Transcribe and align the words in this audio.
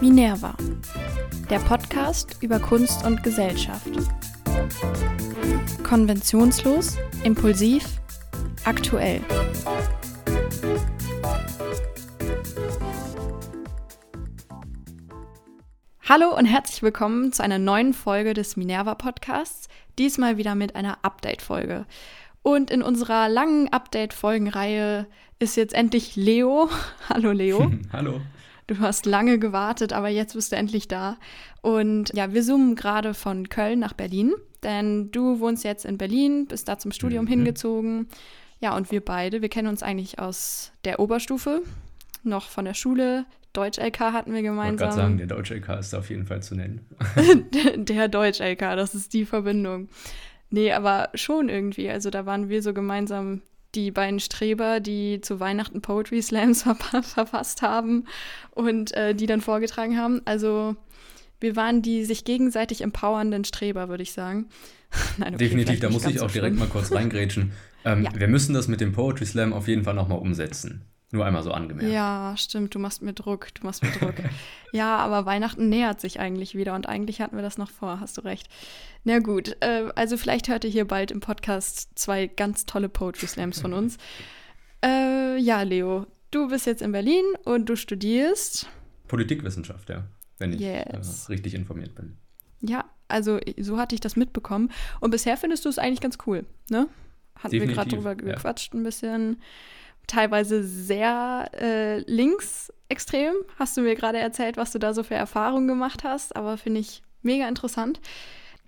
Minerva, 0.00 0.54
der 1.50 1.58
Podcast 1.58 2.36
über 2.40 2.58
Kunst 2.58 3.04
und 3.04 3.22
Gesellschaft. 3.22 3.90
Konventionslos, 5.82 6.96
impulsiv, 7.24 7.84
aktuell. 8.64 9.20
Hallo 16.08 16.36
und 16.36 16.46
herzlich 16.46 16.82
willkommen 16.82 17.32
zu 17.32 17.42
einer 17.42 17.58
neuen 17.58 17.94
Folge 17.94 18.34
des 18.34 18.56
Minerva 18.56 18.96
Podcasts, 18.96 19.68
diesmal 19.98 20.38
wieder 20.38 20.56
mit 20.56 20.74
einer 20.74 20.98
Update-Folge. 21.02 21.86
Und 22.42 22.70
in 22.70 22.82
unserer 22.82 23.28
langen 23.28 23.72
Update-Folgenreihe 23.72 25.06
ist 25.40 25.56
jetzt 25.56 25.74
endlich 25.74 26.14
Leo. 26.14 26.68
Hallo 27.08 27.32
Leo. 27.32 27.72
Hallo. 27.92 28.20
Du 28.68 28.78
hast 28.78 29.04
lange 29.04 29.40
gewartet, 29.40 29.92
aber 29.92 30.08
jetzt 30.08 30.34
bist 30.34 30.52
du 30.52 30.56
endlich 30.56 30.86
da. 30.86 31.16
Und 31.60 32.12
ja, 32.14 32.32
wir 32.32 32.42
zoomen 32.42 32.76
gerade 32.76 33.14
von 33.14 33.48
Köln 33.48 33.80
nach 33.80 33.94
Berlin, 33.94 34.32
denn 34.62 35.10
du 35.10 35.40
wohnst 35.40 35.64
jetzt 35.64 35.84
in 35.84 35.98
Berlin, 35.98 36.46
bist 36.46 36.68
da 36.68 36.78
zum 36.78 36.92
Studium 36.92 37.24
mhm. 37.24 37.30
hingezogen. 37.30 38.06
Ja, 38.60 38.76
und 38.76 38.92
wir 38.92 39.04
beide, 39.04 39.42
wir 39.42 39.48
kennen 39.48 39.66
uns 39.66 39.82
eigentlich 39.82 40.20
aus 40.20 40.70
der 40.84 41.00
Oberstufe, 41.00 41.62
noch 42.22 42.48
von 42.48 42.64
der 42.64 42.74
Schule. 42.74 43.24
Deutsch-LK 43.54 43.98
hatten 43.98 44.32
wir 44.32 44.42
gemeinsam. 44.42 44.74
Ich 44.74 44.80
wollte 44.80 44.84
gerade 44.84 44.94
sagen, 44.94 45.18
der 45.18 45.26
Deutsch-LK 45.26 45.68
ist 45.80 45.94
auf 45.94 46.10
jeden 46.10 46.26
Fall 46.26 46.42
zu 46.42 46.54
nennen. 46.54 46.86
der 47.76 48.06
Deutsch-LK, 48.06 48.76
das 48.76 48.94
ist 48.94 49.12
die 49.14 49.24
Verbindung. 49.24 49.88
Nee, 50.50 50.70
aber 50.72 51.08
schon 51.14 51.48
irgendwie. 51.48 51.90
Also 51.90 52.10
da 52.10 52.26
waren 52.26 52.48
wir 52.48 52.62
so 52.62 52.72
gemeinsam 52.72 53.42
die 53.74 53.90
beiden 53.90 54.20
Streber, 54.20 54.80
die 54.80 55.20
zu 55.20 55.40
Weihnachten 55.40 55.80
Poetry 55.80 56.22
Slams 56.22 56.62
ver 56.90 57.02
verfasst 57.02 57.62
haben 57.62 58.06
und 58.50 58.92
äh, 58.92 59.14
die 59.14 59.26
dann 59.26 59.40
vorgetragen 59.40 59.96
haben. 59.96 60.22
Also 60.24 60.76
wir 61.40 61.56
waren 61.56 61.82
die 61.82 62.04
sich 62.04 62.24
gegenseitig 62.24 62.82
empowernden 62.82 63.44
Streber, 63.44 63.88
würde 63.88 64.02
ich 64.02 64.12
sagen. 64.12 64.48
Nein, 65.18 65.34
okay, 65.34 65.44
Definitiv, 65.44 65.80
da 65.80 65.90
muss 65.90 66.06
ich 66.06 66.20
auch 66.20 66.28
so 66.28 66.34
direkt 66.34 66.56
mal 66.56 66.68
kurz 66.68 66.92
reingrätschen. 66.92 67.52
Ähm, 67.84 68.02
ja. 68.04 68.10
Wir 68.14 68.28
müssen 68.28 68.54
das 68.54 68.68
mit 68.68 68.80
dem 68.80 68.92
Poetry 68.92 69.26
Slam 69.26 69.52
auf 69.52 69.68
jeden 69.68 69.84
Fall 69.84 69.94
nochmal 69.94 70.18
umsetzen. 70.18 70.84
Nur 71.12 71.26
einmal 71.26 71.42
so 71.42 71.50
angemerkt. 71.50 71.92
Ja, 71.92 72.34
stimmt, 72.36 72.74
du 72.74 72.78
machst 72.78 73.02
mir 73.02 73.12
Druck, 73.12 73.52
du 73.54 73.64
machst 73.64 73.82
mir 73.82 73.90
Druck. 73.90 74.14
ja, 74.72 74.96
aber 74.98 75.26
Weihnachten 75.26 75.68
nähert 75.68 76.00
sich 76.00 76.20
eigentlich 76.20 76.54
wieder 76.54 76.74
und 76.74 76.88
eigentlich 76.88 77.20
hatten 77.20 77.34
wir 77.34 77.42
das 77.42 77.58
noch 77.58 77.70
vor, 77.70 77.98
hast 77.98 78.16
du 78.16 78.20
recht. 78.20 78.48
Na 79.02 79.18
gut, 79.18 79.56
äh, 79.60 79.88
also 79.96 80.16
vielleicht 80.16 80.48
hört 80.48 80.64
ihr 80.64 80.70
hier 80.70 80.86
bald 80.86 81.10
im 81.10 81.18
Podcast 81.18 81.98
zwei 81.98 82.28
ganz 82.28 82.64
tolle 82.64 82.88
Poetry 82.88 83.26
Slams 83.26 83.60
von 83.60 83.72
uns. 83.72 83.96
äh, 84.84 85.36
ja, 85.38 85.62
Leo, 85.62 86.06
du 86.30 86.48
bist 86.48 86.66
jetzt 86.66 86.82
in 86.82 86.92
Berlin 86.92 87.24
und 87.44 87.68
du 87.68 87.74
studierst 87.74 88.68
Politikwissenschaft, 89.08 89.88
ja, 89.88 90.04
wenn 90.38 90.52
ich 90.52 90.62
äh, 90.62 90.84
yes. 90.94 91.28
äh, 91.28 91.32
richtig 91.32 91.54
informiert 91.54 91.96
bin. 91.96 92.16
Ja, 92.60 92.84
also 93.08 93.40
so 93.58 93.78
hatte 93.78 93.96
ich 93.96 94.00
das 94.00 94.14
mitbekommen. 94.14 94.70
Und 95.00 95.10
bisher 95.10 95.36
findest 95.36 95.64
du 95.64 95.68
es 95.68 95.78
eigentlich 95.78 96.00
ganz 96.00 96.18
cool, 96.26 96.46
ne? 96.68 96.88
Hatten 97.34 97.52
Definitiv, 97.52 97.68
wir 97.68 97.74
gerade 97.74 97.90
drüber 97.90 98.14
gequatscht 98.14 98.74
ja. 98.74 98.78
ein 98.78 98.84
bisschen 98.84 99.42
teilweise 100.06 100.64
sehr 100.64 101.50
äh, 101.52 101.98
linksextrem. 102.00 103.34
Hast 103.58 103.76
du 103.76 103.82
mir 103.82 103.94
gerade 103.94 104.18
erzählt, 104.18 104.56
was 104.56 104.72
du 104.72 104.78
da 104.78 104.94
so 104.94 105.02
für 105.02 105.14
Erfahrungen 105.14 105.68
gemacht 105.68 106.04
hast, 106.04 106.34
aber 106.36 106.56
finde 106.56 106.80
ich 106.80 107.02
mega 107.22 107.48
interessant. 107.48 108.00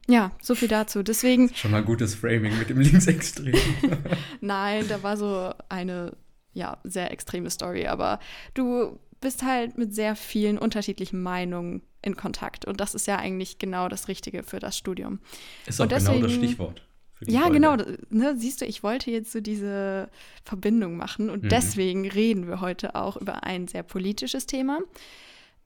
Ja, 0.08 0.32
so 0.40 0.54
viel 0.54 0.68
dazu. 0.68 1.02
Deswegen. 1.02 1.54
Schon 1.54 1.70
mal 1.70 1.82
gutes 1.82 2.14
Framing 2.14 2.58
mit 2.58 2.70
dem 2.70 2.80
Linksextrem. 2.80 3.54
Nein, 4.40 4.86
da 4.88 5.02
war 5.02 5.16
so 5.16 5.52
eine 5.68 6.16
ja, 6.52 6.78
sehr 6.84 7.10
extreme 7.10 7.50
Story, 7.50 7.86
aber 7.86 8.18
du 8.54 8.98
bist 9.20 9.42
halt 9.42 9.78
mit 9.78 9.94
sehr 9.94 10.16
vielen 10.16 10.58
unterschiedlichen 10.58 11.22
Meinungen 11.22 11.82
in 12.02 12.16
Kontakt 12.16 12.64
und 12.64 12.80
das 12.80 12.94
ist 12.94 13.06
ja 13.06 13.16
eigentlich 13.16 13.58
genau 13.58 13.88
das 13.88 14.08
Richtige 14.08 14.42
für 14.42 14.58
das 14.58 14.76
Studium. 14.76 15.20
Ist 15.66 15.80
auch 15.80 15.86
deswegen, 15.86 16.14
genau 16.14 16.26
das 16.26 16.34
Stichwort 16.34 16.82
ja, 17.26 17.42
Folge. 17.42 17.54
genau. 17.54 17.76
Ne, 18.10 18.36
siehst 18.36 18.60
du, 18.60 18.64
ich 18.64 18.82
wollte 18.82 19.10
jetzt 19.10 19.32
so 19.32 19.40
diese 19.40 20.08
Verbindung 20.44 20.96
machen 20.96 21.30
und 21.30 21.44
mhm. 21.44 21.48
deswegen 21.48 22.08
reden 22.08 22.48
wir 22.48 22.60
heute 22.60 22.94
auch 22.94 23.16
über 23.16 23.44
ein 23.44 23.68
sehr 23.68 23.82
politisches 23.82 24.46
Thema, 24.46 24.80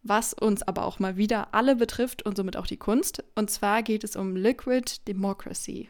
was 0.02 0.32
uns 0.34 0.62
aber 0.62 0.84
auch 0.84 0.98
mal 0.98 1.16
wieder 1.16 1.54
alle 1.54 1.76
betrifft 1.76 2.24
und 2.24 2.36
somit 2.36 2.56
auch 2.56 2.66
die 2.66 2.76
Kunst. 2.76 3.24
Und 3.34 3.50
zwar 3.50 3.82
geht 3.82 4.04
es 4.04 4.16
um 4.16 4.36
Liquid 4.36 5.06
Democracy. 5.06 5.88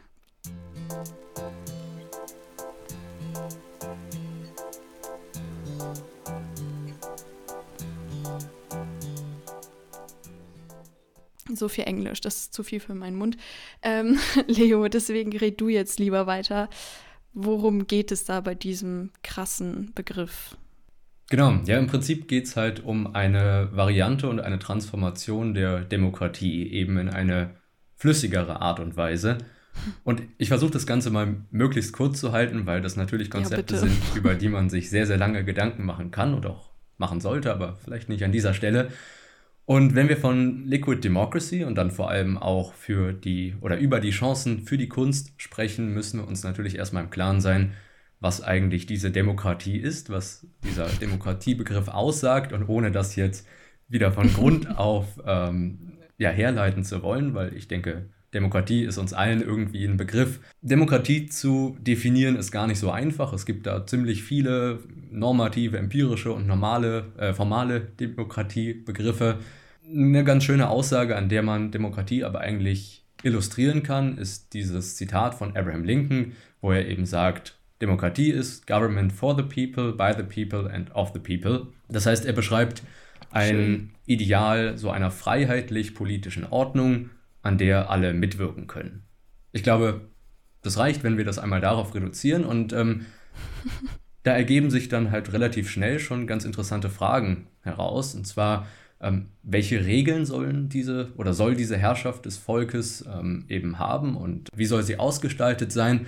So 11.57 11.67
viel 11.67 11.85
Englisch, 11.85 12.21
das 12.21 12.37
ist 12.37 12.53
zu 12.53 12.63
viel 12.63 12.79
für 12.79 12.95
meinen 12.95 13.17
Mund. 13.17 13.37
Ähm, 13.81 14.19
Leo, 14.47 14.87
deswegen 14.87 15.35
red 15.35 15.59
du 15.59 15.69
jetzt 15.69 15.99
lieber 15.99 16.27
weiter. 16.27 16.69
Worum 17.33 17.87
geht 17.87 18.11
es 18.11 18.23
da 18.23 18.41
bei 18.41 18.55
diesem 18.55 19.11
krassen 19.23 19.91
Begriff? 19.93 20.57
Genau, 21.29 21.59
ja, 21.65 21.77
im 21.77 21.87
Prinzip 21.87 22.27
geht 22.27 22.45
es 22.45 22.55
halt 22.55 22.83
um 22.83 23.13
eine 23.13 23.69
Variante 23.73 24.29
und 24.29 24.39
eine 24.39 24.59
Transformation 24.59 25.53
der 25.53 25.81
Demokratie, 25.81 26.71
eben 26.71 26.97
in 26.97 27.09
eine 27.09 27.55
flüssigere 27.95 28.61
Art 28.61 28.79
und 28.79 28.95
Weise. 28.95 29.39
Und 30.03 30.23
ich 30.37 30.47
versuche 30.47 30.71
das 30.71 30.87
Ganze 30.87 31.09
mal 31.09 31.35
möglichst 31.51 31.93
kurz 31.93 32.19
zu 32.19 32.31
halten, 32.31 32.65
weil 32.65 32.81
das 32.81 32.95
natürlich 32.95 33.29
Konzepte 33.29 33.75
ja, 33.75 33.81
sind, 33.81 33.93
über 34.15 34.35
die 34.35 34.49
man 34.49 34.69
sich 34.69 34.89
sehr, 34.89 35.05
sehr 35.05 35.17
lange 35.17 35.43
Gedanken 35.43 35.85
machen 35.85 36.11
kann 36.11 36.33
und 36.33 36.45
auch 36.45 36.69
machen 36.97 37.21
sollte, 37.21 37.51
aber 37.51 37.75
vielleicht 37.75 38.09
nicht 38.09 38.23
an 38.23 38.31
dieser 38.31 38.53
Stelle. 38.53 38.89
Und 39.67 39.95
wenn 39.95 40.07
wir 40.07 40.15
von 40.15 40.63
Liquid 40.63 41.01
Democracy 41.01 41.65
und 41.65 41.75
dann 41.75 41.91
vor 41.91 42.09
allem 42.09 42.37
auch 42.37 42.73
für 42.73 43.11
die 43.11 43.53
oder 43.59 43.77
über 43.77 43.99
die 43.99 44.11
Chancen 44.11 44.61
für 44.61 44.77
die 44.77 44.87
Kunst 44.87 45.33
sprechen, 45.35 45.93
müssen 45.93 46.21
wir 46.21 46.27
uns 46.27 46.41
natürlich 46.45 46.77
erstmal 46.77 47.03
im 47.03 47.09
Klaren 47.09 47.41
sein, 47.41 47.73
was 48.21 48.41
eigentlich 48.41 48.85
diese 48.85 49.11
Demokratie 49.11 49.75
ist, 49.75 50.09
was 50.09 50.47
dieser 50.63 50.87
Demokratiebegriff 50.87 51.89
aussagt. 51.89 52.53
Und 52.53 52.69
ohne 52.69 52.93
das 52.93 53.17
jetzt 53.17 53.45
wieder 53.89 54.13
von 54.13 54.31
Grund 54.33 54.77
auf 54.77 55.19
ähm, 55.25 55.97
ja, 56.17 56.29
herleiten 56.29 56.85
zu 56.85 57.03
wollen, 57.03 57.33
weil 57.33 57.53
ich 57.53 57.67
denke, 57.67 58.09
Demokratie 58.33 58.83
ist 58.83 58.97
uns 58.97 59.13
allen 59.13 59.41
irgendwie 59.41 59.85
ein 59.85 59.97
Begriff. 59.97 60.39
Demokratie 60.61 61.27
zu 61.27 61.77
definieren 61.79 62.35
ist 62.35 62.51
gar 62.51 62.67
nicht 62.67 62.79
so 62.79 62.91
einfach. 62.91 63.31
Es 63.33 63.45
gibt 63.45 63.65
da 63.65 63.85
ziemlich 63.85 64.23
viele 64.23 64.79
normative, 65.11 65.77
empirische 65.77 66.31
und 66.33 66.45
normale, 66.45 67.05
äh, 67.17 67.33
formale 67.33 67.79
Demokratiebegriffe. 67.79 69.39
Eine 69.89 70.23
ganz 70.25 70.43
schöne 70.43 70.69
Aussage, 70.69 71.15
an 71.15 71.29
der 71.29 71.41
man 71.41 71.71
Demokratie 71.71 72.25
aber 72.25 72.41
eigentlich 72.41 73.05
illustrieren 73.23 73.83
kann, 73.83 74.17
ist 74.17 74.53
dieses 74.53 74.97
Zitat 74.97 75.33
von 75.33 75.55
Abraham 75.55 75.85
Lincoln, 75.85 76.33
wo 76.61 76.71
er 76.71 76.87
eben 76.87 77.05
sagt, 77.05 77.57
Demokratie 77.81 78.31
ist 78.31 78.67
Government 78.67 79.13
for 79.13 79.35
the 79.35 79.43
people, 79.43 79.93
by 79.93 80.11
the 80.15 80.23
people 80.23 80.69
and 80.71 80.93
of 80.95 81.11
the 81.13 81.19
people. 81.19 81.67
Das 81.89 82.05
heißt, 82.05 82.25
er 82.25 82.33
beschreibt 82.33 82.83
ein 83.31 83.55
Schön. 83.55 83.89
Ideal 84.05 84.77
so 84.77 84.89
einer 84.89 85.11
freiheitlich-politischen 85.11 86.45
Ordnung, 86.45 87.09
an 87.47 87.57
der 87.57 87.89
alle 87.89 88.13
mitwirken 88.13 88.67
können. 88.67 89.03
Ich 89.53 89.63
glaube, 89.63 90.01
das 90.61 90.77
reicht, 90.77 91.03
wenn 91.03 91.17
wir 91.17 91.25
das 91.25 91.39
einmal 91.39 91.61
darauf 91.61 91.95
reduzieren 91.95 92.43
und 92.43 92.73
ähm, 92.73 93.05
da 94.23 94.33
ergeben 94.33 94.69
sich 94.69 94.89
dann 94.89 95.11
halt 95.11 95.31
relativ 95.31 95.69
schnell 95.69 95.99
schon 95.99 96.27
ganz 96.27 96.43
interessante 96.43 96.89
Fragen 96.89 97.47
heraus. 97.61 98.13
Und 98.13 98.27
zwar, 98.27 98.67
ähm, 98.99 99.27
welche 99.43 99.85
Regeln 99.85 100.25
sollen 100.25 100.67
diese 100.67 101.13
oder 101.15 101.33
soll 101.33 101.55
diese 101.55 101.77
Herrschaft 101.77 102.25
des 102.25 102.37
Volkes 102.37 103.05
ähm, 103.07 103.45
eben 103.47 103.79
haben 103.79 104.17
und 104.17 104.49
wie 104.53 104.65
soll 104.65 104.83
sie 104.83 104.99
ausgestaltet 104.99 105.71
sein 105.71 106.07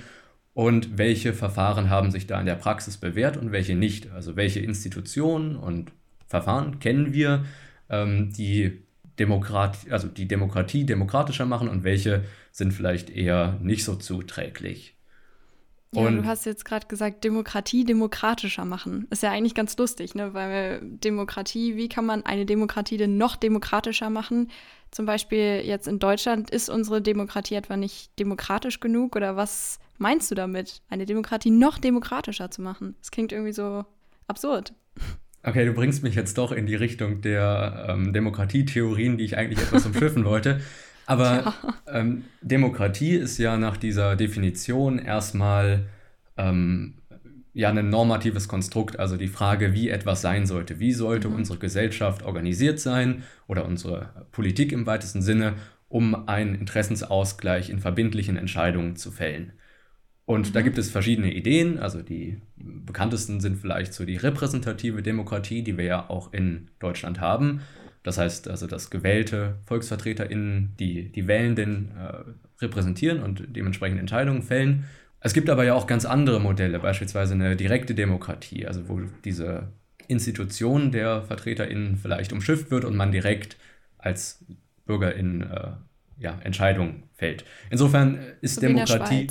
und 0.53 0.97
welche 0.97 1.33
Verfahren 1.33 1.89
haben 1.89 2.11
sich 2.11 2.27
da 2.27 2.37
in 2.39 2.45
der 2.45 2.55
Praxis 2.55 2.97
bewährt 2.97 3.37
und 3.37 3.53
welche 3.53 3.75
nicht. 3.75 4.11
Also 4.11 4.35
welche 4.35 4.59
Institutionen 4.59 5.55
und 5.55 5.93
Verfahren 6.27 6.79
kennen 6.79 7.13
wir, 7.13 7.45
ähm, 7.89 8.33
die 8.33 8.83
Demokrat, 9.19 9.77
also 9.89 10.07
die 10.07 10.27
Demokratie 10.27 10.85
demokratischer 10.85 11.45
machen 11.45 11.67
und 11.67 11.83
welche 11.83 12.23
sind 12.51 12.73
vielleicht 12.73 13.09
eher 13.09 13.59
nicht 13.61 13.83
so 13.83 13.95
zuträglich. 13.95 14.95
Ja, 15.91 16.03
und 16.03 16.17
du 16.17 16.25
hast 16.25 16.45
jetzt 16.45 16.65
gerade 16.65 16.85
gesagt, 16.85 17.23
Demokratie 17.23 17.83
demokratischer 17.83 18.63
machen. 18.63 19.07
Ist 19.09 19.23
ja 19.23 19.31
eigentlich 19.31 19.55
ganz 19.55 19.75
lustig, 19.75 20.13
ne? 20.13 20.35
Weil 20.35 20.81
Demokratie, 20.83 21.77
wie 21.77 21.89
kann 21.89 22.05
man 22.05 22.23
eine 22.23 22.45
Demokratie 22.45 22.97
denn 22.97 23.17
noch 23.17 23.35
demokratischer 23.35 24.11
machen? 24.11 24.51
Zum 24.91 25.07
Beispiel 25.07 25.63
jetzt 25.65 25.87
in 25.87 25.97
Deutschland, 25.97 26.51
ist 26.51 26.69
unsere 26.69 27.01
Demokratie 27.01 27.55
etwa 27.55 27.75
nicht 27.75 28.19
demokratisch 28.19 28.79
genug? 28.79 29.15
Oder 29.15 29.35
was 29.35 29.79
meinst 29.97 30.29
du 30.29 30.35
damit, 30.35 30.83
eine 30.89 31.07
Demokratie 31.07 31.49
noch 31.49 31.79
demokratischer 31.79 32.51
zu 32.51 32.61
machen? 32.61 32.95
Das 32.99 33.09
klingt 33.09 33.31
irgendwie 33.31 33.53
so 33.53 33.83
absurd. 34.27 34.73
Okay, 35.41 35.65
du 35.65 35.73
bringst 35.73 36.03
mich 36.03 36.15
jetzt 36.15 36.37
doch 36.37 36.51
in 36.51 36.65
die 36.65 36.75
Richtung 36.75 37.21
der 37.21 37.87
ähm, 37.89 38.11
Demokratietheorien, 38.11 39.17
die 39.17 39.23
ich 39.23 39.37
eigentlich 39.37 39.59
etwas 39.59 39.85
umschiffen 39.85 40.25
wollte. 40.25 40.59
Aber 41.05 41.43
ja. 41.43 41.53
ähm, 41.87 42.25
Demokratie 42.41 43.15
ist 43.15 43.37
ja 43.37 43.57
nach 43.57 43.77
dieser 43.77 44.15
Definition 44.15 44.99
erstmal 44.99 45.85
ähm, 46.37 46.95
ja 47.53 47.69
ein 47.69 47.89
normatives 47.89 48.47
Konstrukt, 48.47 48.99
also 48.99 49.17
die 49.17 49.27
Frage, 49.27 49.73
wie 49.73 49.89
etwas 49.89 50.21
sein 50.21 50.45
sollte. 50.45 50.79
Wie 50.79 50.93
sollte 50.93 51.29
mhm. 51.29 51.35
unsere 51.35 51.57
Gesellschaft 51.57 52.23
organisiert 52.23 52.79
sein 52.79 53.23
oder 53.47 53.65
unsere 53.65 54.27
Politik 54.31 54.71
im 54.71 54.85
weitesten 54.85 55.21
Sinne, 55.21 55.55
um 55.87 56.27
einen 56.27 56.53
Interessensausgleich 56.53 57.69
in 57.69 57.79
verbindlichen 57.79 58.37
Entscheidungen 58.37 58.95
zu 58.95 59.09
fällen. 59.11 59.53
Und 60.29 60.49
mhm. 60.49 60.53
da 60.53 60.61
gibt 60.61 60.77
es 60.77 60.91
verschiedene 60.91 61.33
Ideen. 61.33 61.79
Also 61.79 62.03
die 62.03 62.39
bekanntesten 62.55 63.39
sind 63.39 63.57
vielleicht 63.57 63.95
so 63.95 64.05
die 64.05 64.15
repräsentative 64.15 65.01
Demokratie, 65.01 65.63
die 65.63 65.75
wir 65.75 65.85
ja 65.85 66.07
auch 66.07 66.31
in 66.33 66.69
Deutschland 66.77 67.19
haben. 67.19 67.61
Das 68.03 68.19
heißt 68.19 68.47
also, 68.47 68.67
dass 68.67 68.91
gewählte 68.91 69.55
VolksvertreterInnen 69.65 70.75
die, 70.79 71.11
die 71.11 71.25
Wählenden 71.25 71.93
äh, 71.97 72.61
repräsentieren 72.61 73.23
und 73.23 73.55
dementsprechend 73.55 73.99
Entscheidungen 73.99 74.43
fällen. 74.43 74.85
Es 75.19 75.33
gibt 75.33 75.49
aber 75.49 75.63
ja 75.63 75.73
auch 75.73 75.87
ganz 75.87 76.05
andere 76.05 76.39
Modelle, 76.39 76.77
beispielsweise 76.77 77.33
eine 77.33 77.55
direkte 77.55 77.95
Demokratie, 77.95 78.67
also 78.67 78.87
wo 78.87 79.01
diese 79.25 79.69
Institution 80.07 80.91
der 80.91 81.23
VertreterInnen 81.23 81.97
vielleicht 81.97 82.33
umschifft 82.33 82.69
wird 82.69 82.85
und 82.85 82.95
man 82.95 83.11
direkt 83.11 83.57
als 83.97 84.45
BürgerInnen 84.85 85.41
äh, 85.41 85.71
ja, 86.19 86.37
Entscheidungen 86.43 87.05
fällt. 87.15 87.45
Insofern 87.71 88.19
ist 88.41 88.55
so 88.55 88.61
Demokratie. 88.61 89.27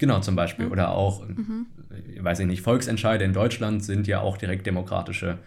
Genau, 0.00 0.20
zum 0.20 0.34
Beispiel. 0.34 0.66
Mhm. 0.66 0.72
Oder 0.72 0.90
auch, 0.92 1.28
mhm. 1.28 1.66
weiß 2.18 2.40
ich 2.40 2.46
nicht, 2.46 2.62
Volksentscheide 2.62 3.22
in 3.22 3.34
Deutschland 3.34 3.84
sind 3.84 4.06
ja 4.06 4.20
auch 4.20 4.38
direkt 4.38 4.66
demokratische 4.66 5.38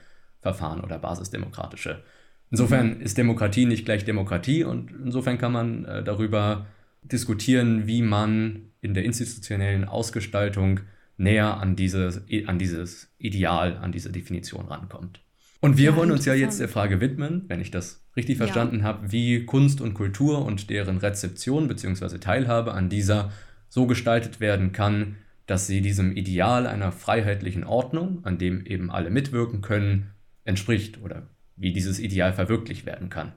Verfahren 0.41 0.81
oder 0.81 0.99
basisdemokratische. 0.99 2.03
Insofern 2.51 2.97
mhm. 2.97 3.01
ist 3.01 3.17
Demokratie 3.17 3.65
nicht 3.65 3.83
gleich 3.83 4.05
Demokratie 4.05 4.63
und 4.63 4.91
insofern 4.91 5.39
kann 5.39 5.51
man 5.51 5.85
äh, 5.85 6.03
darüber 6.03 6.67
diskutieren, 7.01 7.87
wie 7.87 8.03
man 8.03 8.69
in 8.79 8.93
der 8.93 9.05
institutionellen 9.05 9.85
Ausgestaltung 9.85 10.81
näher 11.17 11.57
an 11.57 11.75
dieses, 11.75 12.21
an 12.45 12.59
dieses 12.59 13.11
Ideal, 13.17 13.77
an 13.77 13.91
diese 13.91 14.11
Definition 14.11 14.67
rankommt. 14.67 15.21
Und 15.61 15.77
wir 15.77 15.91
ja, 15.91 15.95
wollen 15.95 16.11
uns 16.11 16.25
ja 16.25 16.35
jetzt 16.35 16.59
der 16.59 16.69
Frage 16.69 17.01
widmen, 17.01 17.45
wenn 17.47 17.59
ich 17.59 17.71
das 17.71 18.05
richtig 18.15 18.37
verstanden 18.37 18.79
ja. 18.79 18.83
habe, 18.83 19.11
wie 19.11 19.45
Kunst 19.45 19.81
und 19.81 19.95
Kultur 19.95 20.45
und 20.45 20.69
deren 20.69 20.97
Rezeption 20.97 21.67
bzw. 21.67 22.19
Teilhabe 22.19 22.73
an 22.73 22.89
dieser 22.89 23.31
so 23.73 23.87
gestaltet 23.87 24.39
werden 24.39 24.71
kann, 24.71 25.15
dass 25.47 25.65
sie 25.65 25.81
diesem 25.81 26.15
Ideal 26.15 26.67
einer 26.67 26.91
freiheitlichen 26.91 27.63
Ordnung, 27.63 28.19
an 28.23 28.37
dem 28.37 28.67
eben 28.67 28.91
alle 28.91 29.09
mitwirken 29.09 29.61
können, 29.61 30.11
entspricht 30.43 31.01
oder 31.01 31.23
wie 31.55 31.73
dieses 31.73 31.97
Ideal 31.97 32.33
verwirklicht 32.33 32.85
werden 32.85 33.09
kann. 33.09 33.31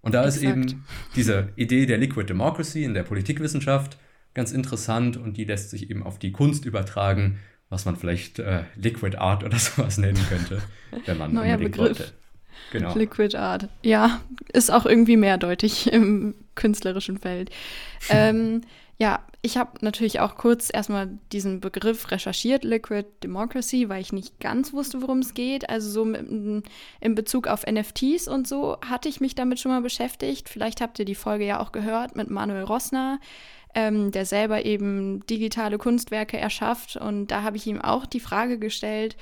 Und 0.00 0.12
da 0.12 0.24
Exakt. 0.24 0.42
ist 0.42 0.50
eben 0.50 0.84
diese 1.14 1.50
Idee 1.54 1.86
der 1.86 1.98
Liquid 1.98 2.28
Democracy 2.28 2.82
in 2.82 2.94
der 2.94 3.04
Politikwissenschaft 3.04 3.96
ganz 4.34 4.50
interessant 4.50 5.16
und 5.16 5.36
die 5.36 5.44
lässt 5.44 5.70
sich 5.70 5.88
eben 5.88 6.02
auf 6.02 6.18
die 6.18 6.32
Kunst 6.32 6.64
übertragen, 6.64 7.38
was 7.68 7.84
man 7.84 7.94
vielleicht 7.94 8.40
äh, 8.40 8.64
Liquid 8.74 9.18
Art 9.18 9.44
oder 9.44 9.58
sowas 9.60 9.98
nennen 9.98 10.18
könnte, 10.28 10.62
wenn 11.06 11.16
man 11.16 11.32
Neuer 11.32 11.58
Begriff. 11.58 11.78
Wollte. 11.78 12.12
Genau. 12.72 12.98
Liquid 12.98 13.36
Art. 13.36 13.68
Ja, 13.82 14.20
ist 14.52 14.72
auch 14.72 14.84
irgendwie 14.84 15.16
mehrdeutig 15.16 15.92
im 15.92 16.34
künstlerischen 16.56 17.18
Feld. 17.18 17.50
ähm, 18.10 18.62
ja, 18.98 19.24
ich 19.42 19.56
habe 19.56 19.72
natürlich 19.80 20.20
auch 20.20 20.36
kurz 20.36 20.70
erstmal 20.72 21.18
diesen 21.32 21.60
Begriff 21.60 22.10
recherchiert, 22.10 22.64
Liquid 22.64 23.08
Democracy, 23.22 23.88
weil 23.88 24.00
ich 24.00 24.12
nicht 24.12 24.38
ganz 24.40 24.72
wusste, 24.72 25.02
worum 25.02 25.18
es 25.18 25.34
geht. 25.34 25.68
Also 25.68 25.90
so 25.90 26.04
mit, 26.04 26.28
in 27.00 27.14
Bezug 27.14 27.48
auf 27.48 27.66
NFTs 27.66 28.28
und 28.28 28.46
so 28.46 28.78
hatte 28.88 29.08
ich 29.08 29.20
mich 29.20 29.34
damit 29.34 29.58
schon 29.58 29.72
mal 29.72 29.82
beschäftigt. 29.82 30.48
Vielleicht 30.48 30.80
habt 30.80 30.98
ihr 30.98 31.04
die 31.04 31.14
Folge 31.14 31.44
ja 31.44 31.60
auch 31.60 31.72
gehört 31.72 32.14
mit 32.14 32.30
Manuel 32.30 32.64
Rossner 32.64 33.18
ähm, 33.74 34.12
der 34.12 34.24
selber 34.24 34.64
eben 34.64 35.26
digitale 35.26 35.78
Kunstwerke 35.78 36.38
erschafft. 36.38 36.96
Und 36.96 37.28
da 37.28 37.42
habe 37.42 37.56
ich 37.56 37.66
ihm 37.66 37.80
auch 37.80 38.06
die 38.06 38.20
Frage 38.20 38.58
gestellt, 38.58 39.16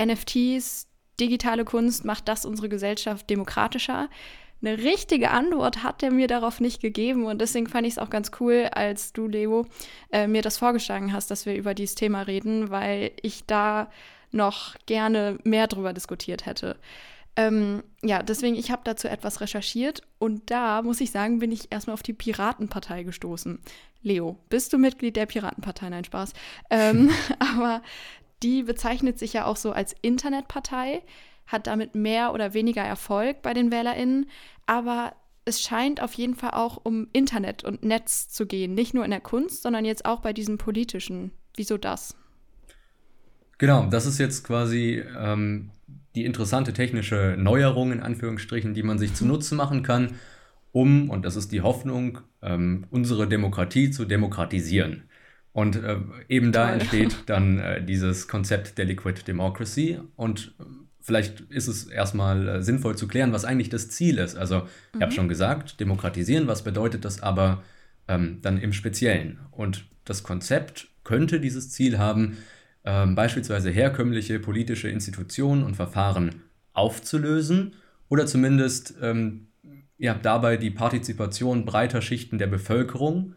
NFTs, 0.00 0.88
digitale 1.18 1.64
Kunst, 1.64 2.04
macht 2.04 2.28
das 2.28 2.44
unsere 2.44 2.68
Gesellschaft 2.68 3.28
demokratischer? 3.30 4.08
Eine 4.62 4.78
richtige 4.78 5.30
Antwort 5.30 5.82
hat 5.82 6.02
er 6.02 6.10
mir 6.10 6.28
darauf 6.28 6.60
nicht 6.60 6.80
gegeben 6.80 7.26
und 7.26 7.40
deswegen 7.40 7.66
fand 7.66 7.86
ich 7.86 7.94
es 7.94 7.98
auch 7.98 8.10
ganz 8.10 8.30
cool, 8.40 8.68
als 8.72 9.12
du, 9.12 9.26
Leo, 9.26 9.66
äh, 10.10 10.26
mir 10.26 10.42
das 10.42 10.58
vorgeschlagen 10.58 11.12
hast, 11.12 11.30
dass 11.30 11.46
wir 11.46 11.54
über 11.54 11.74
dieses 11.74 11.94
Thema 11.94 12.22
reden, 12.22 12.70
weil 12.70 13.12
ich 13.22 13.44
da 13.44 13.90
noch 14.32 14.74
gerne 14.86 15.38
mehr 15.44 15.66
drüber 15.66 15.92
diskutiert 15.92 16.46
hätte. 16.46 16.76
Ähm, 17.36 17.82
ja, 18.02 18.22
deswegen, 18.22 18.56
ich 18.56 18.70
habe 18.70 18.80
dazu 18.84 19.08
etwas 19.08 19.42
recherchiert 19.42 20.00
und 20.18 20.50
da, 20.50 20.80
muss 20.80 21.02
ich 21.02 21.10
sagen, 21.10 21.38
bin 21.38 21.52
ich 21.52 21.70
erstmal 21.70 21.94
auf 21.94 22.02
die 22.02 22.14
Piratenpartei 22.14 23.02
gestoßen. 23.02 23.60
Leo, 24.02 24.38
bist 24.48 24.72
du 24.72 24.78
Mitglied 24.78 25.16
der 25.16 25.26
Piratenpartei? 25.26 25.90
Nein, 25.90 26.04
Spaß. 26.04 26.32
Ähm, 26.70 27.10
aber 27.38 27.82
die 28.42 28.62
bezeichnet 28.62 29.18
sich 29.18 29.34
ja 29.34 29.44
auch 29.44 29.56
so 29.56 29.72
als 29.72 29.94
Internetpartei, 30.00 31.02
hat 31.46 31.66
damit 31.66 31.94
mehr 31.94 32.32
oder 32.32 32.54
weniger 32.54 32.82
Erfolg 32.82 33.42
bei 33.42 33.54
den 33.54 33.70
WählerInnen, 33.70 34.26
aber 34.66 35.14
es 35.44 35.60
scheint 35.60 36.02
auf 36.02 36.14
jeden 36.14 36.34
Fall 36.34 36.50
auch 36.50 36.80
um 36.82 37.08
Internet 37.12 37.62
und 37.62 37.84
Netz 37.84 38.28
zu 38.28 38.46
gehen. 38.46 38.74
Nicht 38.74 38.94
nur 38.94 39.04
in 39.04 39.12
der 39.12 39.20
Kunst, 39.20 39.62
sondern 39.62 39.84
jetzt 39.84 40.04
auch 40.04 40.20
bei 40.20 40.32
diesen 40.32 40.58
politischen. 40.58 41.30
Wieso 41.54 41.78
das? 41.78 42.16
Genau, 43.58 43.86
das 43.86 44.06
ist 44.06 44.18
jetzt 44.18 44.44
quasi 44.44 45.02
ähm, 45.18 45.70
die 46.14 46.24
interessante 46.24 46.72
technische 46.72 47.36
Neuerung 47.38 47.92
in 47.92 48.00
Anführungsstrichen, 48.00 48.74
die 48.74 48.82
man 48.82 48.98
sich 48.98 49.14
zunutze 49.14 49.54
machen 49.54 49.82
kann, 49.82 50.16
um, 50.76 51.08
und 51.08 51.24
das 51.24 51.36
ist 51.36 51.52
die 51.52 51.62
Hoffnung, 51.62 52.18
ähm, 52.42 52.84
unsere 52.90 53.26
Demokratie 53.26 53.90
zu 53.90 54.04
demokratisieren. 54.04 55.04
Und 55.52 55.76
äh, 55.76 55.96
eben 56.28 56.52
da 56.52 56.70
entsteht 56.70 57.16
dann 57.24 57.58
äh, 57.58 57.82
dieses 57.82 58.28
Konzept 58.28 58.76
der 58.76 58.84
Liquid 58.84 59.22
Democracy. 59.26 59.98
Und 60.16 60.54
vielleicht 61.06 61.40
ist 61.52 61.68
es 61.68 61.86
erstmal 61.86 62.48
äh, 62.48 62.62
sinnvoll 62.62 62.96
zu 62.96 63.06
klären, 63.06 63.32
was 63.32 63.44
eigentlich 63.44 63.68
das 63.68 63.88
Ziel 63.90 64.18
ist. 64.18 64.36
Also, 64.36 64.66
ich 64.92 65.00
habe 65.00 65.12
mhm. 65.12 65.16
schon 65.16 65.28
gesagt, 65.28 65.78
demokratisieren, 65.78 66.48
was 66.48 66.62
bedeutet 66.62 67.04
das 67.04 67.22
aber 67.22 67.62
ähm, 68.08 68.40
dann 68.42 68.58
im 68.58 68.72
Speziellen? 68.72 69.38
Und 69.52 69.84
das 70.04 70.24
Konzept 70.24 70.88
könnte 71.04 71.38
dieses 71.38 71.70
Ziel 71.70 71.98
haben, 71.98 72.38
ähm, 72.84 73.14
beispielsweise 73.14 73.70
herkömmliche 73.70 74.40
politische 74.40 74.88
Institutionen 74.88 75.62
und 75.62 75.76
Verfahren 75.76 76.42
aufzulösen 76.72 77.74
oder 78.08 78.26
zumindest 78.26 78.94
ähm, 79.00 79.46
ja, 79.98 80.14
dabei 80.14 80.56
die 80.56 80.72
Partizipation 80.72 81.64
breiter 81.64 82.02
Schichten 82.02 82.38
der 82.38 82.48
Bevölkerung, 82.48 83.36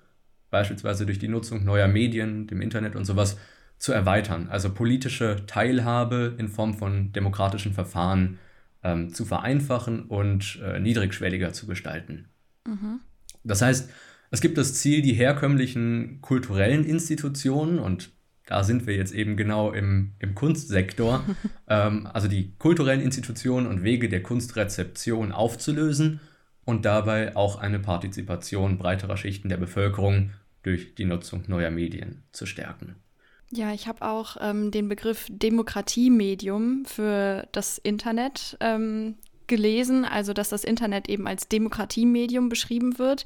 beispielsweise 0.49 1.05
durch 1.05 1.19
die 1.19 1.27
Nutzung 1.27 1.63
neuer 1.63 1.87
Medien, 1.87 2.47
dem 2.47 2.61
Internet 2.61 2.95
und 2.95 3.05
sowas, 3.05 3.37
zu 3.79 3.93
erweitern. 3.93 4.47
Also 4.49 4.71
politische 4.71 5.45
Teilhabe 5.47 6.35
in 6.37 6.49
Form 6.49 6.75
von 6.75 7.11
demokratischen 7.13 7.73
Verfahren 7.73 8.37
ähm, 8.83 9.13
zu 9.13 9.25
vereinfachen 9.25 10.03
und 10.03 10.59
äh, 10.61 10.79
niedrigschwelliger 10.79 11.53
zu 11.53 11.65
gestalten. 11.65 12.27
Mhm. 12.67 12.99
Das 13.43 13.61
heißt, 13.61 13.89
es 14.31 14.41
gibt 14.41 14.57
das 14.57 14.75
Ziel, 14.75 15.01
die 15.01 15.13
herkömmlichen 15.13 16.19
kulturellen 16.21 16.85
Institutionen 16.85 17.79
und 17.79 18.11
da 18.45 18.63
sind 18.63 18.87
wir 18.87 18.95
jetzt 18.95 19.13
eben 19.13 19.37
genau 19.37 19.71
im, 19.71 20.13
im 20.19 20.35
Kunstsektor, 20.35 21.23
ähm, 21.67 22.07
also 22.07 22.27
die 22.27 22.53
kulturellen 22.57 23.01
Institutionen 23.01 23.67
und 23.67 23.83
Wege 23.83 24.09
der 24.09 24.23
Kunstrezeption 24.23 25.31
aufzulösen 25.31 26.19
und 26.65 26.85
dabei 26.85 27.35
auch 27.35 27.59
eine 27.59 27.79
Partizipation 27.79 28.77
breiterer 28.77 29.17
Schichten 29.17 29.49
der 29.49 29.57
Bevölkerung 29.57 30.31
durch 30.63 30.95
die 30.95 31.05
Nutzung 31.05 31.43
neuer 31.47 31.71
Medien 31.71 32.23
zu 32.31 32.45
stärken. 32.45 32.95
Ja, 33.51 33.73
ich 33.73 33.87
habe 33.87 34.03
auch 34.03 34.37
ähm, 34.39 34.69
den 34.69 34.87
Begriff 34.87 35.27
Demokratiemedium 35.29 36.85
für 36.85 37.47
das 37.51 37.79
Internet 37.79 38.57
ähm, 38.59 39.15
gelesen, 39.47 40.05
also 40.05 40.31
dass 40.31 40.49
das 40.49 40.63
Internet 40.63 41.09
eben 41.09 41.27
als 41.27 41.47
Demokratiemedium 41.49 42.47
beschrieben 42.47 42.99
wird 42.99 43.25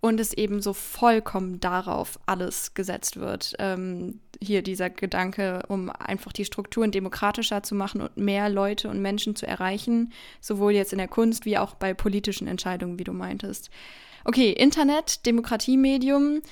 und 0.00 0.20
es 0.20 0.32
eben 0.32 0.62
so 0.62 0.72
vollkommen 0.72 1.58
darauf 1.58 2.20
alles 2.24 2.74
gesetzt 2.74 3.16
wird. 3.18 3.54
Ähm, 3.58 4.20
hier 4.40 4.62
dieser 4.62 4.90
Gedanke, 4.90 5.62
um 5.68 5.90
einfach 5.90 6.32
die 6.32 6.44
Strukturen 6.44 6.92
demokratischer 6.92 7.62
zu 7.62 7.74
machen 7.74 8.00
und 8.00 8.16
mehr 8.16 8.48
Leute 8.48 8.88
und 8.88 9.02
Menschen 9.02 9.34
zu 9.34 9.46
erreichen, 9.46 10.12
sowohl 10.40 10.72
jetzt 10.72 10.92
in 10.92 10.98
der 10.98 11.08
Kunst 11.08 11.44
wie 11.44 11.58
auch 11.58 11.74
bei 11.74 11.94
politischen 11.94 12.46
Entscheidungen, 12.46 12.98
wie 12.98 13.04
du 13.04 13.12
meintest. 13.12 13.70
Okay, 14.24 14.52
Internet, 14.52 15.26
Demokratiemedium. 15.26 16.42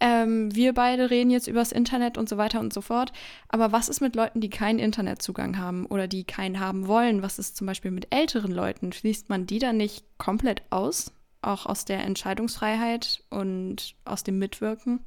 Ähm, 0.00 0.54
wir 0.54 0.74
beide 0.74 1.10
reden 1.10 1.30
jetzt 1.30 1.48
über 1.48 1.58
das 1.58 1.72
Internet 1.72 2.18
und 2.18 2.28
so 2.28 2.36
weiter 2.36 2.60
und 2.60 2.72
so 2.72 2.80
fort. 2.80 3.12
Aber 3.48 3.72
was 3.72 3.88
ist 3.88 4.00
mit 4.00 4.14
Leuten, 4.14 4.40
die 4.40 4.50
keinen 4.50 4.78
Internetzugang 4.78 5.58
haben 5.58 5.86
oder 5.86 6.06
die 6.06 6.24
keinen 6.24 6.60
haben 6.60 6.86
wollen? 6.86 7.22
Was 7.22 7.38
ist 7.38 7.56
zum 7.56 7.66
Beispiel 7.66 7.90
mit 7.90 8.08
älteren 8.14 8.52
Leuten? 8.52 8.92
Schließt 8.92 9.28
man 9.28 9.46
die 9.46 9.58
dann 9.58 9.76
nicht 9.76 10.04
komplett 10.18 10.62
aus? 10.70 11.12
Auch 11.42 11.66
aus 11.66 11.84
der 11.84 12.04
Entscheidungsfreiheit 12.04 13.24
und 13.30 13.94
aus 14.04 14.24
dem 14.24 14.38
Mitwirken? 14.38 15.00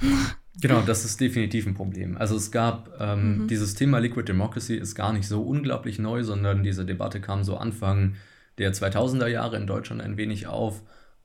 Genau, 0.60 0.82
das 0.82 1.04
ist 1.04 1.20
definitiv 1.20 1.66
ein 1.66 1.74
Problem. 1.74 2.16
Also 2.16 2.36
es 2.36 2.52
gab 2.52 2.88
ähm, 3.00 3.38
mhm. 3.38 3.48
dieses 3.48 3.74
Thema 3.74 3.98
Liquid 3.98 4.28
Democracy 4.28 4.76
ist 4.76 4.94
gar 4.94 5.12
nicht 5.12 5.26
so 5.26 5.42
unglaublich 5.42 5.98
neu, 5.98 6.22
sondern 6.22 6.62
diese 6.62 6.84
Debatte 6.84 7.20
kam 7.20 7.42
so 7.42 7.56
Anfang 7.56 8.14
der 8.58 8.72
2000er 8.72 9.26
Jahre 9.26 9.56
in 9.56 9.66
Deutschland 9.66 10.00
ein 10.00 10.16
wenig 10.16 10.46
auf. 10.46 10.82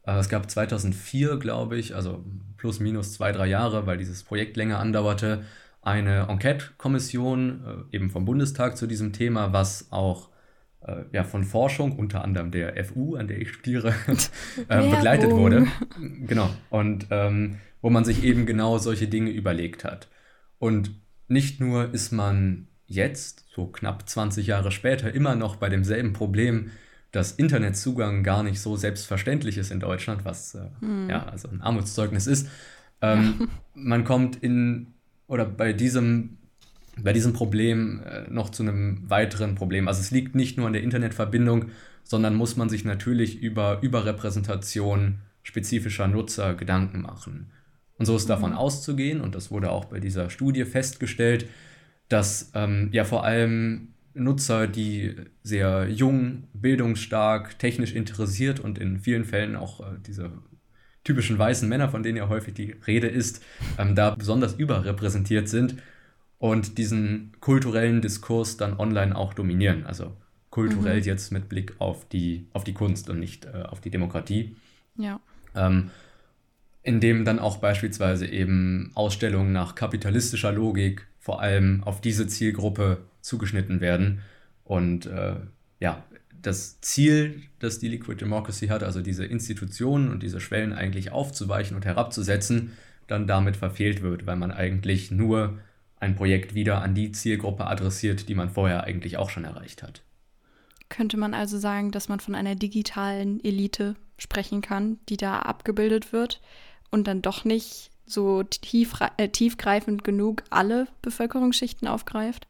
Äh, 0.09 0.19
es 0.19 0.29
gab 0.29 0.49
2004, 0.49 1.37
glaube 1.37 1.77
ich, 1.77 1.95
also 1.95 2.23
plus 2.57 2.79
minus 2.79 3.13
zwei, 3.13 3.31
drei 3.31 3.47
Jahre, 3.47 3.85
weil 3.85 3.97
dieses 3.97 4.23
Projekt 4.23 4.57
länger 4.57 4.79
andauerte, 4.79 5.43
eine 5.81 6.27
Enquete-Kommission 6.27 7.85
äh, 7.91 7.95
eben 7.95 8.09
vom 8.09 8.25
Bundestag 8.25 8.77
zu 8.77 8.87
diesem 8.87 9.13
Thema, 9.13 9.53
was 9.53 9.91
auch 9.91 10.29
äh, 10.81 11.03
ja, 11.13 11.23
von 11.23 11.43
Forschung, 11.43 11.97
unter 11.97 12.23
anderem 12.23 12.51
der 12.51 12.83
FU, 12.85 13.15
an 13.15 13.27
der 13.27 13.39
ich 13.39 13.51
studiere, 13.53 13.93
äh, 14.67 14.89
begleitet 14.89 15.31
wurde. 15.31 15.67
Genau. 16.27 16.49
Und 16.69 17.07
ähm, 17.11 17.57
wo 17.81 17.89
man 17.89 18.03
sich 18.03 18.23
eben 18.23 18.45
genau 18.45 18.77
solche 18.77 19.07
Dinge 19.07 19.31
überlegt 19.31 19.85
hat. 19.85 20.09
Und 20.57 20.91
nicht 21.29 21.61
nur 21.61 21.93
ist 21.93 22.11
man 22.11 22.67
jetzt, 22.87 23.45
so 23.53 23.67
knapp 23.67 24.09
20 24.09 24.47
Jahre 24.47 24.71
später, 24.71 25.13
immer 25.13 25.35
noch 25.35 25.55
bei 25.55 25.69
demselben 25.69 26.11
Problem, 26.11 26.71
dass 27.11 27.31
Internetzugang 27.31 28.23
gar 28.23 28.43
nicht 28.43 28.59
so 28.59 28.75
selbstverständlich 28.75 29.57
ist 29.57 29.71
in 29.71 29.79
Deutschland, 29.79 30.25
was 30.25 30.55
äh, 30.55 30.67
hm. 30.79 31.09
ja 31.09 31.25
also 31.25 31.49
ein 31.49 31.61
Armutszeugnis 31.61 32.27
ist. 32.27 32.47
Ähm, 33.01 33.35
ja. 33.39 33.47
Man 33.73 34.03
kommt 34.03 34.35
in 34.37 34.87
oder 35.27 35.45
bei 35.45 35.73
diesem 35.73 36.37
bei 37.01 37.13
diesem 37.13 37.33
Problem 37.33 38.01
äh, 38.03 38.29
noch 38.29 38.49
zu 38.49 38.63
einem 38.63 39.09
weiteren 39.09 39.55
Problem. 39.55 39.87
Also 39.87 40.01
es 40.01 40.11
liegt 40.11 40.35
nicht 40.35 40.57
nur 40.57 40.67
an 40.67 40.73
der 40.73 40.83
Internetverbindung, 40.83 41.65
sondern 42.03 42.35
muss 42.35 42.57
man 42.57 42.69
sich 42.69 42.83
natürlich 42.85 43.41
über 43.41 43.79
Überrepräsentation 43.81 45.19
spezifischer 45.43 46.07
Nutzer 46.07 46.55
Gedanken 46.55 47.01
machen. 47.01 47.51
Und 47.97 48.05
so 48.05 48.15
ist 48.15 48.25
mhm. 48.25 48.29
davon 48.29 48.53
auszugehen, 48.53 49.21
und 49.21 49.35
das 49.35 49.51
wurde 49.51 49.71
auch 49.71 49.85
bei 49.85 49.99
dieser 49.99 50.29
Studie 50.29 50.65
festgestellt, 50.65 51.45
dass 52.07 52.51
ähm, 52.55 52.89
ja 52.91 53.05
vor 53.05 53.23
allem 53.23 53.88
Nutzer, 54.13 54.67
die 54.67 55.15
sehr 55.43 55.89
jung, 55.89 56.43
bildungsstark, 56.53 57.59
technisch 57.59 57.93
interessiert 57.93 58.59
und 58.59 58.77
in 58.77 58.99
vielen 58.99 59.25
Fällen 59.25 59.55
auch 59.55 59.81
äh, 59.81 59.97
diese 60.05 60.31
typischen 61.03 61.39
weißen 61.39 61.67
Männer, 61.67 61.89
von 61.89 62.03
denen 62.03 62.17
ja 62.17 62.29
häufig 62.29 62.53
die 62.53 62.75
Rede 62.85 63.07
ist, 63.07 63.43
ähm, 63.77 63.95
da 63.95 64.11
besonders 64.11 64.53
überrepräsentiert 64.53 65.47
sind 65.49 65.75
und 66.37 66.77
diesen 66.77 67.31
kulturellen 67.39 68.01
Diskurs 68.01 68.57
dann 68.57 68.77
online 68.79 69.15
auch 69.15 69.33
dominieren. 69.33 69.85
Also 69.85 70.15
kulturell 70.49 70.99
mhm. 70.99 71.05
jetzt 71.05 71.31
mit 71.31 71.49
Blick 71.49 71.75
auf 71.79 72.07
die, 72.07 72.47
auf 72.53 72.63
die 72.63 72.73
Kunst 72.73 73.09
und 73.09 73.19
nicht 73.19 73.45
äh, 73.45 73.63
auf 73.63 73.81
die 73.81 73.91
Demokratie. 73.91 74.55
Ja. 74.97 75.19
Ähm, 75.55 75.91
in 76.83 76.99
dem 76.99 77.25
dann 77.25 77.39
auch 77.39 77.57
beispielsweise 77.57 78.27
eben 78.27 78.91
Ausstellungen 78.95 79.51
nach 79.51 79.75
kapitalistischer 79.75 80.51
Logik 80.51 81.07
vor 81.19 81.41
allem 81.41 81.83
auf 81.83 82.01
diese 82.01 82.27
Zielgruppe 82.27 82.99
zugeschnitten 83.21 83.81
werden. 83.81 84.21
Und 84.63 85.05
äh, 85.05 85.35
ja, 85.79 86.03
das 86.41 86.79
Ziel, 86.81 87.41
das 87.59 87.79
die 87.79 87.89
Liquid 87.89 88.19
Democracy 88.19 88.67
hat, 88.67 88.83
also 88.83 89.01
diese 89.01 89.25
Institutionen 89.25 90.09
und 90.09 90.23
diese 90.23 90.39
Schwellen 90.39 90.73
eigentlich 90.73 91.11
aufzuweichen 91.11 91.75
und 91.75 91.85
herabzusetzen, 91.85 92.71
dann 93.07 93.27
damit 93.27 93.57
verfehlt 93.57 94.01
wird, 94.01 94.25
weil 94.25 94.37
man 94.37 94.51
eigentlich 94.51 95.11
nur 95.11 95.59
ein 95.99 96.15
Projekt 96.15 96.55
wieder 96.55 96.81
an 96.81 96.95
die 96.95 97.11
Zielgruppe 97.11 97.67
adressiert, 97.67 98.29
die 98.29 98.35
man 98.35 98.49
vorher 98.49 98.85
eigentlich 98.85 99.17
auch 99.17 99.29
schon 99.29 99.43
erreicht 99.43 99.83
hat. 99.83 100.01
Könnte 100.87 101.17
man 101.17 101.33
also 101.33 101.57
sagen, 101.57 101.91
dass 101.91 102.07
man 102.09 102.19
von 102.19 102.35
einer 102.35 102.55
digitalen 102.55 103.43
Elite 103.43 103.95
sprechen 104.17 104.61
kann, 104.61 104.97
die 105.09 105.17
da 105.17 105.39
abgebildet 105.39 106.13
wird 106.13 106.41
und 106.91 107.07
dann 107.07 107.21
doch 107.21 107.45
nicht 107.45 107.91
so 108.05 108.43
tief, 108.43 108.93
äh, 109.17 109.29
tiefgreifend 109.29 110.03
genug 110.03 110.43
alle 110.49 110.87
Bevölkerungsschichten 111.01 111.87
aufgreift? 111.87 112.47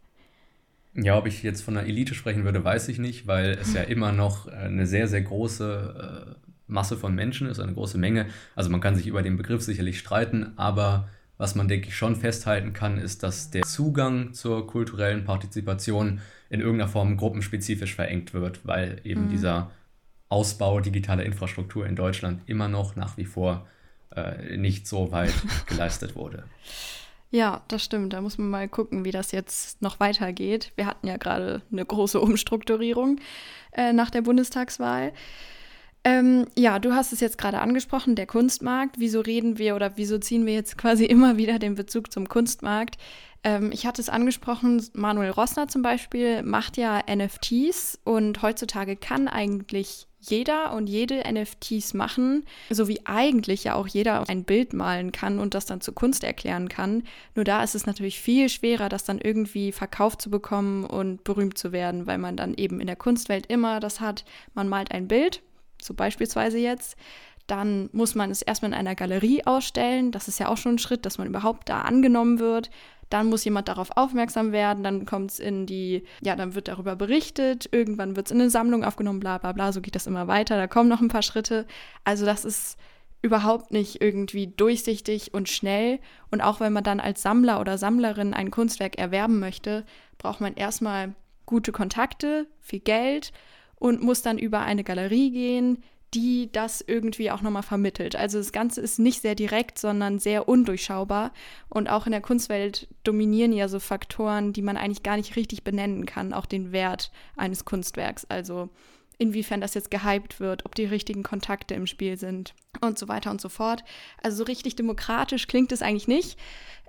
Ja, 0.96 1.18
ob 1.18 1.28
ich 1.28 1.44
jetzt 1.44 1.62
von 1.62 1.78
einer 1.78 1.88
Elite 1.88 2.16
sprechen 2.16 2.44
würde, 2.46 2.64
weiß 2.64 2.88
ich 2.90 3.00
nicht, 3.00 3.28
weil 3.28 3.58
es 3.62 3.74
ja 3.74 3.84
immer 3.84 4.12
noch 4.12 4.48
eine 4.48 4.88
sehr, 4.88 5.08
sehr 5.08 5.22
große 5.22 6.36
äh, 6.36 6.50
Masse 6.68 6.98
von 6.98 7.14
Menschen 7.16 7.48
ist, 7.48 7.60
eine 7.60 7.74
große 7.74 7.98
Menge. 7.98 8.28
Also 8.56 8.70
man 8.70 8.82
kann 8.82 8.96
sich 8.96 9.08
über 9.08 9.22
den 9.22 9.38
Begriff 9.38 9.62
sicherlich 9.62 10.00
streiten, 10.00 10.54
aber 10.56 11.10
was 11.38 11.56
man, 11.56 11.68
denke 11.68 11.88
ich, 11.88 11.96
schon 11.96 12.16
festhalten 12.16 12.74
kann, 12.74 12.98
ist, 12.98 13.24
dass 13.24 13.50
der 13.50 13.64
Zugang 13.64 14.34
zur 14.34 14.68
kulturellen 14.68 15.24
Partizipation 15.24 16.20
in 16.50 16.60
irgendeiner 16.60 16.90
Form 16.90 17.16
gruppenspezifisch 17.16 17.96
verengt 17.96 18.34
wird, 18.34 18.66
weil 18.66 19.00
eben 19.04 19.26
mhm. 19.26 19.30
dieser 19.30 19.72
Ausbau 20.28 20.80
digitaler 20.82 21.24
Infrastruktur 21.24 21.86
in 21.86 21.96
Deutschland 21.96 22.42
immer 22.46 22.68
noch 22.68 22.96
nach 22.96 23.18
wie 23.18 23.26
vor 23.26 23.68
äh, 24.16 24.58
nicht 24.58 24.88
so 24.88 25.12
weit 25.12 25.34
geleistet 25.68 26.16
wurde. 26.16 26.44
Ja, 27.32 27.62
das 27.68 27.84
stimmt. 27.84 28.14
Da 28.14 28.22
muss 28.22 28.38
man 28.38 28.50
mal 28.50 28.68
gucken, 28.68 29.06
wie 29.06 29.12
das 29.12 29.32
jetzt 29.32 29.82
noch 29.82 30.00
weitergeht. 30.00 30.72
Wir 30.76 30.88
hatten 30.88 31.08
ja 31.08 31.18
gerade 31.18 31.62
eine 31.72 31.86
große 31.86 32.20
Umstrukturierung 32.22 33.20
äh, 33.72 33.94
nach 33.94 34.10
der 34.10 34.22
Bundestagswahl. 34.22 35.14
Ähm, 36.04 36.48
ja, 36.58 36.80
du 36.80 36.94
hast 36.94 37.12
es 37.12 37.20
jetzt 37.20 37.38
gerade 37.38 37.60
angesprochen, 37.60 38.16
der 38.16 38.26
Kunstmarkt. 38.26 38.96
Wieso 39.00 39.20
reden 39.20 39.58
wir 39.58 39.76
oder 39.76 39.98
wieso 39.98 40.18
ziehen 40.18 40.46
wir 40.46 40.54
jetzt 40.54 40.78
quasi 40.78 41.06
immer 41.06 41.38
wieder 41.38 41.60
den 41.60 41.76
Bezug 41.76 42.12
zum 42.12 42.28
Kunstmarkt? 42.28 42.98
Ähm, 43.44 43.72
ich 43.72 43.86
hatte 43.86 44.02
es 44.02 44.10
angesprochen, 44.10 44.86
Manuel 44.94 45.32
Rossner 45.32 45.68
zum 45.68 45.82
Beispiel 45.82 46.44
macht 46.44 46.78
ja 46.78 47.02
NFTs 47.08 48.00
und 48.04 48.42
heutzutage 48.42 48.96
kann 48.96 49.28
eigentlich 49.28 50.08
jeder 50.22 50.74
und 50.74 50.88
jede 50.88 51.24
NFTs 51.32 51.94
machen, 51.94 52.46
so 52.70 52.90
wie 52.90 53.06
eigentlich 53.06 53.64
ja 53.64 53.76
auch 53.76 53.88
jeder 53.88 54.28
ein 54.28 54.44
Bild 54.44 54.74
malen 54.74 55.14
kann 55.14 55.40
und 55.40 55.54
das 55.54 55.66
dann 55.66 55.80
zur 55.80 55.96
Kunst 55.96 56.26
erklären 56.26 56.68
kann. 56.68 57.04
Nur 57.36 57.46
da 57.46 57.64
ist 57.64 57.74
es 57.74 57.86
natürlich 57.86 58.20
viel 58.20 58.50
schwerer, 58.50 58.90
das 58.90 59.06
dann 59.06 59.20
irgendwie 59.20 59.72
verkauft 59.72 60.22
zu 60.22 60.30
bekommen 60.30 60.84
und 60.84 61.24
berühmt 61.24 61.58
zu 61.58 61.72
werden, 61.72 62.06
weil 62.06 62.18
man 62.18 62.36
dann 62.36 62.54
eben 62.54 62.82
in 62.82 62.88
der 62.88 62.98
Kunstwelt 62.98 63.46
immer 63.46 63.80
das 63.80 64.02
hat, 64.02 64.26
man 64.54 64.68
malt 64.68 64.92
ein 64.92 65.08
Bild 65.08 65.42
so 65.82 65.94
beispielsweise 65.94 66.58
jetzt, 66.58 66.96
dann 67.48 67.90
muss 67.94 68.14
man 68.14 68.30
es 68.30 68.42
erstmal 68.42 68.72
in 68.72 68.78
einer 68.78 68.96
Galerie 68.96 69.46
ausstellen. 69.46 70.12
Das 70.12 70.28
ist 70.28 70.40
ja 70.40 70.50
auch 70.50 70.58
schon 70.58 70.76
ein 70.76 70.80
Schritt, 70.80 71.06
dass 71.06 71.18
man 71.18 71.28
überhaupt 71.28 71.70
da 71.70 71.82
angenommen 71.82 72.40
wird. 72.40 72.70
Dann 73.10 73.28
muss 73.28 73.44
jemand 73.44 73.68
darauf 73.68 73.90
aufmerksam 73.96 74.52
werden, 74.52 74.84
dann 74.84 75.06
kommt 75.06 75.32
es 75.32 75.40
in 75.40 75.66
die, 75.66 76.04
ja, 76.22 76.36
dann 76.36 76.54
wird 76.54 76.68
darüber 76.68 76.96
berichtet, 76.96 77.68
irgendwann 77.72 78.16
wird 78.16 78.28
es 78.28 78.32
in 78.32 78.40
eine 78.40 78.50
Sammlung 78.50 78.84
aufgenommen, 78.84 79.20
bla 79.20 79.38
bla 79.40 79.52
bla, 79.52 79.72
so 79.72 79.82
geht 79.82 79.96
das 79.96 80.08
immer 80.08 80.28
weiter, 80.28 80.58
da 80.58 80.68
kommen 80.68 80.90
noch 80.90 81.02
ein 81.02 81.08
paar 81.08 81.24
Schritte. 81.24 81.66
Also 82.04 82.26
das 82.26 82.46
ist 82.46 82.78
überhaupt 83.22 83.72
nicht 83.72 84.02
irgendwie 84.02 84.48
durchsichtig 84.48 85.34
und 85.34 85.50
schnell. 85.50 86.00
Und 86.32 86.42
auch 86.42 86.60
wenn 86.60 86.74
man 86.74 86.84
dann 86.84 87.00
als 87.00 87.22
Sammler 87.22 87.60
oder 87.60 87.78
Sammlerin 87.78 88.34
ein 88.34 88.52
Kunstwerk 88.52 88.98
erwerben 88.98 89.40
möchte, 89.40 89.86
braucht 90.18 90.42
man 90.42 90.54
erstmal 90.54 91.16
gute 91.46 91.72
Kontakte, 91.72 92.48
viel 92.62 92.80
Geld 92.80 93.34
und 93.76 94.02
muss 94.02 94.22
dann 94.22 94.38
über 94.38 94.62
eine 94.62 94.84
Galerie 94.84 95.32
gehen, 95.32 95.84
die 96.14 96.52
das 96.52 96.84
irgendwie 96.86 97.32
auch 97.32 97.42
nochmal 97.42 97.64
vermittelt. 97.64 98.16
Also 98.16 98.40
das 98.40 98.52
Ganze 98.52 98.82
ist 98.82 99.00
nicht 99.00 99.22
sehr 99.22 99.36
direkt, 99.36 99.78
sondern 99.78 100.20
sehr 100.20 100.48
undurchschaubar. 100.50 101.32
Und 101.70 101.90
auch 101.90 102.06
in 102.06 102.12
der 102.12 102.22
Kunstwelt 102.22 102.88
dominieren 103.04 103.54
ja 103.54 103.68
so 103.68 103.80
Faktoren, 103.80 104.54
die 104.54 104.62
man 104.62 104.78
eigentlich 104.78 105.04
gar 105.04 105.18
nicht 105.18 105.36
richtig 105.36 105.64
benennen 105.64 106.06
kann, 106.06 106.34
auch 106.34 106.46
den 106.46 106.72
Wert 106.72 107.12
eines 107.36 107.66
Kunstwerks. 107.66 108.26
Also 108.26 108.70
inwiefern 109.20 109.62
das 109.62 109.74
jetzt 109.74 109.92
gehypt 109.92 110.40
wird, 110.40 110.66
ob 110.66 110.74
die 110.74 110.86
richtigen 110.86 111.24
Kontakte 111.24 111.76
im 111.76 111.86
Spiel 111.86 112.18
sind 112.18 112.56
und 112.82 112.98
so 112.98 113.08
weiter 113.08 113.30
und 113.30 113.42
so 113.42 113.50
fort. 113.50 113.84
Also 114.24 114.38
so 114.38 114.44
richtig 114.46 114.76
demokratisch 114.76 115.48
klingt 115.48 115.72
es 115.72 115.82
eigentlich 115.82 116.08
nicht. 116.08 116.40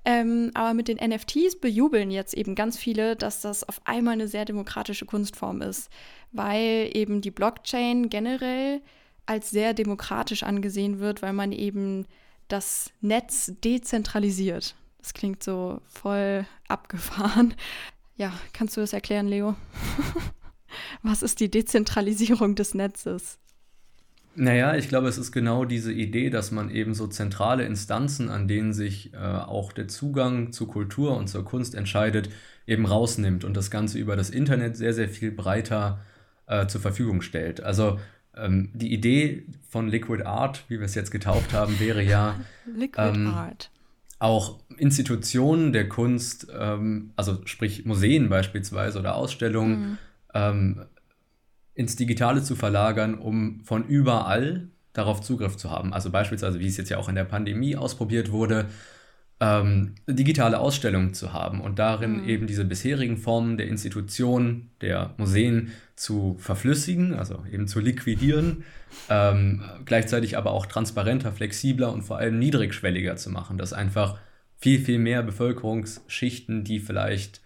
Ähm, 0.04 0.50
aber 0.54 0.72
mit 0.72 0.88
den 0.88 0.96
NFTs 0.96 1.60
bejubeln 1.60 2.10
jetzt 2.10 2.32
eben 2.32 2.54
ganz 2.54 2.78
viele, 2.78 3.16
dass 3.16 3.42
das 3.42 3.68
auf 3.68 3.82
einmal 3.84 4.14
eine 4.14 4.28
sehr 4.28 4.46
demokratische 4.46 5.04
Kunstform 5.04 5.60
ist, 5.60 5.90
weil 6.32 6.90
eben 6.94 7.20
die 7.20 7.30
Blockchain 7.30 8.08
generell 8.08 8.80
als 9.30 9.50
sehr 9.50 9.74
demokratisch 9.74 10.42
angesehen 10.42 10.98
wird, 10.98 11.22
weil 11.22 11.32
man 11.32 11.52
eben 11.52 12.04
das 12.48 12.90
Netz 13.00 13.52
dezentralisiert. 13.62 14.74
Das 14.98 15.14
klingt 15.14 15.44
so 15.44 15.80
voll 15.84 16.44
abgefahren. 16.66 17.54
Ja, 18.16 18.32
kannst 18.52 18.76
du 18.76 18.80
das 18.80 18.92
erklären, 18.92 19.28
Leo? 19.28 19.54
Was 21.02 21.22
ist 21.22 21.38
die 21.38 21.48
Dezentralisierung 21.48 22.56
des 22.56 22.74
Netzes? 22.74 23.38
Naja, 24.34 24.74
ich 24.74 24.88
glaube, 24.88 25.06
es 25.06 25.16
ist 25.16 25.30
genau 25.30 25.64
diese 25.64 25.92
Idee, 25.92 26.30
dass 26.30 26.50
man 26.50 26.68
eben 26.68 26.94
so 26.94 27.06
zentrale 27.06 27.64
Instanzen, 27.64 28.30
an 28.30 28.48
denen 28.48 28.72
sich 28.72 29.14
äh, 29.14 29.16
auch 29.16 29.72
der 29.72 29.86
Zugang 29.86 30.52
zur 30.52 30.66
Kultur 30.66 31.16
und 31.16 31.28
zur 31.28 31.44
Kunst 31.44 31.76
entscheidet, 31.76 32.30
eben 32.66 32.84
rausnimmt 32.84 33.44
und 33.44 33.56
das 33.56 33.70
Ganze 33.70 33.98
über 33.98 34.16
das 34.16 34.30
Internet 34.30 34.76
sehr, 34.76 34.92
sehr 34.92 35.08
viel 35.08 35.30
breiter 35.30 36.00
äh, 36.46 36.66
zur 36.66 36.80
Verfügung 36.80 37.22
stellt. 37.22 37.60
Also 37.60 37.98
ähm, 38.36 38.70
die 38.72 38.92
Idee 38.92 39.44
von 39.68 39.88
Liquid 39.88 40.24
Art, 40.24 40.64
wie 40.68 40.78
wir 40.78 40.86
es 40.86 40.94
jetzt 40.94 41.10
getauft 41.10 41.52
haben, 41.52 41.78
wäre 41.80 42.02
ja 42.02 42.38
ähm, 42.96 43.34
auch 44.18 44.58
Institutionen 44.76 45.72
der 45.72 45.88
Kunst, 45.88 46.48
ähm, 46.56 47.12
also 47.16 47.38
sprich 47.46 47.84
Museen 47.86 48.28
beispielsweise 48.28 48.98
oder 48.98 49.16
Ausstellungen, 49.16 49.80
mhm. 49.80 49.98
Ähm, 50.32 50.82
ins 51.74 51.96
Digitale 51.96 52.42
zu 52.42 52.54
verlagern, 52.54 53.14
um 53.14 53.64
von 53.64 53.84
überall 53.84 54.68
darauf 54.92 55.22
Zugriff 55.22 55.56
zu 55.56 55.70
haben. 55.70 55.92
Also 55.92 56.10
beispielsweise, 56.10 56.60
wie 56.60 56.66
es 56.66 56.76
jetzt 56.76 56.90
ja 56.90 56.98
auch 56.98 57.08
in 57.08 57.14
der 57.14 57.24
Pandemie 57.24 57.74
ausprobiert 57.74 58.30
wurde, 58.30 58.66
ähm, 59.40 59.94
digitale 60.06 60.58
Ausstellungen 60.58 61.14
zu 61.14 61.32
haben 61.32 61.62
und 61.62 61.78
darin 61.78 62.22
mhm. 62.22 62.28
eben 62.28 62.46
diese 62.46 62.64
bisherigen 62.64 63.16
Formen 63.16 63.56
der 63.56 63.68
Institutionen, 63.68 64.70
der 64.82 65.14
Museen 65.16 65.72
zu 65.96 66.36
verflüssigen, 66.38 67.14
also 67.14 67.42
eben 67.50 67.66
zu 67.66 67.80
liquidieren, 67.80 68.64
ähm, 69.08 69.62
gleichzeitig 69.86 70.36
aber 70.36 70.52
auch 70.52 70.66
transparenter, 70.66 71.32
flexibler 71.32 71.92
und 71.92 72.02
vor 72.02 72.18
allem 72.18 72.38
niedrigschwelliger 72.38 73.16
zu 73.16 73.30
machen, 73.30 73.56
dass 73.56 73.72
einfach 73.72 74.18
viel, 74.56 74.78
viel 74.78 74.98
mehr 74.98 75.22
Bevölkerungsschichten, 75.22 76.64
die 76.64 76.78
vielleicht 76.78 77.40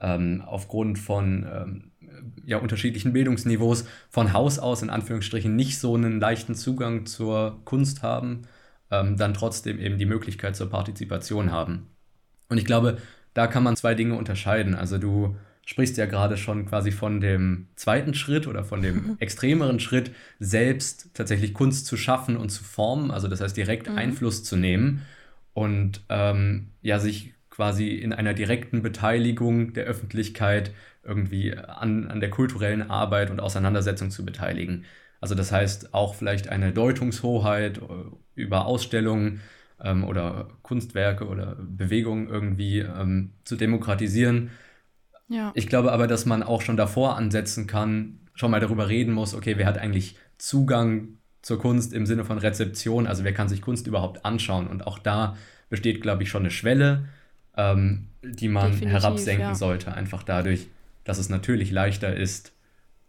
ähm, 0.00 0.42
aufgrund 0.46 1.00
von 1.00 1.44
ähm, 1.52 1.92
ja, 2.44 2.58
unterschiedlichen 2.58 3.12
Bildungsniveaus 3.12 3.84
von 4.10 4.32
Haus 4.32 4.60
aus 4.60 4.82
in 4.82 4.90
Anführungsstrichen 4.90 5.56
nicht 5.56 5.78
so 5.80 5.96
einen 5.96 6.20
leichten 6.20 6.54
Zugang 6.54 7.06
zur 7.06 7.60
Kunst 7.64 8.02
haben, 8.02 8.42
ähm, 8.92 9.16
dann 9.16 9.34
trotzdem 9.34 9.80
eben 9.80 9.98
die 9.98 10.06
Möglichkeit 10.06 10.54
zur 10.54 10.70
Partizipation 10.70 11.50
haben. 11.50 11.88
Und 12.48 12.58
ich 12.58 12.64
glaube, 12.64 12.98
da 13.34 13.46
kann 13.46 13.62
man 13.62 13.76
zwei 13.76 13.94
Dinge 13.94 14.14
unterscheiden. 14.14 14.74
Also 14.74 14.98
du 14.98 15.34
sprichst 15.64 15.96
ja 15.96 16.06
gerade 16.06 16.36
schon 16.36 16.66
quasi 16.66 16.92
von 16.92 17.20
dem 17.20 17.68
zweiten 17.74 18.14
Schritt 18.14 18.46
oder 18.46 18.64
von 18.64 18.82
dem 18.82 19.16
extremeren 19.20 19.80
Schritt, 19.80 20.12
selbst 20.38 21.10
tatsächlich 21.14 21.54
Kunst 21.54 21.86
zu 21.86 21.96
schaffen 21.96 22.36
und 22.36 22.50
zu 22.50 22.62
formen, 22.62 23.10
also 23.10 23.28
das 23.28 23.40
heißt 23.40 23.56
direkt 23.56 23.88
mhm. 23.88 23.96
Einfluss 23.96 24.44
zu 24.44 24.56
nehmen 24.56 25.02
und 25.54 26.02
ähm, 26.08 26.68
ja, 26.82 26.98
sich 26.98 27.34
quasi 27.48 27.90
in 27.90 28.12
einer 28.12 28.34
direkten 28.34 28.82
Beteiligung 28.82 29.72
der 29.72 29.84
Öffentlichkeit 29.84 30.72
irgendwie 31.04 31.56
an, 31.56 32.08
an 32.08 32.20
der 32.20 32.30
kulturellen 32.30 32.90
Arbeit 32.90 33.30
und 33.30 33.40
Auseinandersetzung 33.40 34.10
zu 34.10 34.24
beteiligen. 34.24 34.84
Also 35.22 35.36
das 35.36 35.52
heißt 35.52 35.94
auch 35.94 36.16
vielleicht 36.16 36.48
eine 36.48 36.72
Deutungshoheit 36.72 37.78
äh, 37.78 37.82
über 38.34 38.66
Ausstellungen 38.66 39.40
ähm, 39.80 40.02
oder 40.02 40.48
Kunstwerke 40.62 41.28
oder 41.28 41.56
Bewegungen 41.60 42.28
irgendwie 42.28 42.80
ähm, 42.80 43.30
zu 43.44 43.54
demokratisieren. 43.54 44.50
Ja. 45.28 45.52
Ich 45.54 45.68
glaube 45.68 45.92
aber, 45.92 46.08
dass 46.08 46.26
man 46.26 46.42
auch 46.42 46.60
schon 46.60 46.76
davor 46.76 47.16
ansetzen 47.16 47.68
kann, 47.68 48.18
schon 48.34 48.50
mal 48.50 48.58
darüber 48.58 48.88
reden 48.88 49.14
muss, 49.14 49.32
okay, 49.32 49.56
wer 49.58 49.66
hat 49.66 49.78
eigentlich 49.78 50.16
Zugang 50.38 51.18
zur 51.40 51.60
Kunst 51.60 51.92
im 51.92 52.04
Sinne 52.04 52.24
von 52.24 52.38
Rezeption, 52.38 53.06
also 53.06 53.22
wer 53.22 53.32
kann 53.32 53.48
sich 53.48 53.62
Kunst 53.62 53.86
überhaupt 53.86 54.24
anschauen. 54.24 54.66
Und 54.66 54.88
auch 54.88 54.98
da 54.98 55.36
besteht, 55.70 56.02
glaube 56.02 56.24
ich, 56.24 56.30
schon 56.30 56.42
eine 56.42 56.50
Schwelle, 56.50 57.04
ähm, 57.56 58.08
die 58.24 58.48
man 58.48 58.72
Definitiv, 58.72 59.02
herabsenken 59.02 59.48
ja. 59.50 59.54
sollte, 59.54 59.94
einfach 59.94 60.24
dadurch, 60.24 60.66
dass 61.04 61.18
es 61.18 61.28
natürlich 61.28 61.70
leichter 61.70 62.16
ist, 62.16 62.52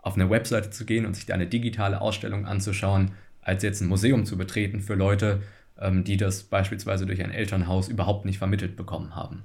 auf 0.03 0.15
eine 0.15 0.29
Webseite 0.29 0.69
zu 0.69 0.85
gehen 0.85 1.05
und 1.05 1.15
sich 1.15 1.25
da 1.25 1.33
eine 1.33 1.47
digitale 1.47 2.01
Ausstellung 2.01 2.45
anzuschauen, 2.45 3.11
als 3.41 3.63
jetzt 3.63 3.81
ein 3.81 3.87
Museum 3.87 4.25
zu 4.25 4.37
betreten 4.37 4.81
für 4.81 4.93
Leute, 4.93 5.41
ähm, 5.79 6.03
die 6.03 6.17
das 6.17 6.43
beispielsweise 6.43 7.05
durch 7.05 7.23
ein 7.23 7.31
Elternhaus 7.31 7.87
überhaupt 7.87 8.25
nicht 8.25 8.37
vermittelt 8.37 8.75
bekommen 8.75 9.15
haben. 9.15 9.43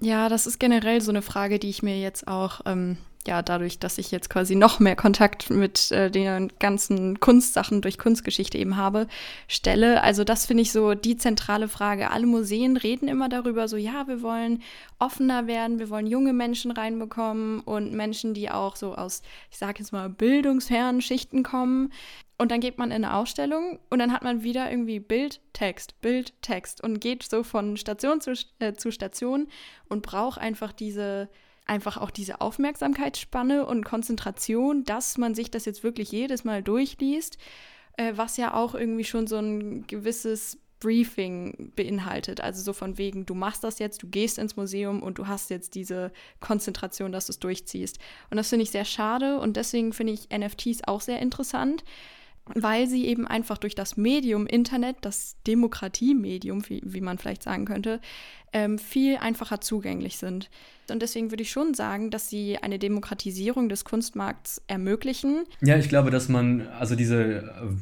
Ja, 0.00 0.28
das 0.30 0.46
ist 0.46 0.58
generell 0.58 1.00
so 1.02 1.12
eine 1.12 1.22
Frage, 1.22 1.58
die 1.58 1.68
ich 1.68 1.82
mir 1.82 2.00
jetzt 2.00 2.26
auch, 2.26 2.62
ähm, 2.64 2.96
ja, 3.26 3.42
dadurch, 3.42 3.78
dass 3.78 3.98
ich 3.98 4.10
jetzt 4.10 4.30
quasi 4.30 4.54
noch 4.54 4.80
mehr 4.80 4.96
Kontakt 4.96 5.50
mit 5.50 5.90
äh, 5.90 6.10
den 6.10 6.50
ganzen 6.58 7.20
Kunstsachen 7.20 7.82
durch 7.82 7.98
Kunstgeschichte 7.98 8.56
eben 8.56 8.78
habe, 8.78 9.08
stelle. 9.46 10.02
Also 10.02 10.24
das 10.24 10.46
finde 10.46 10.62
ich 10.62 10.72
so 10.72 10.94
die 10.94 11.18
zentrale 11.18 11.68
Frage. 11.68 12.10
Alle 12.10 12.26
Museen 12.26 12.78
reden 12.78 13.08
immer 13.08 13.28
darüber, 13.28 13.68
so 13.68 13.76
ja, 13.76 14.08
wir 14.08 14.22
wollen 14.22 14.62
offener 14.98 15.46
werden, 15.46 15.78
wir 15.78 15.90
wollen 15.90 16.06
junge 16.06 16.32
Menschen 16.32 16.70
reinbekommen 16.70 17.60
und 17.60 17.92
Menschen, 17.92 18.32
die 18.32 18.50
auch 18.50 18.76
so 18.76 18.94
aus, 18.94 19.20
ich 19.50 19.58
sage 19.58 19.80
jetzt 19.80 19.92
mal, 19.92 20.08
bildungsfernen 20.08 21.02
Schichten 21.02 21.42
kommen. 21.42 21.92
Und 22.40 22.50
dann 22.50 22.60
geht 22.60 22.78
man 22.78 22.90
in 22.90 23.04
eine 23.04 23.16
Ausstellung 23.16 23.80
und 23.90 23.98
dann 23.98 24.14
hat 24.14 24.24
man 24.24 24.42
wieder 24.42 24.70
irgendwie 24.70 24.98
Bild, 24.98 25.42
Text, 25.52 26.00
Bild, 26.00 26.32
Text 26.40 26.82
und 26.82 26.98
geht 26.98 27.22
so 27.22 27.42
von 27.42 27.76
Station 27.76 28.22
zu, 28.22 28.32
äh, 28.60 28.72
zu 28.72 28.90
Station 28.90 29.46
und 29.90 30.00
braucht 30.00 30.40
einfach 30.40 30.72
diese, 30.72 31.28
einfach 31.66 31.98
auch 31.98 32.10
diese 32.10 32.40
Aufmerksamkeitsspanne 32.40 33.66
und 33.66 33.84
Konzentration, 33.84 34.84
dass 34.84 35.18
man 35.18 35.34
sich 35.34 35.50
das 35.50 35.66
jetzt 35.66 35.84
wirklich 35.84 36.12
jedes 36.12 36.42
Mal 36.44 36.62
durchliest, 36.62 37.36
äh, 37.98 38.14
was 38.16 38.38
ja 38.38 38.54
auch 38.54 38.74
irgendwie 38.74 39.04
schon 39.04 39.26
so 39.26 39.36
ein 39.36 39.86
gewisses 39.86 40.56
Briefing 40.80 41.74
beinhaltet. 41.76 42.40
Also 42.40 42.62
so 42.62 42.72
von 42.72 42.96
wegen, 42.96 43.26
du 43.26 43.34
machst 43.34 43.64
das 43.64 43.78
jetzt, 43.80 44.02
du 44.02 44.06
gehst 44.06 44.38
ins 44.38 44.56
Museum 44.56 45.02
und 45.02 45.18
du 45.18 45.26
hast 45.26 45.50
jetzt 45.50 45.74
diese 45.74 46.10
Konzentration, 46.40 47.12
dass 47.12 47.26
du 47.26 47.32
es 47.32 47.38
durchziehst. 47.38 47.98
Und 48.30 48.38
das 48.38 48.48
finde 48.48 48.62
ich 48.62 48.70
sehr 48.70 48.86
schade 48.86 49.38
und 49.38 49.58
deswegen 49.58 49.92
finde 49.92 50.14
ich 50.14 50.30
NFTs 50.30 50.84
auch 50.84 51.02
sehr 51.02 51.20
interessant 51.20 51.84
weil 52.54 52.86
sie 52.86 53.06
eben 53.06 53.26
einfach 53.26 53.58
durch 53.58 53.74
das 53.74 53.96
Medium 53.96 54.46
Internet, 54.46 54.96
das 55.02 55.36
Demokratiemedium, 55.46 56.68
wie, 56.68 56.82
wie 56.84 57.00
man 57.00 57.18
vielleicht 57.18 57.42
sagen 57.42 57.64
könnte, 57.64 58.00
ähm, 58.52 58.78
viel 58.78 59.16
einfacher 59.16 59.60
zugänglich 59.60 60.18
sind. 60.18 60.50
Und 60.90 61.02
deswegen 61.02 61.30
würde 61.30 61.42
ich 61.42 61.50
schon 61.50 61.74
sagen, 61.74 62.10
dass 62.10 62.28
sie 62.28 62.58
eine 62.58 62.78
Demokratisierung 62.78 63.68
des 63.68 63.84
Kunstmarkts 63.84 64.60
ermöglichen. 64.66 65.44
Ja, 65.60 65.76
ich 65.76 65.88
glaube, 65.88 66.10
dass 66.10 66.28
man, 66.28 66.66
also 66.68 66.96
diese 66.96 67.22
äh, 67.22 67.76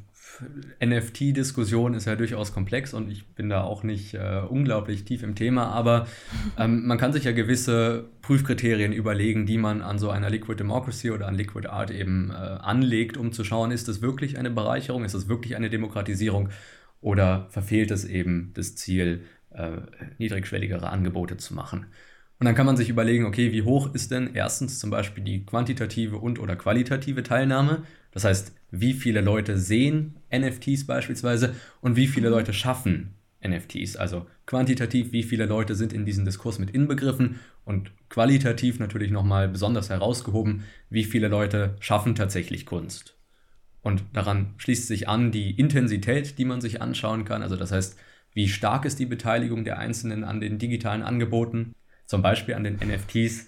NFT-Diskussion 0.81 1.95
ist 1.95 2.07
ja 2.07 2.17
durchaus 2.17 2.53
komplex 2.53 2.95
und 2.95 3.11
ich 3.11 3.27
bin 3.27 3.49
da 3.49 3.63
auch 3.63 3.83
nicht 3.83 4.15
äh, 4.15 4.43
unglaublich 4.49 5.05
tief 5.05 5.23
im 5.23 5.35
Thema, 5.35 5.69
aber 5.69 6.07
ähm, 6.59 6.87
man 6.87 6.99
kann 6.99 7.13
sich 7.13 7.25
ja 7.25 7.33
gewisse 7.33 8.09
Prüfkriterien 8.23 8.93
überlegen, 8.93 9.47
die 9.47 9.59
man 9.59 9.83
an 9.83 9.99
so 9.99 10.11
einer 10.11 10.31
Liquid 10.31 10.59
Democracy 10.59 11.11
oder 11.11 11.27
an 11.27 11.35
Liquid 11.35 11.69
Art 11.69 11.91
eben 11.91 12.31
äh, 12.31 12.35
anlegt, 12.35 13.17
um 13.17 13.33
zu 13.33 13.45
schauen, 13.45 13.71
ist 13.71 13.89
das 13.89 14.03
wirklich 14.03 14.39
eine 14.39 14.51
Bereicherung, 14.51 15.05
ist 15.05 15.15
das 15.15 15.29
wirklich 15.29 15.57
eine 15.57 15.71
Demokratisierung 15.71 16.51
oder 17.01 17.47
verfehlt 17.51 17.91
es 17.91 18.05
eben 18.05 18.53
das 18.55 18.77
Ziel, 18.77 19.25
äh, 19.51 19.79
niedrigschwelligere 20.19 20.89
Angebote 20.89 21.37
zu 21.37 21.55
machen. 21.55 21.87
Und 22.41 22.45
dann 22.45 22.55
kann 22.55 22.67
man 22.67 22.77
sich 22.77 22.89
überlegen, 22.89 23.25
okay, 23.25 23.53
wie 23.53 23.63
hoch 23.63 23.93
ist 23.95 24.13
denn 24.13 24.31
erstens 24.35 24.79
zum 24.79 24.91
Beispiel 24.91 25.25
die 25.25 25.45
quantitative 25.45 26.19
und 26.19 26.39
oder 26.39 26.55
qualitative 26.55 27.25
Teilnahme? 27.25 27.83
Das 28.13 28.25
heißt, 28.25 28.53
wie 28.71 28.93
viele 28.93 29.21
Leute 29.21 29.59
sehen 29.59 30.19
NFTs 30.35 30.87
beispielsweise 30.87 31.55
und 31.81 31.97
wie 31.97 32.07
viele. 32.07 32.29
Leute 32.29 32.53
schaffen 32.53 33.15
NFTs. 33.47 33.97
Also 33.97 34.27
quantitativ, 34.47 35.13
wie 35.13 35.23
viele 35.23 35.47
Leute 35.47 35.75
sind 35.75 35.93
in 35.93 36.05
diesen 36.05 36.25
Diskurs 36.25 36.59
mit 36.59 36.71
inbegriffen 36.71 37.41
und 37.65 37.93
qualitativ 38.09 38.79
natürlich 38.79 39.11
nochmal 39.11 39.49
besonders 39.49 39.91
herausgehoben, 39.91 40.65
wie 40.91 41.05
viele 41.05 41.29
Leute 41.29 41.77
schaffen 41.81 42.15
tatsächlich 42.15 42.67
Kunst. 42.67 43.17
Und 43.81 44.05
daran 44.13 44.55
schließt 44.59 44.87
sich 44.87 45.09
an 45.09 45.31
die 45.31 45.53
Intensität, 45.53 46.39
die 46.39 46.45
man 46.45 46.61
sich 46.61 46.83
anschauen 46.83 47.25
kann. 47.25 47.43
Also 47.43 47.57
das 47.57 47.73
heißt, 47.73 47.97
wie 48.35 48.49
stark 48.49 48.85
ist 48.85 48.99
die 48.99 49.07
Beteiligung 49.07 49.65
der 49.65 49.79
Einzelnen 49.79 50.25
an 50.25 50.41
den 50.41 50.59
digitalen 50.59 51.03
Angeboten, 51.03 51.75
zum 52.05 52.23
Beispiel 52.23 52.55
an 52.55 52.65
den 52.65 52.77
NFTs. 52.77 53.47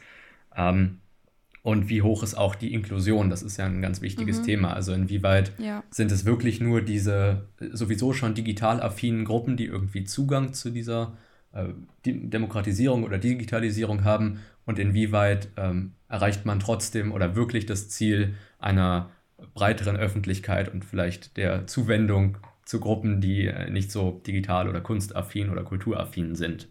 Ähm, 0.57 1.00
und 1.63 1.89
wie 1.89 2.03
hoch 2.03 2.23
ist 2.23 2.35
auch 2.35 2.55
die 2.55 2.73
Inklusion? 2.73 3.29
Das 3.29 3.43
ist 3.43 3.59
ja 3.59 3.67
ein 3.67 3.83
ganz 3.83 4.01
wichtiges 4.01 4.41
mhm. 4.41 4.45
Thema. 4.45 4.73
Also 4.73 4.93
inwieweit 4.95 5.53
ja. 5.59 5.83
sind 5.91 6.11
es 6.11 6.25
wirklich 6.25 6.61
nur 6.61 6.81
diese 6.81 7.49
sowieso 7.73 8.13
schon 8.13 8.35
digital 8.35 8.83
affinen 8.83 9.25
Gruppen, 9.25 9.57
die 9.57 9.67
irgendwie 9.67 10.05
Zugang 10.05 10.55
zu 10.55 10.71
dieser 10.71 11.19
äh, 11.53 11.69
Demokratisierung 12.05 13.05
oder 13.05 13.19
Digitalisierung 13.19 14.05
haben 14.05 14.41
und 14.65 14.79
inwieweit 14.79 15.49
ähm, 15.57 15.93
erreicht 16.09 16.47
man 16.47 16.61
trotzdem 16.61 17.13
oder 17.13 17.37
wirklich 17.37 17.67
das 17.67 17.89
Ziel 17.89 18.35
einer 18.59 19.11
breiteren 19.55 19.97
Öffentlichkeit 19.97 20.73
und 20.73 20.85
vielleicht 20.85 21.37
der 21.37 21.67
Zuwendung 21.67 22.39
zu 22.65 22.81
Gruppen, 22.81 23.21
die 23.21 23.47
äh, 23.47 23.69
nicht 23.69 23.91
so 23.91 24.23
digital 24.27 24.69
oder 24.69 24.81
kunstaffin 24.81 25.51
oder 25.51 25.65
kulturaffin 25.65 26.37
sind. 26.37 26.69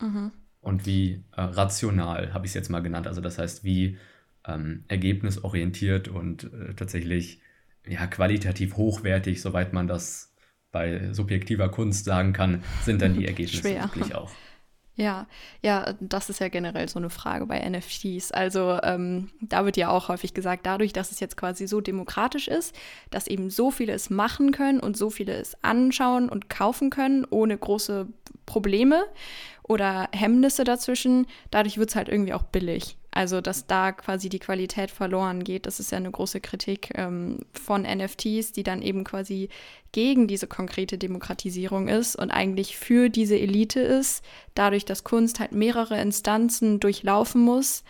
Mhm. 0.00 0.32
Und 0.60 0.86
wie 0.86 1.22
äh, 1.36 1.42
rational 1.42 2.34
habe 2.34 2.46
ich 2.46 2.50
es 2.50 2.54
jetzt 2.54 2.70
mal 2.70 2.82
genannt. 2.82 3.06
Also 3.06 3.20
das 3.20 3.38
heißt, 3.38 3.62
wie 3.62 3.98
ähm, 4.46 4.84
ergebnisorientiert 4.88 6.08
und 6.08 6.44
äh, 6.44 6.74
tatsächlich 6.74 7.40
ja, 7.86 8.06
qualitativ 8.06 8.76
hochwertig, 8.76 9.40
soweit 9.40 9.72
man 9.72 9.86
das 9.86 10.34
bei 10.72 11.12
subjektiver 11.12 11.68
Kunst 11.68 12.04
sagen 12.04 12.32
kann, 12.32 12.62
sind 12.84 13.00
dann 13.00 13.14
die 13.14 13.26
Ergebnisse 13.28 13.64
wirklich 13.64 14.14
auch. 14.14 14.30
Ja, 14.98 15.26
ja, 15.60 15.92
das 16.00 16.30
ist 16.30 16.40
ja 16.40 16.48
generell 16.48 16.88
so 16.88 16.98
eine 16.98 17.10
Frage 17.10 17.44
bei 17.44 17.58
NFTs. 17.58 18.32
Also 18.32 18.80
ähm, 18.82 19.30
da 19.42 19.66
wird 19.66 19.76
ja 19.76 19.90
auch 19.90 20.08
häufig 20.08 20.32
gesagt, 20.32 20.64
dadurch, 20.64 20.94
dass 20.94 21.12
es 21.12 21.20
jetzt 21.20 21.36
quasi 21.36 21.66
so 21.66 21.82
demokratisch 21.82 22.48
ist, 22.48 22.74
dass 23.10 23.26
eben 23.26 23.50
so 23.50 23.70
viele 23.70 23.92
es 23.92 24.08
machen 24.08 24.52
können 24.52 24.80
und 24.80 24.96
so 24.96 25.10
viele 25.10 25.34
es 25.34 25.62
anschauen 25.62 26.30
und 26.30 26.48
kaufen 26.48 26.88
können, 26.88 27.26
ohne 27.28 27.58
große 27.58 28.08
Probleme 28.46 29.04
oder 29.62 30.08
Hemmnisse 30.12 30.64
dazwischen, 30.64 31.26
dadurch 31.50 31.76
wird 31.76 31.90
es 31.90 31.96
halt 31.96 32.08
irgendwie 32.08 32.32
auch 32.32 32.44
billig. 32.44 32.96
Also, 33.16 33.40
dass 33.40 33.66
da 33.66 33.92
quasi 33.92 34.28
die 34.28 34.38
Qualität 34.38 34.90
verloren 34.90 35.42
geht, 35.42 35.64
das 35.64 35.80
ist 35.80 35.90
ja 35.90 35.96
eine 35.96 36.10
große 36.10 36.38
Kritik 36.40 36.90
ähm, 36.96 37.38
von 37.54 37.80
NFTs, 37.80 38.52
die 38.52 38.62
dann 38.62 38.82
eben 38.82 39.04
quasi 39.04 39.48
gegen 39.92 40.28
diese 40.28 40.46
konkrete 40.46 40.98
Demokratisierung 40.98 41.88
ist 41.88 42.14
und 42.14 42.30
eigentlich 42.30 42.76
für 42.76 43.08
diese 43.08 43.38
Elite 43.38 43.80
ist, 43.80 44.22
dadurch, 44.54 44.84
dass 44.84 45.02
Kunst 45.02 45.40
halt 45.40 45.52
mehrere 45.52 45.98
Instanzen 45.98 46.78
durchlaufen 46.78 47.40
muss 47.40 47.84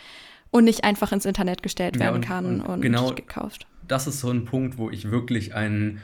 und 0.53 0.62
nicht 0.62 0.85
einfach 0.85 1.11
ins 1.11 1.27
Internet 1.27 1.61
gestellt 1.61 1.99
werden 1.99 2.09
ja, 2.09 2.15
und, 2.15 2.25
kann 2.25 2.61
und, 2.61 2.67
und 2.67 2.81
genau 2.81 3.11
gekauft. 3.11 3.67
Das 3.89 4.07
ist 4.07 4.21
so 4.21 4.31
ein 4.31 4.45
Punkt, 4.45 4.79
wo 4.79 4.91
ich 4.91 5.11
wirklich 5.11 5.57
einen 5.57 6.01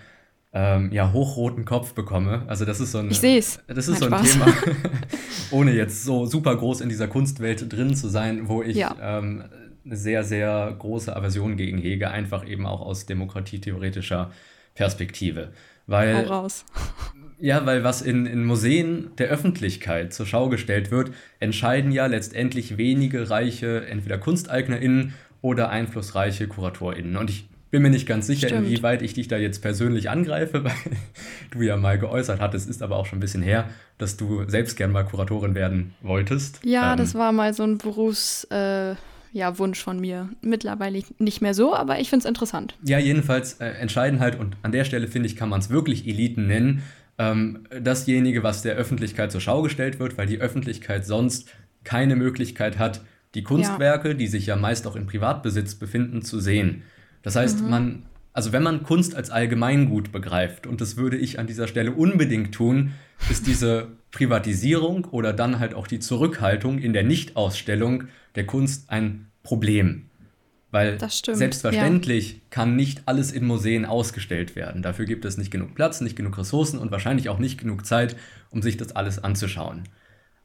ähm, 0.53 0.93
ja, 0.93 1.13
hochroten 1.13 1.65
Kopf 1.65 1.95
bekomme. 1.95 2.43
Also 2.47 2.65
das 2.65 2.81
ist 2.81 2.93
so 2.93 2.99
ein, 2.99 3.11
ich 3.11 3.21
seh's. 3.21 3.61
Das 3.69 3.89
ist 3.89 4.01
so 4.01 4.07
ein 4.07 4.25
Thema, 4.25 4.47
ohne 5.53 5.73
jetzt 5.73 6.05
so 6.05 6.27
super 6.27 6.57
groß 6.57 6.81
in 6.81 6.89
dieser 6.89 7.09
Kunstwelt 7.09 7.73
drin 7.73 7.95
zu 7.95 8.09
sein, 8.09 8.49
wo 8.49 8.63
ich 8.63 8.77
ja. 8.77 8.97
ähm, 9.01 9.45
eine 9.85 9.97
sehr, 9.97 10.25
sehr 10.25 10.75
große 10.79 11.15
Aversion 11.15 11.57
gegen 11.57 11.79
hege, 11.79 12.11
einfach 12.11 12.47
eben 12.47 12.67
auch 12.67 12.81
aus 12.81 13.07
demokratietheoretischer 13.07 14.31
Perspektive. 14.75 15.53
Weil. 15.87 16.15
Ja, 17.39 17.67
weil 17.67 17.83
was 17.83 18.03
in, 18.03 18.25
in 18.25 18.45
Museen 18.45 19.17
der 19.19 19.27
Öffentlichkeit 19.27 20.13
zur 20.13 20.27
Schau 20.27 20.49
gestellt 20.49 20.93
wird, 20.93 21.11
entscheiden 21.41 21.91
ja 21.91 22.07
letztendlich 22.07 22.77
wenige 22.77 23.31
reiche, 23.31 23.85
entweder 23.85 24.17
KunsteignerInnen 24.17 25.15
oder 25.41 25.69
einflussreiche 25.69 26.47
KuratorInnen. 26.47 27.17
Und 27.17 27.31
ich 27.31 27.49
bin 27.73 27.83
mir 27.83 27.91
nicht 27.91 28.07
ganz 28.07 28.29
sicher, 28.29 28.49
Stimmt. 28.49 28.67
inwieweit 28.67 29.03
ich 29.03 29.15
dich 29.15 29.27
da 29.27 29.39
jetzt 29.39 29.61
persönlich 29.63 30.11
angreife, 30.11 30.63
weil 30.65 30.73
du 31.51 31.63
ja 31.63 31.77
mal 31.77 31.99
geäußert 31.99 32.41
hattest, 32.41 32.71
ist 32.71 32.83
aber 32.83 32.97
auch 32.97 33.07
schon 33.07 33.19
ein 33.19 33.21
bisschen 33.21 33.43
her, 33.43 33.69
dass 33.99 34.17
du 34.17 34.45
selbst 34.47 34.77
gern 34.77 34.93
mal 34.93 35.05
Kuratorin 35.05 35.57
werden 35.57 35.95
wolltest. 36.03 36.61
Ja, 36.63 36.93
ähm, 36.93 36.99
das 36.99 37.17
war 37.17 37.33
mal 37.33 37.53
so 37.53 37.65
ein 37.65 37.79
Berufs. 37.79 38.45
Äh 38.45 38.95
ja, 39.35 39.59
Wunsch 39.59 39.83
von 39.83 39.99
mir. 39.99 40.29
Mittlerweile 40.43 41.03
nicht 41.19 41.41
mehr 41.41 41.55
so, 41.55 41.75
aber 41.75 41.99
ich 42.01 42.11
finde 42.11 42.25
es 42.25 42.29
interessant. 42.29 42.77
Ja, 42.85 42.99
jedenfalls 42.99 43.55
äh, 43.55 43.65
entscheiden 43.65 44.21
halt, 44.21 44.39
und 44.39 44.59
an 44.61 44.73
der 44.73 44.85
Stelle 44.85 45.09
finde 45.09 45.27
ich, 45.27 45.37
kann 45.37 45.49
man 45.49 45.61
es 45.61 45.71
wirklich 45.71 46.07
Eliten 46.07 46.47
nennen, 46.47 46.83
ähm, 47.17 47.61
dasjenige, 47.81 48.43
was 48.43 48.61
der 48.61 48.75
Öffentlichkeit 48.75 49.33
zur 49.33 49.41
Schau 49.41 49.63
gestellt 49.63 49.99
wird, 49.99 50.19
weil 50.19 50.27
die 50.27 50.39
Öffentlichkeit 50.39 51.07
sonst 51.07 51.49
keine 51.83 52.15
Möglichkeit 52.15 52.79
hat, 52.79 53.01
die 53.35 53.43
Kunstwerke, 53.43 54.09
ja. 54.09 54.15
die 54.15 54.27
sich 54.27 54.45
ja 54.45 54.57
meist 54.57 54.87
auch 54.87 54.97
in 54.97 55.07
Privatbesitz 55.07 55.77
befinden, 55.77 56.21
zu 56.21 56.39
sehen. 56.39 56.83
Das 57.23 57.37
heißt, 57.37 57.63
mhm. 57.63 57.71
man, 57.71 58.03
also 58.33 58.53
wenn 58.53 58.63
man 58.63 58.83
Kunst 58.83 59.15
als 59.15 59.31
Allgemeingut 59.31 60.13
begreift, 60.13 60.67
und 60.67 60.81
das 60.81 60.97
würde 60.97 61.17
ich 61.17 61.39
an 61.39 61.47
dieser 61.47 61.69
Stelle 61.69 61.93
unbedingt 61.93 62.55
tun, 62.55 62.93
ist 63.31 63.47
diese 63.47 63.89
Privatisierung 64.11 65.07
oder 65.07 65.33
dann 65.33 65.59
halt 65.59 65.75
auch 65.75 65.87
die 65.87 65.99
Zurückhaltung 66.01 66.79
in 66.79 66.93
der 66.93 67.05
Nichtausstellung 67.05 68.05
der 68.35 68.47
Kunst 68.47 68.91
ein 68.91 69.27
Problem. 69.43 70.09
Weil 70.71 70.99
stimmt, 71.11 71.37
selbstverständlich 71.37 72.33
ja. 72.33 72.39
kann 72.49 72.77
nicht 72.77 73.03
alles 73.05 73.31
in 73.31 73.45
Museen 73.45 73.85
ausgestellt 73.85 74.57
werden. 74.57 74.83
Dafür 74.83 75.05
gibt 75.05 75.27
es 75.27 75.37
nicht 75.37 75.51
genug 75.51 75.75
Platz, 75.75 76.01
nicht 76.01 76.17
genug 76.17 76.39
Ressourcen 76.39 76.79
und 76.79 76.91
wahrscheinlich 76.91 77.29
auch 77.29 77.39
nicht 77.39 77.59
genug 77.59 77.85
Zeit, 77.85 78.17
um 78.51 78.63
sich 78.63 78.79
das 78.79 78.97
alles 78.97 79.23
anzuschauen. 79.23 79.83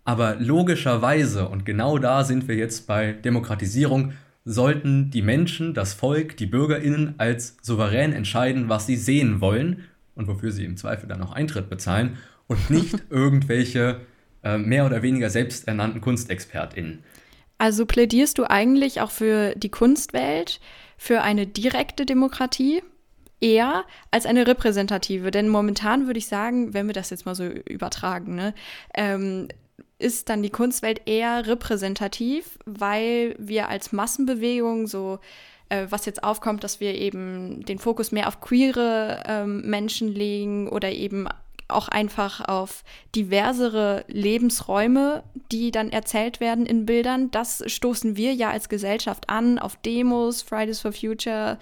Aber 0.04 0.36
logischerweise, 0.36 1.48
und 1.48 1.66
genau 1.66 1.98
da 1.98 2.26
sind 2.26 2.50
wir 2.50 2.56
jetzt 2.56 2.88
bei 2.88 3.13
Demokratisierung, 3.13 4.13
sollten 4.49 5.12
die 5.12 5.21
Menschen, 5.21 5.73
das 5.73 5.93
Volk, 5.93 6.38
die 6.38 6.45
Bürgerinnen 6.45 7.15
als 7.17 7.57
souverän 7.62 8.13
entscheiden, 8.13 8.69
was 8.69 8.88
sie 8.88 8.95
sehen 8.95 9.41
wollen 9.41 9.83
und 10.15 10.27
wofür 10.27 10.53
sie 10.53 10.63
im 10.63 10.77
Zweifel 10.77 11.10
dann 11.10 11.21
auch 11.21 11.33
Eintritt 11.33 11.69
bezahlen 11.69 12.17
und 12.47 12.69
nicht 12.69 12.95
irgendwelche 13.10 13.99
äh, 14.43 14.57
mehr 14.57 14.86
oder 14.86 15.01
weniger 15.01 15.29
selbsternannten 15.29 15.99
KunstexpertInnen. 15.99 17.03
Also 17.57 17.86
plädierst 17.86 18.38
du 18.38 18.49
eigentlich 18.49 19.01
auch 19.01 19.12
für 19.12 19.53
die 19.55 19.69
Kunstwelt, 19.69 20.62
für 20.97 21.23
eine 21.23 21.45
direkte 21.45 22.05
Demokratie 22.05 22.81
eher 23.41 23.83
als 24.12 24.25
eine 24.25 24.47
repräsentative? 24.47 25.29
Denn 25.29 25.49
momentan 25.49 26.07
würde 26.07 26.19
ich 26.19 26.27
sagen, 26.27 26.73
wenn 26.73 26.88
wir 26.88 26.93
das 26.93 27.10
jetzt 27.10 27.25
mal 27.25 27.36
so 27.36 27.45
übertragen, 27.45 28.36
ne, 28.36 28.53
ähm, 28.93 29.49
ist 29.99 30.29
dann 30.29 30.43
die 30.43 30.49
Kunstwelt 30.49 31.01
eher 31.05 31.47
repräsentativ, 31.47 32.60
weil 32.65 33.36
wir 33.39 33.69
als 33.69 33.91
Massenbewegung 33.91 34.88
so 34.88 35.19
äh, 35.69 35.88
was 35.89 36.05
jetzt 36.05 36.23
aufkommt, 36.23 36.63
dass 36.63 36.79
wir 36.79 36.95
eben 36.95 37.65
den 37.65 37.79
Fokus 37.79 38.12
mehr 38.12 38.27
auf 38.27 38.39
queere 38.39 39.23
ähm, 39.27 39.62
Menschen 39.69 40.13
legen 40.13 40.69
oder 40.69 40.91
eben 40.91 41.27
auch 41.67 41.89
einfach 41.89 42.47
auf 42.47 42.83
diversere 43.13 44.05
Lebensräume, 44.07 45.23
die 45.51 45.71
dann 45.71 45.91
erzählt 45.91 46.39
werden 46.39 46.65
in 46.65 46.86
Bildern. 46.86 47.29
Das 47.31 47.63
stoßen 47.69 48.15
wir 48.15 48.33
ja 48.33 48.51
als 48.51 48.69
Gesellschaft 48.69 49.29
an, 49.29 49.60
auf 49.60 49.75
Demos, 49.77 50.41
Fridays 50.41 50.79
for 50.79 50.93
Future 50.93 51.57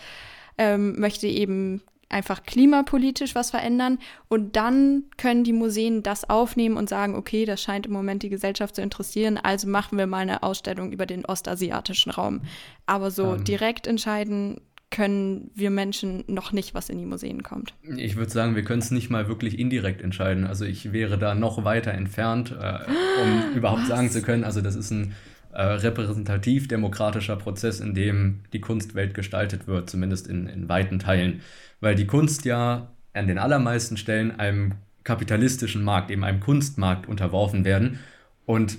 ähm, 0.57 0.99
möchte 0.99 1.27
eben 1.27 1.81
einfach 2.09 2.43
klimapolitisch 2.43 3.35
was 3.35 3.51
verändern 3.51 3.99
und 4.27 4.55
dann 4.55 5.03
können 5.17 5.43
die 5.43 5.53
Museen 5.53 6.03
das 6.03 6.29
aufnehmen 6.29 6.77
und 6.77 6.89
sagen, 6.89 7.15
okay, 7.15 7.45
das 7.45 7.61
scheint 7.61 7.87
im 7.87 7.93
Moment 7.93 8.23
die 8.23 8.29
Gesellschaft 8.29 8.75
zu 8.75 8.81
interessieren, 8.81 9.37
also 9.41 9.67
machen 9.67 9.97
wir 9.97 10.07
mal 10.07 10.19
eine 10.19 10.43
Ausstellung 10.43 10.91
über 10.91 11.05
den 11.05 11.25
ostasiatischen 11.25 12.11
Raum. 12.11 12.41
Aber 12.85 13.11
so 13.11 13.35
ähm. 13.35 13.43
direkt 13.43 13.87
entscheiden 13.87 14.61
können 14.91 15.51
wir 15.55 15.71
Menschen 15.71 16.23
noch 16.27 16.53
nicht, 16.53 16.73
was 16.73 16.89
in 16.89 16.97
die 16.97 17.05
Museen 17.05 17.43
kommt. 17.43 17.73
Ich 17.97 18.15
würde 18.15 18.31
sagen, 18.31 18.55
wir 18.55 18.63
können 18.63 18.79
es 18.79 18.91
nicht 18.91 19.09
mal 19.09 19.27
wirklich 19.27 19.59
indirekt 19.59 20.01
entscheiden. 20.01 20.45
Also 20.45 20.63
ich 20.63 20.93
wäre 20.93 21.17
da 21.17 21.35
noch 21.35 21.65
weiter 21.65 21.91
entfernt, 21.91 22.51
äh, 22.51 22.79
um 23.21 23.51
überhaupt 23.55 23.81
was? 23.81 23.87
sagen 23.89 24.09
zu 24.09 24.21
können, 24.21 24.43
also 24.43 24.61
das 24.61 24.75
ist 24.75 24.91
ein 24.91 25.13
äh, 25.55 25.61
repräsentativ-demokratischer 25.61 27.35
Prozess, 27.35 27.79
in 27.79 27.93
dem 27.93 28.41
die 28.53 28.61
Kunstwelt 28.61 29.13
gestaltet 29.13 29.67
wird, 29.67 29.89
zumindest 29.89 30.27
in, 30.27 30.47
in 30.47 30.69
weiten 30.69 30.99
Teilen. 30.99 31.41
Weil 31.79 31.95
die 31.95 32.07
Kunst 32.07 32.45
ja 32.45 32.91
an 33.13 33.27
den 33.27 33.37
allermeisten 33.37 33.97
Stellen 33.97 34.37
einem 34.39 34.73
kapitalistischen 35.03 35.83
Markt, 35.83 36.11
eben 36.11 36.23
einem 36.23 36.39
Kunstmarkt 36.39 37.07
unterworfen 37.07 37.63
werden. 37.63 37.99
Und 38.45 38.77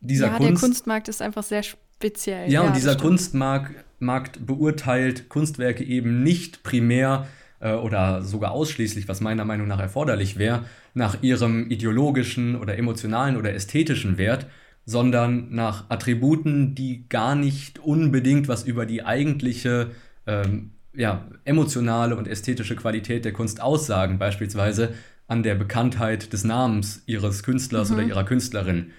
dieser 0.00 0.26
ja, 0.26 0.36
Kunst, 0.36 0.62
der 0.62 0.68
Kunstmarkt 0.68 1.08
ist 1.08 1.22
einfach 1.22 1.42
sehr 1.42 1.62
speziell. 1.62 2.50
Ja, 2.50 2.62
ja 2.62 2.68
und 2.68 2.76
dieser 2.76 2.96
Kunstmarkt 2.96 3.74
Markt 4.00 4.46
beurteilt 4.46 5.28
Kunstwerke 5.28 5.84
eben 5.84 6.22
nicht 6.22 6.62
primär 6.62 7.26
äh, 7.60 7.72
oder 7.72 8.22
sogar 8.22 8.52
ausschließlich, 8.52 9.08
was 9.08 9.20
meiner 9.20 9.44
Meinung 9.44 9.66
nach 9.66 9.80
erforderlich 9.80 10.38
wäre, 10.38 10.64
nach 10.94 11.22
ihrem 11.22 11.70
ideologischen 11.70 12.56
oder 12.56 12.78
emotionalen 12.78 13.36
oder 13.36 13.54
ästhetischen 13.54 14.18
Wert, 14.18 14.46
sondern 14.88 15.48
nach 15.50 15.90
Attributen, 15.90 16.74
die 16.74 17.06
gar 17.10 17.34
nicht 17.34 17.78
unbedingt 17.78 18.48
was 18.48 18.64
über 18.64 18.86
die 18.86 19.04
eigentliche 19.04 19.90
ähm, 20.26 20.70
ja, 20.94 21.26
emotionale 21.44 22.16
und 22.16 22.26
ästhetische 22.26 22.74
Qualität 22.74 23.26
der 23.26 23.34
Kunst 23.34 23.60
aussagen, 23.60 24.18
beispielsweise 24.18 24.94
an 25.26 25.42
der 25.42 25.56
Bekanntheit 25.56 26.32
des 26.32 26.44
Namens 26.44 27.02
ihres 27.04 27.42
Künstlers 27.42 27.90
mhm. 27.90 27.96
oder 27.96 28.06
ihrer 28.06 28.24
Künstlerin. 28.24 28.92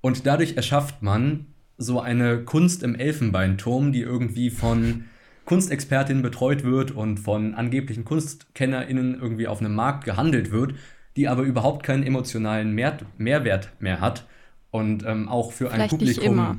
Und 0.00 0.24
dadurch 0.24 0.56
erschafft 0.56 1.02
man 1.02 1.46
so 1.78 1.98
eine 1.98 2.44
Kunst 2.44 2.84
im 2.84 2.94
Elfenbeinturm, 2.94 3.90
die 3.90 4.02
irgendwie 4.02 4.50
von 4.50 5.06
Kunstexpertinnen 5.46 6.22
betreut 6.22 6.62
wird 6.62 6.92
und 6.92 7.18
von 7.18 7.56
angeblichen 7.56 8.04
KunstkennerInnen 8.04 9.20
irgendwie 9.20 9.48
auf 9.48 9.58
einem 9.58 9.74
Markt 9.74 10.04
gehandelt 10.04 10.52
wird, 10.52 10.74
die 11.16 11.26
aber 11.26 11.42
überhaupt 11.42 11.82
keinen 11.82 12.04
emotionalen 12.04 12.70
Mehr 12.70 12.98
Mehrwert 13.18 13.70
mehr 13.80 14.00
hat 14.00 14.26
und 14.74 15.04
ähm, 15.06 15.28
auch 15.28 15.52
für 15.52 15.70
Vielleicht 15.70 15.82
ein 15.82 15.88
Publikum. 15.88 16.22
Nicht 16.24 16.32
immer. 16.32 16.58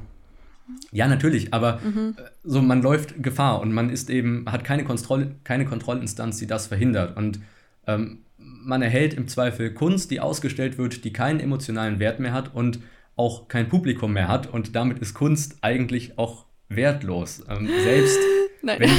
Ja, 0.94 1.08
natürlich, 1.10 1.54
aber 1.54 1.82
mhm. 1.82 2.16
Äh, 2.18 2.22
so 2.46 2.62
man 2.62 2.82
läuft 2.82 3.22
Gefahr 3.22 3.60
und 3.60 3.74
man 3.74 3.90
ist 3.90 4.10
eben, 4.10 4.46
hat 4.50 4.64
keine, 4.64 4.86
Kontroll, 4.86 5.36
keine 5.44 5.66
Kontrollinstanz, 5.66 6.38
die 6.38 6.48
das 6.48 6.68
verhindert. 6.68 7.18
Und 7.18 7.42
ähm, 7.88 8.20
man 8.38 8.82
erhält 8.82 9.16
im 9.16 9.28
Zweifel 9.28 9.74
Kunst, 9.74 10.12
die 10.12 10.22
ausgestellt 10.22 10.78
wird, 10.78 11.04
die 11.04 11.12
keinen 11.12 11.42
emotionalen 11.42 12.00
Wert 12.00 12.22
mehr 12.22 12.32
hat 12.32 12.56
und 12.56 12.80
auch 13.18 13.50
kein 13.50 13.68
Publikum 13.68 14.14
mehr 14.14 14.30
hat 14.30 14.48
und 14.48 14.78
damit 14.78 15.00
ist 15.00 15.14
Kunst 15.14 15.58
eigentlich 15.60 16.18
auch 16.18 16.46
wertlos. 16.70 17.44
Ähm, 17.50 17.70
selbst. 17.84 18.18
Wenn, 18.62 18.90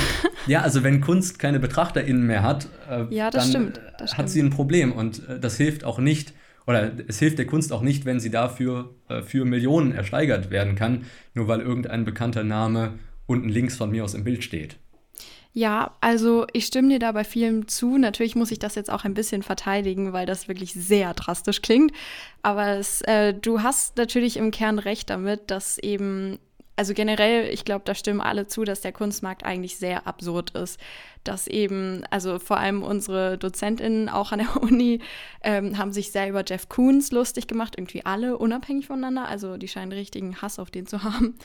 ja, 0.47 0.61
also 0.61 0.85
wenn 0.85 1.01
Kunst 1.01 1.41
keine 1.41 1.59
BetrachterInnen 1.59 2.25
mehr 2.25 2.45
hat, 2.45 2.69
äh, 2.89 3.13
ja, 3.13 3.31
dann 3.31 3.49
stimmt, 3.49 3.81
hat 3.99 4.11
stimmt. 4.11 4.31
sie 4.31 4.41
ein 4.41 4.51
Problem 4.51 4.93
und 4.93 5.29
äh, 5.29 5.41
das 5.41 5.57
hilft 5.57 5.83
auch 5.83 5.99
nicht, 5.99 6.35
oder 6.67 6.93
es 7.07 7.19
hilft 7.19 7.39
der 7.39 7.47
Kunst 7.47 7.73
auch 7.73 7.83
nicht, 7.83 8.05
wenn 8.05 8.21
sie 8.21 8.31
dafür 8.31 8.95
äh, 9.09 9.23
für 9.23 9.45
Millionen 9.45 9.93
ersteigert 9.93 10.51
werden 10.51 10.75
kann, 10.75 11.07
nur 11.35 11.49
weil 11.49 11.61
irgendein 11.61 12.05
bekannter 12.05 12.45
Name 12.45 12.95
unten 13.27 13.49
links 13.49 13.77
von 13.77 13.91
mir 13.91 14.05
aus 14.05 14.15
im 14.15 14.25
Bild 14.25 14.45
steht. 14.45 14.77
Ja, 15.57 15.97
also 16.03 16.47
ich 16.53 16.67
stimme 16.67 16.91
dir 16.91 16.99
da 16.99 17.13
bei 17.13 17.25
vielem 17.25 17.67
zu. 17.67 17.97
Natürlich 17.97 18.37
muss 18.37 18.51
ich 18.51 18.59
das 18.59 18.75
jetzt 18.75 18.91
auch 18.91 19.05
ein 19.05 19.15
bisschen 19.15 19.43
verteidigen, 19.43 20.13
weil 20.13 20.27
das 20.27 20.49
wirklich 20.49 20.75
sehr 20.75 21.15
drastisch 21.15 21.63
klingt. 21.63 21.93
Aber 22.43 22.77
es, 22.77 23.01
äh, 23.03 23.33
du 23.33 23.63
hast 23.63 23.97
natürlich 23.97 24.37
im 24.37 24.51
Kern 24.51 24.79
recht 24.79 25.09
damit, 25.09 25.51
dass 25.51 25.79
eben, 25.79 26.39
also 26.77 26.93
generell, 26.93 27.49
ich 27.53 27.65
glaube, 27.65 27.85
da 27.85 27.95
stimmen 27.95 28.21
alle 28.21 28.47
zu, 28.47 28.65
dass 28.65 28.83
der 28.83 28.93
Kunstmarkt 28.93 29.45
eigentlich 29.45 29.79
sehr 29.79 30.07
absurd 30.07 30.51
ist. 30.51 30.79
Dass 31.25 31.47
eben, 31.47 32.05
also 32.11 32.39
vor 32.39 32.59
allem 32.59 32.83
unsere 32.83 33.39
DozentInnen 33.39 34.09
auch 34.09 34.33
an 34.33 34.41
der 34.41 34.57
Uni 34.63 35.01
ähm, 35.43 35.79
haben 35.79 35.93
sich 35.93 36.13
sehr 36.13 36.29
über 36.29 36.45
Jeff 36.47 36.69
Koons 36.69 37.13
lustig 37.13 37.47
gemacht, 37.47 37.75
irgendwie 37.79 38.05
alle 38.05 38.37
unabhängig 38.37 38.87
voneinander. 38.87 39.27
Also 39.27 39.57
die 39.57 39.69
scheinen 39.69 39.93
richtigen 39.93 40.41
Hass 40.43 40.59
auf 40.59 40.71
den 40.71 40.87
zu 40.87 41.03
haben. 41.03 41.37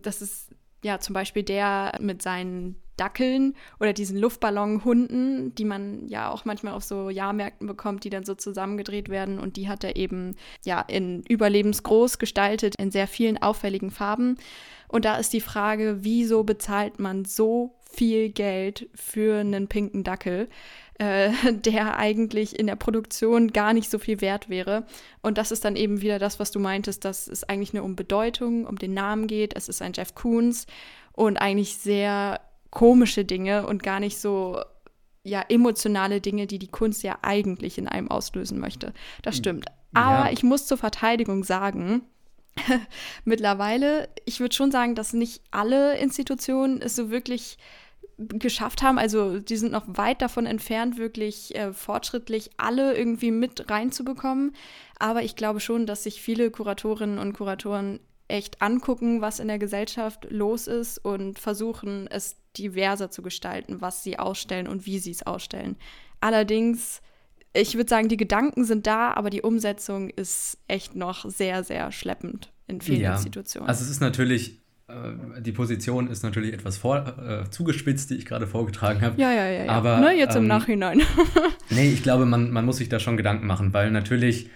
Das 0.00 0.22
ist 0.22 0.50
ja 0.82 1.00
zum 1.00 1.12
Beispiel 1.12 1.42
der 1.42 1.98
mit 2.00 2.22
seinen 2.22 2.76
Dackeln 2.96 3.54
oder 3.80 3.92
diesen 3.92 4.18
Luftballonhunden, 4.18 5.54
die 5.54 5.64
man 5.64 6.08
ja 6.08 6.30
auch 6.30 6.44
manchmal 6.44 6.74
auf 6.74 6.84
so 6.84 7.10
Jahrmärkten 7.10 7.66
bekommt, 7.66 8.04
die 8.04 8.10
dann 8.10 8.24
so 8.24 8.34
zusammengedreht 8.34 9.08
werden. 9.08 9.38
Und 9.38 9.56
die 9.56 9.68
hat 9.68 9.84
er 9.84 9.96
eben 9.96 10.36
ja 10.64 10.80
in 10.80 11.22
überlebensgroß 11.22 12.18
gestaltet, 12.18 12.74
in 12.76 12.90
sehr 12.90 13.06
vielen 13.06 13.38
auffälligen 13.38 13.90
Farben. 13.90 14.36
Und 14.88 15.04
da 15.04 15.16
ist 15.16 15.32
die 15.32 15.40
Frage, 15.40 15.98
wieso 16.00 16.44
bezahlt 16.44 16.98
man 16.98 17.24
so 17.24 17.74
viel 17.90 18.30
Geld 18.30 18.88
für 18.94 19.40
einen 19.40 19.68
pinken 19.68 20.02
Dackel? 20.04 20.48
äh, 20.98 21.30
der 21.52 21.96
eigentlich 21.96 22.58
in 22.58 22.66
der 22.66 22.76
Produktion 22.76 23.52
gar 23.52 23.72
nicht 23.72 23.90
so 23.90 23.98
viel 23.98 24.20
wert 24.20 24.48
wäre. 24.48 24.84
Und 25.22 25.38
das 25.38 25.50
ist 25.50 25.64
dann 25.64 25.76
eben 25.76 26.00
wieder 26.00 26.18
das, 26.18 26.38
was 26.38 26.50
du 26.50 26.58
meintest, 26.58 27.04
dass 27.04 27.28
es 27.28 27.44
eigentlich 27.44 27.72
nur 27.72 27.84
um 27.84 27.96
Bedeutung, 27.96 28.66
um 28.66 28.76
den 28.76 28.94
Namen 28.94 29.26
geht. 29.26 29.56
Es 29.56 29.68
ist 29.68 29.80
ein 29.82 29.92
Jeff 29.94 30.14
Koons 30.14 30.66
und 31.12 31.38
eigentlich 31.38 31.76
sehr 31.76 32.40
komische 32.70 33.24
Dinge 33.24 33.66
und 33.66 33.82
gar 33.82 34.00
nicht 34.00 34.18
so 34.18 34.60
ja 35.24 35.44
emotionale 35.48 36.20
Dinge, 36.20 36.46
die 36.46 36.58
die 36.58 36.68
Kunst 36.68 37.02
ja 37.02 37.18
eigentlich 37.22 37.78
in 37.78 37.88
einem 37.88 38.10
auslösen 38.10 38.58
möchte. 38.58 38.92
Das 39.22 39.36
stimmt. 39.36 39.66
Aber 39.94 40.26
ja. 40.26 40.32
ich 40.32 40.42
muss 40.42 40.66
zur 40.66 40.78
Verteidigung 40.78 41.44
sagen, 41.44 42.02
mittlerweile, 43.24 44.08
ich 44.24 44.40
würde 44.40 44.54
schon 44.54 44.70
sagen, 44.70 44.94
dass 44.94 45.12
nicht 45.12 45.42
alle 45.50 45.96
Institutionen 45.98 46.80
es 46.80 46.96
so 46.96 47.10
wirklich 47.10 47.58
geschafft 48.18 48.82
haben. 48.82 48.98
Also 48.98 49.38
die 49.38 49.56
sind 49.56 49.72
noch 49.72 49.84
weit 49.86 50.22
davon 50.22 50.46
entfernt, 50.46 50.98
wirklich 50.98 51.54
äh, 51.54 51.72
fortschrittlich 51.72 52.50
alle 52.56 52.96
irgendwie 52.96 53.30
mit 53.30 53.70
reinzubekommen. 53.70 54.54
Aber 54.98 55.22
ich 55.22 55.36
glaube 55.36 55.60
schon, 55.60 55.86
dass 55.86 56.02
sich 56.02 56.20
viele 56.20 56.50
Kuratorinnen 56.50 57.18
und 57.18 57.32
Kuratoren 57.34 58.00
echt 58.26 58.60
angucken, 58.60 59.20
was 59.20 59.40
in 59.40 59.48
der 59.48 59.58
Gesellschaft 59.58 60.26
los 60.30 60.66
ist 60.66 60.98
und 60.98 61.38
versuchen, 61.38 62.08
es 62.08 62.36
diverser 62.56 63.10
zu 63.10 63.22
gestalten, 63.22 63.80
was 63.80 64.02
sie 64.02 64.18
ausstellen 64.18 64.68
und 64.68 64.84
wie 64.84 64.98
sie 64.98 65.12
es 65.12 65.26
ausstellen. 65.26 65.76
Allerdings, 66.20 67.00
ich 67.60 67.74
würde 67.74 67.90
sagen, 67.90 68.08
die 68.08 68.16
Gedanken 68.16 68.64
sind 68.64 68.86
da, 68.86 69.12
aber 69.12 69.30
die 69.30 69.42
Umsetzung 69.42 70.10
ist 70.10 70.58
echt 70.68 70.94
noch 70.94 71.28
sehr, 71.28 71.64
sehr 71.64 71.92
schleppend 71.92 72.52
in 72.66 72.80
vielen 72.80 73.00
ja, 73.00 73.14
Institutionen. 73.14 73.68
Also 73.68 73.84
es 73.84 73.90
ist 73.90 74.00
natürlich 74.00 74.60
äh, 74.88 75.40
die 75.42 75.52
Position 75.52 76.08
ist 76.08 76.22
natürlich 76.22 76.52
etwas 76.54 76.78
vor, 76.78 77.14
äh, 77.18 77.50
zugespitzt, 77.50 78.10
die 78.10 78.14
ich 78.14 78.26
gerade 78.26 78.46
vorgetragen 78.46 79.02
habe. 79.02 79.20
Ja, 79.20 79.30
ja, 79.32 79.48
ja. 79.48 79.64
ja. 79.64 79.72
Aber 79.72 79.98
ne, 80.00 80.12
jetzt 80.16 80.34
im 80.34 80.42
ähm, 80.42 80.48
Nachhinein. 80.48 81.02
nee, 81.70 81.90
ich 81.90 82.02
glaube, 82.02 82.26
man, 82.26 82.50
man 82.50 82.64
muss 82.64 82.78
sich 82.78 82.88
da 82.88 82.98
schon 82.98 83.16
Gedanken 83.16 83.46
machen, 83.46 83.72
weil 83.74 83.90
natürlich, 83.90 84.50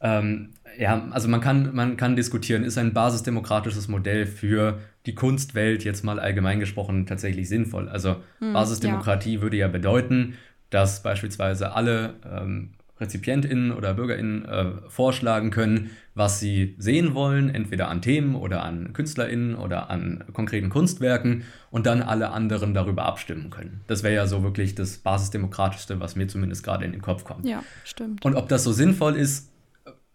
ähm, 0.00 0.50
ja, 0.78 1.08
also 1.10 1.28
man 1.28 1.40
kann, 1.40 1.74
man 1.74 1.96
kann 1.96 2.16
diskutieren, 2.16 2.64
ist 2.64 2.78
ein 2.78 2.92
basisdemokratisches 2.92 3.88
Modell 3.88 4.26
für 4.26 4.78
die 5.04 5.14
Kunstwelt 5.14 5.84
jetzt 5.84 6.04
mal 6.04 6.20
allgemein 6.20 6.60
gesprochen 6.60 7.06
tatsächlich 7.06 7.48
sinnvoll? 7.48 7.88
Also 7.88 8.16
hm, 8.38 8.52
Basisdemokratie 8.52 9.34
ja. 9.34 9.40
würde 9.40 9.56
ja 9.56 9.68
bedeuten, 9.68 10.34
dass 10.72 11.02
beispielsweise 11.02 11.72
alle 11.74 12.14
ähm, 12.24 12.70
RezipientInnen 12.98 13.72
oder 13.72 13.94
BürgerInnen 13.94 14.44
äh, 14.44 14.64
vorschlagen 14.88 15.50
können, 15.50 15.90
was 16.14 16.40
sie 16.40 16.74
sehen 16.78 17.14
wollen, 17.14 17.54
entweder 17.54 17.88
an 17.88 18.00
Themen 18.00 18.34
oder 18.34 18.62
an 18.62 18.92
KünstlerInnen 18.92 19.54
oder 19.54 19.90
an 19.90 20.24
konkreten 20.32 20.70
Kunstwerken 20.70 21.44
und 21.70 21.84
dann 21.86 22.00
alle 22.00 22.30
anderen 22.30 22.74
darüber 22.74 23.04
abstimmen 23.04 23.50
können. 23.50 23.82
Das 23.86 24.02
wäre 24.02 24.14
ja 24.14 24.26
so 24.26 24.42
wirklich 24.42 24.74
das 24.74 24.98
Basisdemokratischste, 24.98 26.00
was 26.00 26.16
mir 26.16 26.26
zumindest 26.28 26.64
gerade 26.64 26.84
in 26.84 26.92
den 26.92 27.02
Kopf 27.02 27.24
kommt. 27.24 27.44
Ja, 27.46 27.62
stimmt. 27.84 28.24
Und 28.24 28.34
ob 28.34 28.48
das 28.48 28.64
so 28.64 28.72
sinnvoll 28.72 29.16
ist, 29.16 29.50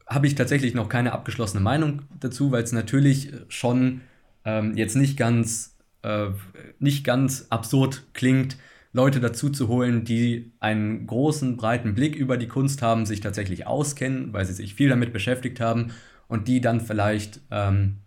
habe 0.08 0.26
ich 0.26 0.36
tatsächlich 0.36 0.74
noch 0.74 0.89
keine 0.89 1.12
abgeschlossene 1.12 1.62
Meinung 1.62 2.04
dazu, 2.20 2.52
weil 2.52 2.63
es 2.63 2.72
natürlich 2.72 3.34
schon 3.50 4.02
ähm, 4.46 4.76
jetzt 4.78 4.96
nicht 4.96 5.17
ganz, 5.17 5.76
äh, 6.02 6.30
nicht 6.80 7.04
ganz 7.04 7.48
absurd 7.50 8.06
klingt, 8.13 8.58
Leute 8.98 9.20
dazu 9.20 9.50
zu 9.50 9.68
holen, 9.68 10.04
die 10.04 10.52
einen 10.60 11.06
großen, 11.06 11.56
breiten 11.56 11.94
Blick 11.94 12.16
über 12.16 12.36
die 12.36 12.48
Kunst 12.48 12.82
haben, 12.82 13.06
sich 13.06 13.22
tatsächlich 13.22 13.68
auskennen, 13.68 14.34
weil 14.34 14.46
sie 14.46 14.54
sich 14.54 14.74
viel 14.74 14.90
damit 14.90 15.14
beschäftigt 15.14 15.60
haben 15.60 15.92
und 16.28 16.48
die 16.48 16.62
dann 16.62 16.82
vielleicht 16.82 17.40
ähm, 17.52 17.98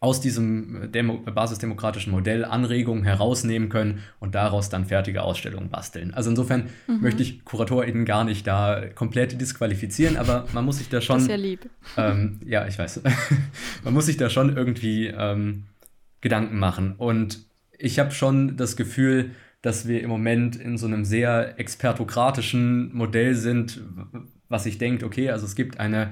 aus 0.00 0.20
diesem 0.20 0.90
Demo 0.90 1.18
basisdemokratischen 1.18 2.12
Modell 2.12 2.44
Anregungen 2.44 3.04
herausnehmen 3.04 3.68
können 3.68 4.00
und 4.18 4.34
daraus 4.34 4.68
dann 4.68 4.86
fertige 4.86 5.22
Ausstellungen 5.22 5.70
basteln. 5.70 6.12
Also 6.12 6.30
insofern 6.30 6.68
mhm. 6.88 7.00
möchte 7.00 7.22
ich 7.22 7.44
KuratorInnen 7.44 8.04
gar 8.04 8.24
nicht 8.24 8.44
da 8.44 8.86
komplett 8.92 9.40
disqualifizieren, 9.40 10.16
aber 10.16 10.46
man 10.52 10.64
muss 10.64 10.78
sich 10.78 10.88
da 10.88 11.00
schon. 11.00 11.16
Das 11.16 11.22
ist 11.22 11.30
ja 11.30 11.36
lieb. 11.36 11.70
Ähm, 11.96 12.40
ja, 12.44 12.66
ich 12.66 12.76
weiß. 12.76 13.02
man 13.84 13.94
muss 13.94 14.06
sich 14.06 14.16
da 14.16 14.28
schon 14.28 14.56
irgendwie 14.56 15.06
ähm, 15.06 15.64
Gedanken 16.22 16.58
machen. 16.58 16.96
Und 16.98 17.46
ich 17.78 18.00
habe 18.00 18.10
schon 18.10 18.56
das 18.56 18.76
Gefühl, 18.76 19.30
dass 19.64 19.88
wir 19.88 20.02
im 20.02 20.10
Moment 20.10 20.56
in 20.56 20.76
so 20.76 20.86
einem 20.86 21.06
sehr 21.06 21.58
expertokratischen 21.58 22.94
Modell 22.94 23.34
sind, 23.34 23.80
was 24.50 24.64
sich 24.64 24.76
denkt, 24.76 25.02
okay, 25.02 25.30
also 25.30 25.46
es 25.46 25.54
gibt 25.56 25.80
eine, 25.80 26.10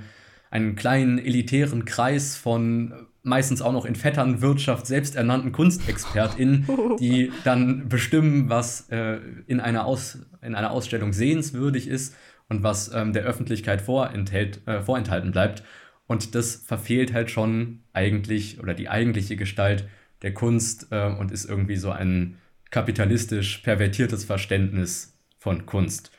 einen 0.51 0.75
kleinen 0.75 1.19
elitären 1.19 1.85
Kreis 1.85 2.35
von 2.35 2.95
meistens 3.23 3.61
auch 3.61 3.75
noch 3.75 3.85
in 3.85 3.95
Vetternwirtschaft 3.95 4.87
selbsternannten 4.87 5.53
KunstexpertInnen, 5.53 6.67
die 6.99 7.31
dann 7.45 7.91
bestimmen, 7.91 8.49
was 8.49 8.89
äh, 8.89 9.19
in, 9.47 9.61
einer 9.61 9.85
Aus, 9.85 10.21
in 10.41 10.55
einer 10.55 10.71
Ausstellung 10.71 11.13
sehenswürdig 11.13 11.89
ist 11.89 12.17
und 12.49 12.63
was 12.63 12.91
ähm, 12.95 13.13
der 13.13 13.25
Öffentlichkeit 13.25 13.83
vorenthält, 13.83 14.67
äh, 14.67 14.81
vorenthalten 14.81 15.31
bleibt. 15.31 15.63
Und 16.07 16.35
das 16.35 16.57
verfehlt 16.57 17.13
halt 17.13 17.31
schon 17.31 17.81
eigentlich 17.93 18.59
oder 18.61 18.73
die 18.73 18.89
eigentliche 18.89 19.37
Gestalt 19.37 19.87
der 20.23 20.33
Kunst 20.33 20.87
äh, 20.91 21.07
und 21.07 21.31
ist 21.31 21.45
irgendwie 21.45 21.77
so 21.77 21.91
ein 21.91 22.39
kapitalistisch 22.73 23.59
pervertiertes 23.59 24.25
Verständnis 24.25 25.17
von 25.39 25.67
Kunst. 25.67 26.11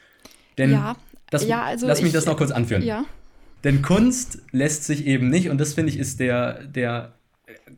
Denn 0.58 0.72
ja, 0.72 0.96
das, 1.30 1.46
ja, 1.46 1.64
also 1.64 1.88
lass 1.88 2.00
mich 2.00 2.10
ich, 2.10 2.14
das 2.14 2.26
noch 2.26 2.38
kurz 2.38 2.52
anführen. 2.52 2.84
Ja. 2.84 3.04
Denn 3.66 3.82
Kunst 3.82 4.42
lässt 4.52 4.86
sich 4.86 5.06
eben 5.06 5.30
nicht, 5.30 5.50
und 5.50 5.60
das 5.60 5.74
finde 5.74 5.92
ich 5.92 6.00
ist 6.00 6.22
der, 6.22 6.64
der 6.64 7.14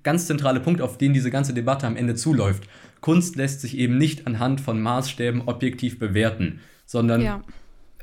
ganz 0.04 0.28
zentrale 0.28 0.60
Punkt, 0.60 0.82
auf 0.82 0.98
den 0.98 1.14
diese 1.14 1.32
ganze 1.32 1.54
Debatte 1.54 1.88
am 1.88 1.96
Ende 1.96 2.16
zuläuft. 2.16 2.68
Kunst 3.02 3.36
lässt 3.36 3.62
sich 3.62 3.78
eben 3.78 3.98
nicht 3.98 4.28
anhand 4.28 4.62
von 4.62 4.82
Maßstäben 4.82 5.44
objektiv 5.46 5.98
bewerten, 5.98 6.60
sondern 6.86 7.22
ja. 7.22 7.44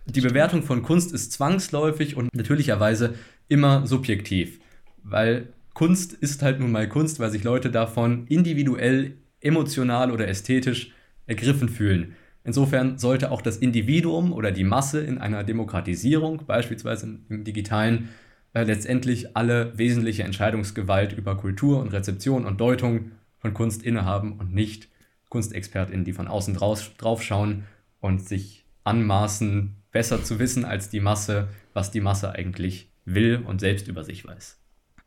die 0.07 0.21
Bewertung 0.21 0.63
von 0.63 0.83
Kunst 0.83 1.13
ist 1.13 1.33
zwangsläufig 1.33 2.17
und 2.17 2.35
natürlicherweise 2.35 3.15
immer 3.49 3.87
subjektiv. 3.87 4.61
Weil 5.03 5.49
Kunst 5.75 6.13
ist 6.13 6.43
halt 6.43 6.61
nun 6.61 6.73
mal 6.73 6.89
Kunst, 6.89 7.21
weil 7.21 7.31
sich 7.31 7.45
Leute 7.45 7.71
davon 7.71 8.27
individuell 8.29 9.17
emotional 9.43 10.11
oder 10.11 10.29
ästhetisch 10.29 10.93
ergriffen 11.27 11.69
fühlen. 11.69 12.17
Insofern 12.45 12.99
sollte 12.99 13.31
auch 13.31 13.43
das 13.43 13.57
Individuum 13.57 14.33
oder 14.33 14.51
die 14.51 14.65
Masse 14.65 15.01
in 15.01 15.19
einer 15.19 15.45
Demokratisierung, 15.45 16.45
beispielsweise 16.47 17.21
im 17.29 17.45
digitalen, 17.45 18.09
äh, 18.55 18.65
letztendlich 18.65 19.37
alle 19.37 19.77
wesentliche 19.79 20.25
Entscheidungsgewalt 20.25 21.13
über 21.13 21.37
Kultur 21.37 21.81
und 21.81 21.93
Rezeption 21.93 22.45
und 22.45 22.61
Deutung 22.61 23.13
von 23.39 23.55
Kunst 23.55 23.83
innehaben 23.83 24.39
und 24.39 24.53
nicht 24.53 24.89
KunstexpertInnen, 25.29 26.05
die 26.05 26.13
von 26.13 26.29
außen 26.29 26.55
drauf, 26.55 27.23
schauen 27.23 27.65
und 28.01 28.27
sich 28.27 28.67
anmaßen, 28.85 29.77
besser 29.91 30.25
zu 30.25 30.39
wissen 30.39 30.65
als 30.65 30.91
die 30.91 31.01
Masse, 31.01 31.49
was 31.73 31.91
die 31.91 32.01
Masse 32.01 32.33
eigentlich 32.33 32.91
will 33.05 33.43
und 33.45 33.61
selbst 33.61 33.89
über 33.89 34.05
sich 34.05 34.27
weiß. 34.27 34.62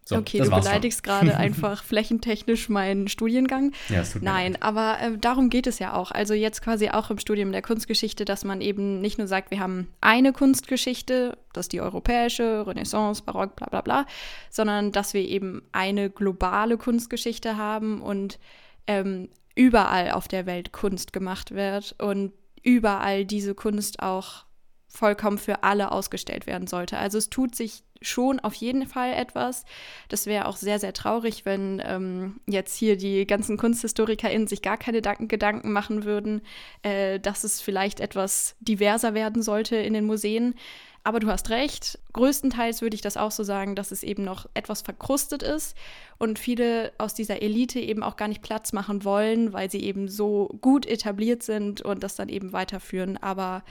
So, 0.07 0.17
okay, 0.17 0.37
du 0.37 0.51
beleidigst 0.51 1.01
gerade 1.01 1.35
einfach 1.37 1.83
flächentechnisch 1.83 2.69
meinen 2.69 3.07
Studiengang. 3.07 3.71
Ja, 3.89 4.01
es 4.01 4.13
tut 4.13 4.21
mir 4.21 4.29
Nein, 4.29 4.51
leid. 4.53 4.63
aber 4.63 4.99
äh, 5.01 5.17
darum 5.17 5.49
geht 5.49 5.65
es 5.65 5.79
ja 5.79 5.95
auch. 5.95 6.11
Also 6.11 6.35
jetzt 6.35 6.61
quasi 6.61 6.89
auch 6.89 7.09
im 7.09 7.17
Studium 7.17 7.51
der 7.51 7.63
Kunstgeschichte, 7.63 8.23
dass 8.23 8.43
man 8.43 8.61
eben 8.61 9.01
nicht 9.01 9.17
nur 9.17 9.25
sagt, 9.25 9.49
wir 9.49 9.59
haben 9.59 9.87
eine 10.01 10.31
Kunstgeschichte, 10.31 11.39
das 11.53 11.65
ist 11.65 11.73
die 11.73 11.81
europäische, 11.81 12.67
Renaissance, 12.67 13.23
Barock, 13.23 13.55
bla 13.55 13.67
bla 13.67 13.81
bla, 13.81 14.05
sondern 14.51 14.91
dass 14.91 15.15
wir 15.15 15.27
eben 15.27 15.63
eine 15.71 16.11
globale 16.11 16.77
Kunstgeschichte 16.77 17.57
haben 17.57 17.99
und 17.99 18.37
ähm, 18.85 19.29
überall 19.55 20.11
auf 20.11 20.27
der 20.27 20.45
Welt 20.45 20.71
Kunst 20.71 21.13
gemacht 21.13 21.49
wird 21.55 21.95
und 21.97 22.31
überall 22.61 23.25
diese 23.25 23.55
Kunst 23.55 24.03
auch 24.03 24.45
vollkommen 24.87 25.39
für 25.39 25.63
alle 25.63 25.91
ausgestellt 25.91 26.45
werden 26.45 26.67
sollte. 26.67 26.97
Also 26.97 27.17
es 27.17 27.29
tut 27.29 27.55
sich 27.55 27.83
schon 28.07 28.39
auf 28.39 28.53
jeden 28.53 28.87
Fall 28.87 29.13
etwas. 29.13 29.65
Das 30.09 30.25
wäre 30.25 30.47
auch 30.47 30.57
sehr, 30.57 30.79
sehr 30.79 30.93
traurig, 30.93 31.45
wenn 31.45 31.81
ähm, 31.85 32.39
jetzt 32.47 32.75
hier 32.75 32.97
die 32.97 33.25
ganzen 33.27 33.57
KunsthistorikerInnen 33.57 34.47
sich 34.47 34.61
gar 34.61 34.77
keine 34.77 35.01
Gedanken 35.01 35.71
machen 35.71 36.05
würden, 36.05 36.41
äh, 36.83 37.19
dass 37.19 37.43
es 37.43 37.61
vielleicht 37.61 37.99
etwas 37.99 38.55
diverser 38.59 39.13
werden 39.13 39.41
sollte 39.41 39.75
in 39.75 39.93
den 39.93 40.05
Museen. 40.05 40.55
Aber 41.05 41.19
du 41.19 41.27
hast 41.27 41.51
recht. 41.51 41.99
Größtenteils 42.13 42.81
würde 42.81 42.95
ich 42.95 43.01
das 43.01 43.15
auch 43.15 43.29
so 43.29 43.43
sagen, 43.43 43.75
dass 43.75 43.91
es 43.91 44.01
eben 44.01 44.23
noch 44.23 44.49
etwas 44.55 44.81
verkrustet 44.81 45.43
ist 45.43 45.77
und 46.17 46.39
viele 46.39 46.93
aus 46.97 47.13
dieser 47.13 47.43
Elite 47.43 47.79
eben 47.79 48.01
auch 48.01 48.15
gar 48.15 48.27
nicht 48.27 48.41
Platz 48.41 48.73
machen 48.73 49.03
wollen, 49.03 49.53
weil 49.53 49.69
sie 49.69 49.81
eben 49.81 50.07
so 50.07 50.49
gut 50.61 50.87
etabliert 50.87 51.43
sind 51.43 51.83
und 51.83 52.01
das 52.01 52.15
dann 52.15 52.27
eben 52.27 52.53
weiterführen. 52.53 53.17
Aber 53.17 53.63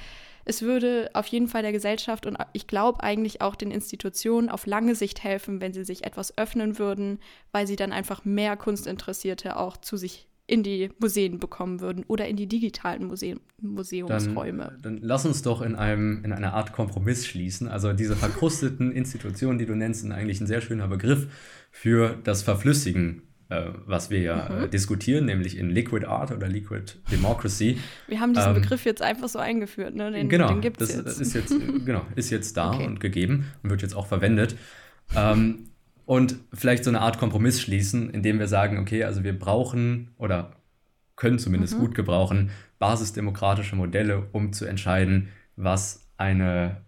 es 0.44 0.62
würde 0.62 1.11
auf 1.14 1.26
jeden 1.26 1.48
Fall 1.48 1.62
der 1.62 1.72
Gesellschaft 1.72 2.26
und 2.26 2.37
ich 2.52 2.66
glaube 2.66 3.02
eigentlich 3.02 3.40
auch 3.40 3.54
den 3.54 3.70
Institutionen 3.70 4.48
auf 4.48 4.66
lange 4.66 4.94
Sicht 4.94 5.22
helfen, 5.24 5.61
wenn 5.61 5.72
sie 5.72 5.85
sich 5.85 6.04
etwas 6.04 6.37
öffnen 6.38 6.78
würden, 6.78 7.18
weil 7.52 7.66
sie 7.66 7.76
dann 7.76 7.92
einfach 7.92 8.24
mehr 8.24 8.57
Kunstinteressierte 8.57 9.57
auch 9.57 9.76
zu 9.76 9.96
sich 9.96 10.28
in 10.46 10.62
die 10.62 10.90
Museen 10.98 11.38
bekommen 11.38 11.80
würden 11.80 12.04
oder 12.07 12.28
in 12.28 12.37
die 12.37 12.46
digitalen 12.46 13.07
Museum, 13.07 13.40
Museumsräume. 13.62 14.76
Dann, 14.83 14.96
dann, 14.96 14.98
lass 15.02 15.24
uns 15.24 15.40
doch 15.40 15.62
in, 15.62 15.74
einem, 15.74 16.22
in 16.22 16.33
einer 16.33 16.52
Art 16.52 16.72
Kompromiss 16.72 17.26
schließen. 17.26 17.66
Also 17.66 17.94
diese 17.94 18.14
verkrusteten 18.14 18.92
Institutionen, 18.92 19.59
die 19.59 19.64
du 19.64 19.74
nennst, 19.74 20.02
sind 20.02 20.12
eigentlich 20.12 20.40
ein 20.42 20.46
sehr 20.46 20.61
schöner 20.61 20.87
Begriff 20.87 21.28
für 21.70 22.18
das 22.24 22.42
Verflüssigen 22.42 23.22
äh, 23.48 23.66
was 23.87 24.11
wir 24.11 24.20
ja 24.20 24.48
mhm. 24.48 24.64
äh, 24.64 24.68
diskutieren, 24.68 25.26
nämlich 25.26 25.59
in 25.59 25.70
Liquid 25.70 26.07
Art 26.07 26.30
oder 26.33 26.48
Liquid 26.48 26.94
Democracy. 27.11 27.78
Wir 28.09 28.20
haben 28.20 28.35
diesen 28.35 28.54
ähm, 28.54 28.62
Begriff 28.62 28.85
jetzt 28.85 29.02
einfach 29.02 29.28
so 29.28 29.38
eingeführt, 29.38 29.94
ne? 29.94 30.11
Den, 30.11 30.28
genau, 30.28 30.48
den 30.48 30.61
gibt's 30.61 30.88
das, 30.88 30.96
jetzt. 30.96 31.20
ist 31.20 31.35
jetzt 31.35 31.54
genau, 31.85 32.07
ist 32.16 32.30
jetzt 32.30 32.57
da 32.57 32.72
okay. 32.72 32.87
und 32.87 33.00
gegeben 33.00 33.46
und 33.62 33.70
wird 33.70 33.83
jetzt 33.83 33.94
auch 33.94 34.07
verwendet. 34.07 34.57
Ähm, 35.14 35.70
und 36.07 36.37
vielleicht 36.52 36.85
so 36.85 36.90
eine 36.90 37.00
Art 37.00 37.18
Kompromiss 37.18 37.61
schließen, 37.61 38.11
indem 38.11 38.38
wir 38.38 38.48
sagen, 38.48 38.78
okay, 38.78 39.04
also 39.04 39.24
wir 39.24 39.38
brauchen 39.38 40.11
oder 40.18 40.57
können 41.16 41.38
zumindest 41.38 41.76
mhm. 41.76 41.80
gut 41.80 41.94
gebrauchen, 41.94 42.50
basisdemokratische 42.78 43.76
Modelle, 43.76 44.28
um 44.33 44.52
zu 44.52 44.66
entscheiden, 44.66 45.28
was 45.57 46.09
eine, 46.16 46.83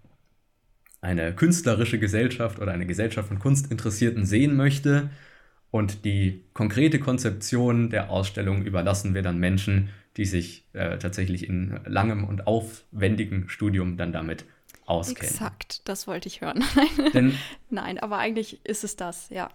eine 1.01 1.35
künstlerische 1.35 1.99
Gesellschaft 1.99 2.59
oder 2.59 2.73
eine 2.73 2.87
Gesellschaft 2.87 3.29
von 3.29 3.39
Kunstinteressierten 3.39 4.27
sehen 4.27 4.57
möchte. 4.57 5.11
Und 5.71 6.05
die 6.05 6.45
konkrete 6.55 6.99
Konzeption 6.99 7.91
der 7.91 8.11
Ausstellung 8.11 8.65
überlassen 8.65 9.15
wir 9.15 9.23
dann 9.23 9.39
Menschen, 9.39 9.91
die 10.17 10.25
sich 10.25 10.67
äh, 10.73 10.99
tatsächlich 10.99 11.49
in 11.49 11.79
langem 11.85 12.25
und 12.25 12.47
aufwendigem 12.47 13.49
Studium 13.49 13.97
dann 13.97 14.13
damit 14.13 14.47
auskennen. 14.87 15.31
Exakt, 15.31 15.87
das 15.89 16.07
wollte 16.07 16.29
ich 16.29 16.41
hören. 16.41 16.65
Denn, 17.15 17.35
Nein, 17.71 17.99
aber 17.99 18.19
eigentlich 18.19 18.65
ist 18.65 18.85
es 18.85 18.97
das, 18.97 19.29
ja. 19.31 19.51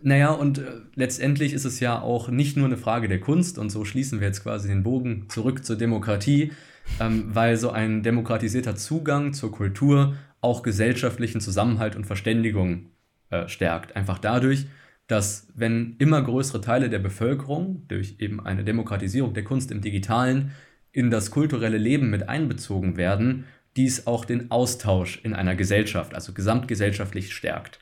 Naja, 0.00 0.30
und 0.30 0.58
äh, 0.58 0.80
letztendlich 0.94 1.52
ist 1.52 1.64
es 1.64 1.80
ja 1.80 2.00
auch 2.00 2.28
nicht 2.28 2.56
nur 2.56 2.66
eine 2.66 2.76
Frage 2.76 3.08
der 3.08 3.20
Kunst, 3.20 3.58
und 3.58 3.70
so 3.70 3.84
schließen 3.84 4.20
wir 4.20 4.26
jetzt 4.26 4.42
quasi 4.42 4.68
den 4.68 4.82
Bogen 4.82 5.26
zurück 5.28 5.64
zur 5.64 5.76
Demokratie, 5.76 6.52
ähm, 7.00 7.34
weil 7.34 7.56
so 7.56 7.70
ein 7.70 8.02
demokratisierter 8.02 8.76
Zugang 8.76 9.32
zur 9.32 9.50
Kultur 9.50 10.16
auch 10.40 10.62
gesellschaftlichen 10.62 11.40
Zusammenhalt 11.40 11.96
und 11.96 12.06
Verständigung 12.06 12.90
äh, 13.30 13.48
stärkt. 13.48 13.96
Einfach 13.96 14.18
dadurch, 14.18 14.66
dass 15.06 15.48
wenn 15.54 15.96
immer 15.98 16.22
größere 16.22 16.60
Teile 16.60 16.90
der 16.90 16.98
Bevölkerung 16.98 17.86
durch 17.88 18.16
eben 18.18 18.44
eine 18.44 18.64
Demokratisierung 18.64 19.34
der 19.34 19.44
Kunst 19.44 19.70
im 19.70 19.80
digitalen 19.80 20.52
in 20.92 21.10
das 21.10 21.30
kulturelle 21.30 21.78
Leben 21.78 22.10
mit 22.10 22.28
einbezogen 22.28 22.96
werden, 22.96 23.44
dies 23.76 24.06
auch 24.06 24.24
den 24.24 24.50
Austausch 24.50 25.20
in 25.22 25.34
einer 25.34 25.54
Gesellschaft, 25.54 26.14
also 26.14 26.32
gesamtgesellschaftlich 26.32 27.34
stärkt. 27.34 27.78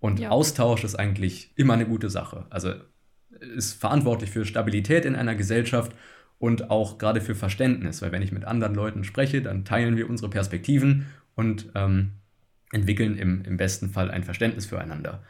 Und 0.00 0.18
ja. 0.18 0.30
Austausch 0.30 0.84
ist 0.84 0.96
eigentlich 0.96 1.52
immer 1.56 1.74
eine 1.74 1.86
gute 1.86 2.10
Sache. 2.10 2.46
Also 2.50 2.74
ist 3.40 3.74
verantwortlich 3.74 4.30
für 4.30 4.44
Stabilität 4.44 5.04
in 5.04 5.14
einer 5.14 5.34
Gesellschaft 5.34 5.92
und 6.38 6.70
auch 6.70 6.98
gerade 6.98 7.20
für 7.20 7.34
Verständnis, 7.34 8.02
weil 8.02 8.12
wenn 8.12 8.22
ich 8.22 8.32
mit 8.32 8.44
anderen 8.44 8.74
Leuten 8.74 9.04
spreche, 9.04 9.42
dann 9.42 9.64
teilen 9.64 9.96
wir 9.96 10.08
unsere 10.08 10.30
Perspektiven 10.30 11.06
und 11.34 11.70
ähm, 11.74 12.12
entwickeln 12.72 13.16
im, 13.16 13.42
im 13.42 13.56
besten 13.56 13.90
Fall 13.90 14.10
ein 14.10 14.24
Verständnis 14.24 14.66
füreinander. 14.66 15.22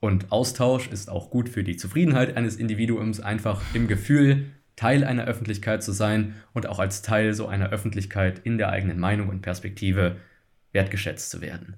Und 0.00 0.32
Austausch 0.32 0.88
ist 0.88 1.10
auch 1.10 1.30
gut 1.30 1.48
für 1.48 1.62
die 1.62 1.76
Zufriedenheit 1.76 2.36
eines 2.36 2.56
Individuums, 2.56 3.20
einfach 3.20 3.62
im 3.74 3.86
Gefühl, 3.86 4.46
Teil 4.76 5.04
einer 5.04 5.26
Öffentlichkeit 5.26 5.82
zu 5.82 5.92
sein 5.92 6.36
und 6.54 6.66
auch 6.66 6.78
als 6.78 7.02
Teil 7.02 7.34
so 7.34 7.46
einer 7.46 7.68
Öffentlichkeit 7.68 8.40
in 8.44 8.56
der 8.56 8.70
eigenen 8.70 8.98
Meinung 8.98 9.28
und 9.28 9.42
Perspektive 9.42 10.16
wertgeschätzt 10.72 11.30
zu 11.30 11.42
werden. 11.42 11.76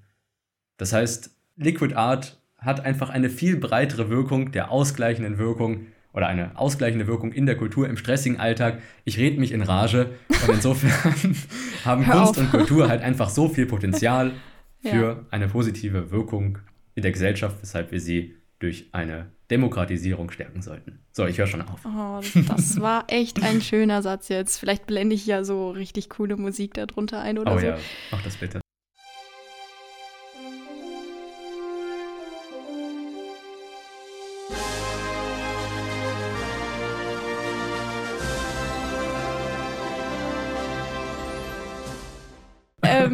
Das 0.76 0.92
heißt, 0.92 1.30
Liquid 1.56 1.96
Art 1.96 2.40
hat 2.58 2.84
einfach 2.84 3.10
eine 3.10 3.28
viel 3.28 3.56
breitere 3.56 4.08
Wirkung 4.08 4.52
der 4.52 4.70
ausgleichenden 4.70 5.36
Wirkung 5.36 5.88
oder 6.12 6.28
eine 6.28 6.56
ausgleichende 6.56 7.08
Wirkung 7.08 7.32
in 7.32 7.46
der 7.46 7.56
Kultur 7.56 7.88
im 7.88 7.96
stressigen 7.96 8.38
Alltag. 8.38 8.80
Ich 9.04 9.18
rede 9.18 9.40
mich 9.40 9.50
in 9.50 9.62
Rage 9.62 10.10
und 10.28 10.54
insofern 10.54 11.14
haben 11.84 12.04
Kunst 12.04 12.38
und 12.38 12.50
Kultur 12.50 12.88
halt 12.88 13.02
einfach 13.02 13.30
so 13.30 13.48
viel 13.48 13.66
Potenzial 13.66 14.30
für 14.80 15.02
ja. 15.02 15.26
eine 15.30 15.48
positive 15.48 16.12
Wirkung 16.12 16.58
in 16.94 17.02
der 17.02 17.12
Gesellschaft, 17.12 17.56
weshalb 17.60 17.92
wir 17.92 18.00
sie 18.00 18.36
durch 18.58 18.86
eine 18.92 19.30
Demokratisierung 19.50 20.30
stärken 20.30 20.62
sollten. 20.62 21.00
So, 21.12 21.26
ich 21.26 21.36
höre 21.38 21.46
schon 21.46 21.62
auf. 21.62 21.84
Oh, 21.84 22.20
das 22.48 22.80
war 22.80 23.04
echt 23.08 23.42
ein 23.42 23.60
schöner 23.60 24.00
Satz 24.00 24.28
jetzt. 24.28 24.58
Vielleicht 24.58 24.86
blende 24.86 25.14
ich 25.14 25.26
ja 25.26 25.44
so 25.44 25.70
richtig 25.70 26.08
coole 26.08 26.36
Musik 26.36 26.74
darunter 26.74 27.20
ein 27.20 27.38
oder 27.38 27.54
oh, 27.54 27.58
so. 27.58 27.66
Oh 27.66 27.70
ja, 27.70 27.78
mach 28.10 28.22
das 28.22 28.36
bitte. 28.36 28.61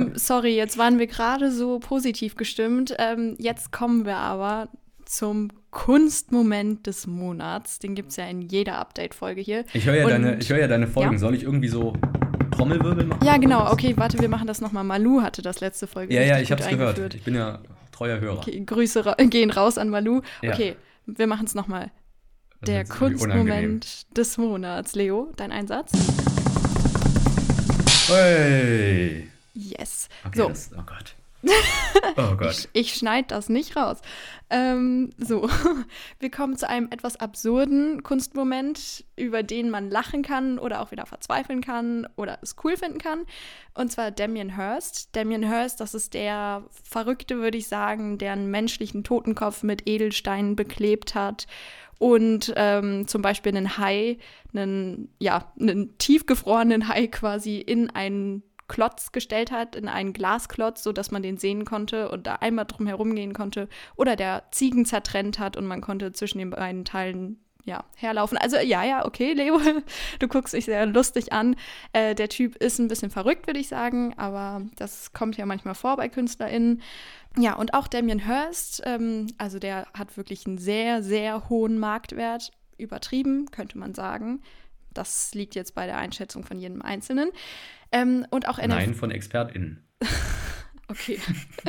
Ähm, 0.02 0.12
sorry, 0.14 0.56
jetzt 0.56 0.78
waren 0.78 0.98
wir 0.98 1.06
gerade 1.06 1.50
so 1.50 1.78
positiv 1.78 2.36
gestimmt. 2.36 2.94
Ähm, 2.98 3.36
jetzt 3.38 3.72
kommen 3.72 4.04
wir 4.04 4.16
aber 4.16 4.68
zum 5.04 5.50
Kunstmoment 5.70 6.86
des 6.86 7.06
Monats. 7.06 7.78
Den 7.78 7.94
gibt 7.94 8.10
es 8.10 8.16
ja 8.16 8.26
in 8.26 8.42
jeder 8.42 8.78
Update-Folge 8.78 9.40
hier. 9.40 9.64
Ich 9.72 9.86
höre 9.86 9.96
ja, 9.96 10.08
deine, 10.08 10.38
hör 10.38 10.58
ja 10.58 10.68
deine 10.68 10.86
Folgen. 10.86 11.12
Ja? 11.12 11.18
Soll 11.18 11.34
ich 11.34 11.42
irgendwie 11.42 11.68
so 11.68 11.94
Trommelwirbel 12.50 13.06
machen? 13.06 13.24
Ja, 13.24 13.36
genau. 13.36 13.70
Okay, 13.72 13.94
warte, 13.96 14.18
wir 14.18 14.28
machen 14.28 14.46
das 14.46 14.60
nochmal. 14.60 14.84
Malu 14.84 15.22
hatte 15.22 15.42
das 15.42 15.60
letzte 15.60 15.86
Folge. 15.86 16.14
Ja, 16.14 16.22
ja, 16.22 16.40
ich 16.40 16.50
habe 16.50 16.62
es 16.62 16.68
gehört. 16.68 17.14
Ich 17.14 17.22
bin 17.22 17.34
ja 17.34 17.60
treuer 17.92 18.20
Hörer. 18.20 18.38
Okay, 18.38 18.62
Grüße 18.64 19.06
ra 19.06 19.14
gehen 19.18 19.50
raus 19.50 19.78
an 19.78 19.88
Malu. 19.88 20.20
Ja. 20.42 20.52
Okay, 20.52 20.76
wir 21.06 21.26
machen 21.26 21.46
es 21.46 21.54
nochmal. 21.54 21.90
Der 22.66 22.84
Kunstmoment 22.84 24.16
des 24.16 24.36
Monats. 24.36 24.94
Leo, 24.94 25.32
dein 25.36 25.52
Einsatz? 25.52 25.92
Hey! 28.08 29.28
Yes. 29.58 30.08
Okay, 30.24 30.38
so. 30.38 30.48
Das, 30.48 30.70
oh 30.76 30.82
Gott. 30.86 31.16
Oh 32.16 32.36
Gott. 32.36 32.50
ich, 32.50 32.68
ich 32.72 32.94
schneide 32.94 33.28
das 33.28 33.48
nicht 33.48 33.76
raus. 33.76 33.98
Ähm, 34.50 35.10
so, 35.18 35.48
wir 36.20 36.30
kommen 36.30 36.56
zu 36.56 36.68
einem 36.68 36.88
etwas 36.90 37.16
absurden 37.16 38.02
Kunstmoment, 38.02 39.04
über 39.16 39.42
den 39.42 39.70
man 39.70 39.90
lachen 39.90 40.22
kann 40.22 40.58
oder 40.58 40.80
auch 40.80 40.90
wieder 40.90 41.06
verzweifeln 41.06 41.60
kann 41.60 42.08
oder 42.16 42.38
es 42.42 42.56
cool 42.64 42.76
finden 42.76 42.98
kann. 42.98 43.24
Und 43.74 43.92
zwar 43.92 44.10
Damien 44.10 44.56
Hirst. 44.56 45.14
Damien 45.14 45.48
Hirst, 45.48 45.80
das 45.80 45.94
ist 45.94 46.14
der 46.14 46.64
Verrückte, 46.84 47.38
würde 47.38 47.58
ich 47.58 47.68
sagen, 47.68 48.18
der 48.18 48.32
einen 48.32 48.50
menschlichen 48.50 49.04
Totenkopf 49.04 49.62
mit 49.62 49.88
Edelsteinen 49.88 50.56
beklebt 50.56 51.14
hat 51.14 51.46
und 51.98 52.52
ähm, 52.56 53.06
zum 53.08 53.22
Beispiel 53.22 53.56
einen 53.56 53.76
Hai, 53.76 54.18
einen, 54.54 55.12
ja, 55.18 55.52
einen 55.58 55.96
tiefgefrorenen 55.98 56.88
Hai 56.88 57.08
quasi 57.08 57.58
in 57.58 57.90
einen 57.90 58.42
Klotz 58.68 59.12
gestellt 59.12 59.50
hat, 59.50 59.74
in 59.74 59.88
einen 59.88 60.12
Glasklotz, 60.12 60.82
sodass 60.82 61.10
man 61.10 61.22
den 61.22 61.38
sehen 61.38 61.64
konnte 61.64 62.10
und 62.10 62.26
da 62.26 62.36
einmal 62.36 62.66
drum 62.66 62.86
herum 62.86 63.14
gehen 63.14 63.32
konnte. 63.32 63.68
Oder 63.96 64.14
der 64.14 64.44
Ziegen 64.50 64.84
zertrennt 64.84 65.38
hat 65.38 65.56
und 65.56 65.66
man 65.66 65.80
konnte 65.80 66.12
zwischen 66.12 66.38
den 66.38 66.50
beiden 66.50 66.84
Teilen 66.84 67.40
ja, 67.68 67.84
herlaufen. 67.96 68.38
Also 68.38 68.56
ja, 68.56 68.82
ja, 68.82 69.04
okay, 69.04 69.34
Leo, 69.34 69.60
du 70.18 70.28
guckst 70.28 70.54
dich 70.54 70.64
sehr 70.64 70.86
lustig 70.86 71.32
an. 71.32 71.54
Äh, 71.92 72.14
der 72.14 72.28
Typ 72.28 72.56
ist 72.56 72.78
ein 72.78 72.88
bisschen 72.88 73.10
verrückt, 73.10 73.46
würde 73.46 73.60
ich 73.60 73.68
sagen, 73.68 74.14
aber 74.16 74.62
das 74.76 75.12
kommt 75.12 75.36
ja 75.36 75.46
manchmal 75.46 75.74
vor 75.74 75.96
bei 75.96 76.08
KünstlerInnen. 76.08 76.82
Ja, 77.36 77.54
und 77.54 77.74
auch 77.74 77.86
Damien 77.86 78.26
Hirst, 78.26 78.82
ähm, 78.84 79.26
also 79.38 79.58
der 79.58 79.86
hat 79.94 80.16
wirklich 80.16 80.46
einen 80.46 80.58
sehr, 80.58 81.02
sehr 81.02 81.48
hohen 81.48 81.78
Marktwert. 81.78 82.52
Übertrieben, 82.78 83.50
könnte 83.50 83.76
man 83.76 83.92
sagen. 83.92 84.40
Das 84.98 85.32
liegt 85.34 85.54
jetzt 85.54 85.74
bei 85.74 85.86
der 85.86 85.96
Einschätzung 85.96 86.44
von 86.44 86.58
jedem 86.58 86.82
Einzelnen. 86.82 87.30
Ähm, 87.92 88.26
und 88.30 88.48
auch 88.48 88.58
Nein, 88.58 88.94
von 88.94 89.10
ExpertInnen. 89.10 89.86
okay. 90.88 91.20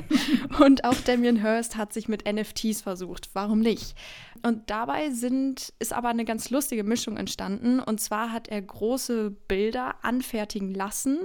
und 0.60 0.84
auch 0.84 1.00
Damien 1.02 1.42
Hirst 1.42 1.78
hat 1.78 1.94
sich 1.94 2.08
mit 2.08 2.26
NFTs 2.32 2.82
versucht. 2.82 3.30
Warum 3.34 3.60
nicht? 3.60 3.96
Und 4.42 4.70
dabei 4.70 5.12
sind, 5.12 5.74
ist 5.80 5.94
aber 5.94 6.10
eine 6.10 6.26
ganz 6.26 6.50
lustige 6.50 6.84
Mischung 6.84 7.18
entstanden. 7.18 7.80
Und 7.80 8.02
zwar 8.02 8.32
hat 8.32 8.48
er 8.48 8.62
große 8.62 9.32
Bilder 9.48 10.04
anfertigen 10.04 10.74
lassen 10.74 11.20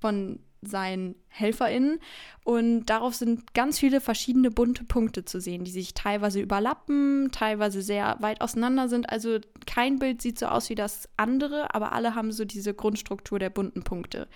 von 0.00 0.38
seinen 0.62 1.14
HelferInnen. 1.28 2.00
Und 2.44 2.86
darauf 2.86 3.14
sind 3.14 3.54
ganz 3.54 3.78
viele 3.78 4.00
verschiedene 4.00 4.50
bunte 4.50 4.84
Punkte 4.84 5.24
zu 5.24 5.40
sehen, 5.40 5.64
die 5.64 5.70
sich 5.70 5.94
teilweise 5.94 6.40
überlappen, 6.40 7.30
teilweise 7.32 7.82
sehr 7.82 8.16
weit 8.20 8.40
auseinander 8.40 8.88
sind. 8.88 9.10
Also 9.10 9.38
kein 9.66 9.98
Bild 9.98 10.22
sieht 10.22 10.38
so 10.38 10.46
aus 10.46 10.70
wie 10.70 10.74
das 10.74 11.08
andere, 11.16 11.74
aber 11.74 11.92
alle 11.92 12.14
haben 12.14 12.32
so 12.32 12.44
diese 12.44 12.74
Grundstruktur 12.74 13.38
der 13.38 13.50
bunten 13.50 13.82
Punkte. 13.82 14.28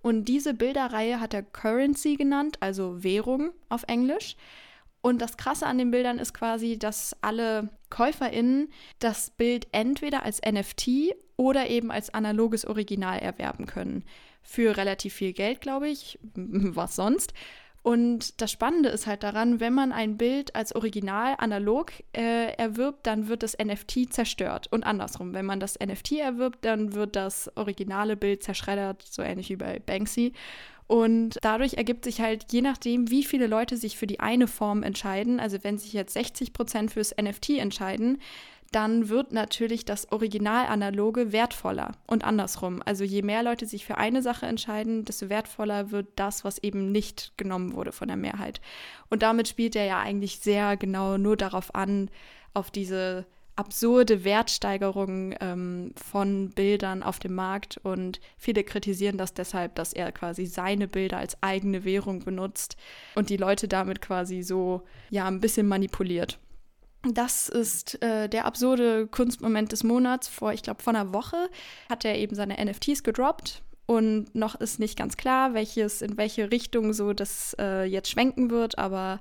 Und 0.00 0.26
diese 0.26 0.54
Bilderreihe 0.54 1.20
hat 1.20 1.34
er 1.34 1.42
Currency 1.42 2.16
genannt, 2.16 2.58
also 2.60 3.02
Währung 3.02 3.50
auf 3.68 3.84
Englisch. 3.88 4.36
Und 5.00 5.20
das 5.20 5.36
Krasse 5.36 5.66
an 5.66 5.78
den 5.78 5.90
Bildern 5.90 6.18
ist 6.18 6.34
quasi, 6.34 6.78
dass 6.78 7.16
alle 7.22 7.68
KäuferInnen 7.90 8.68
das 8.98 9.30
Bild 9.30 9.68
entweder 9.72 10.24
als 10.24 10.40
NFT 10.40 11.14
oder 11.36 11.68
eben 11.70 11.92
als 11.92 12.12
analoges 12.12 12.66
Original 12.66 13.18
erwerben 13.18 13.66
können 13.66 14.04
für 14.48 14.78
relativ 14.78 15.12
viel 15.12 15.34
Geld, 15.34 15.60
glaube 15.60 15.90
ich. 15.90 16.18
Was 16.34 16.96
sonst? 16.96 17.34
Und 17.82 18.40
das 18.40 18.50
Spannende 18.50 18.88
ist 18.88 19.06
halt 19.06 19.22
daran, 19.22 19.60
wenn 19.60 19.74
man 19.74 19.92
ein 19.92 20.16
Bild 20.16 20.56
als 20.56 20.74
Original 20.74 21.34
analog 21.38 21.92
äh, 22.16 22.52
erwirbt, 22.54 23.06
dann 23.06 23.28
wird 23.28 23.42
das 23.42 23.56
NFT 23.62 24.12
zerstört. 24.12 24.66
Und 24.70 24.84
andersrum, 24.84 25.34
wenn 25.34 25.44
man 25.44 25.60
das 25.60 25.78
NFT 25.78 26.12
erwirbt, 26.12 26.64
dann 26.64 26.94
wird 26.94 27.14
das 27.14 27.50
originale 27.56 28.16
Bild 28.16 28.42
zerschreddert, 28.42 29.02
so 29.02 29.22
ähnlich 29.22 29.50
wie 29.50 29.56
bei 29.56 29.80
Banksy. 29.80 30.32
Und 30.86 31.38
dadurch 31.42 31.74
ergibt 31.74 32.04
sich 32.04 32.22
halt, 32.22 32.46
je 32.50 32.62
nachdem, 32.62 33.10
wie 33.10 33.22
viele 33.22 33.46
Leute 33.46 33.76
sich 33.76 33.98
für 33.98 34.06
die 34.06 34.20
eine 34.20 34.48
Form 34.48 34.82
entscheiden, 34.82 35.38
also 35.38 35.58
wenn 35.62 35.76
sich 35.76 35.92
jetzt 35.92 36.14
60 36.14 36.54
Prozent 36.54 36.92
fürs 36.92 37.14
NFT 37.20 37.50
entscheiden, 37.58 38.18
dann 38.70 39.08
wird 39.08 39.32
natürlich 39.32 39.84
das 39.84 40.12
Original-Analoge 40.12 41.32
wertvoller 41.32 41.92
und 42.06 42.24
andersrum. 42.24 42.82
Also 42.84 43.02
je 43.04 43.22
mehr 43.22 43.42
Leute 43.42 43.66
sich 43.66 43.86
für 43.86 43.96
eine 43.96 44.22
Sache 44.22 44.46
entscheiden, 44.46 45.04
desto 45.04 45.28
wertvoller 45.30 45.90
wird 45.90 46.08
das, 46.16 46.44
was 46.44 46.58
eben 46.58 46.92
nicht 46.92 47.32
genommen 47.36 47.74
wurde 47.74 47.92
von 47.92 48.08
der 48.08 48.18
Mehrheit. 48.18 48.60
Und 49.08 49.22
damit 49.22 49.48
spielt 49.48 49.74
er 49.74 49.86
ja 49.86 49.98
eigentlich 50.00 50.40
sehr 50.40 50.76
genau 50.76 51.16
nur 51.16 51.36
darauf 51.36 51.74
an, 51.74 52.10
auf 52.52 52.70
diese 52.70 53.26
absurde 53.56 54.22
Wertsteigerung 54.22 55.34
ähm, 55.40 55.92
von 55.96 56.50
Bildern 56.50 57.02
auf 57.02 57.18
dem 57.18 57.34
Markt 57.34 57.76
und 57.82 58.20
viele 58.36 58.62
kritisieren 58.62 59.18
das 59.18 59.34
deshalb, 59.34 59.74
dass 59.74 59.92
er 59.92 60.12
quasi 60.12 60.46
seine 60.46 60.86
Bilder 60.86 61.18
als 61.18 61.42
eigene 61.42 61.84
Währung 61.84 62.20
benutzt 62.20 62.76
und 63.16 63.30
die 63.30 63.36
Leute 63.36 63.66
damit 63.66 64.00
quasi 64.00 64.42
so 64.42 64.82
ja 65.10 65.26
ein 65.26 65.40
bisschen 65.40 65.66
manipuliert. 65.66 66.38
Das 67.14 67.48
ist 67.48 68.02
äh, 68.02 68.28
der 68.28 68.44
absurde 68.44 69.06
Kunstmoment 69.06 69.72
des 69.72 69.84
Monats. 69.84 70.28
Vor, 70.28 70.52
ich 70.52 70.62
glaube, 70.62 70.82
vor 70.82 70.94
einer 70.94 71.12
Woche 71.12 71.48
hat 71.88 72.04
er 72.04 72.16
eben 72.16 72.34
seine 72.34 72.62
NFTs 72.64 73.02
gedroppt 73.02 73.62
und 73.86 74.34
noch 74.34 74.54
ist 74.54 74.78
nicht 74.78 74.98
ganz 74.98 75.16
klar, 75.16 75.54
welches 75.54 76.02
in 76.02 76.16
welche 76.16 76.50
Richtung 76.50 76.92
so 76.92 77.12
das 77.12 77.56
äh, 77.58 77.84
jetzt 77.84 78.10
schwenken 78.10 78.50
wird, 78.50 78.78
aber 78.78 79.20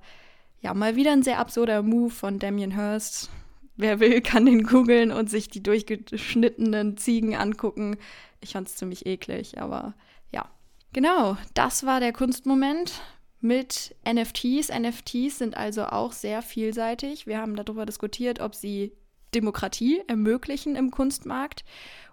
ja, 0.62 0.74
mal 0.74 0.96
wieder 0.96 1.12
ein 1.12 1.24
sehr 1.24 1.40
absurder 1.40 1.84
Move 1.84 2.10
von 2.10 2.40
Damien 2.40 2.76
Hirst 2.76 3.30
Wer 3.78 4.00
will, 4.00 4.22
kann 4.22 4.48
den 4.48 4.64
googeln 4.64 5.12
und 5.12 5.30
sich 5.30 5.50
die 5.50 5.62
durchgeschnittenen 5.62 6.98
Ziegen 6.98 7.36
angucken. 7.36 7.98
Ich 8.42 8.54
fand 8.54 8.68
es 8.68 8.76
ziemlich 8.76 9.06
eklig, 9.06 9.62
aber 9.62 9.94
ja. 10.32 10.50
Genau, 10.94 11.38
das 11.54 11.86
war 11.86 12.00
der 12.00 12.12
Kunstmoment 12.12 13.02
mit 13.48 13.96
NFTs. 14.06 14.70
NFTs 14.70 15.38
sind 15.38 15.56
also 15.56 15.86
auch 15.86 16.12
sehr 16.12 16.42
vielseitig. 16.42 17.28
Wir 17.28 17.40
haben 17.40 17.56
darüber 17.56 17.86
diskutiert, 17.86 18.42
ob 18.42 18.54
sie 18.54 18.92
Demokratie 19.34 20.02
ermöglichen 20.08 20.76
im 20.76 20.92
Kunstmarkt 20.92 21.64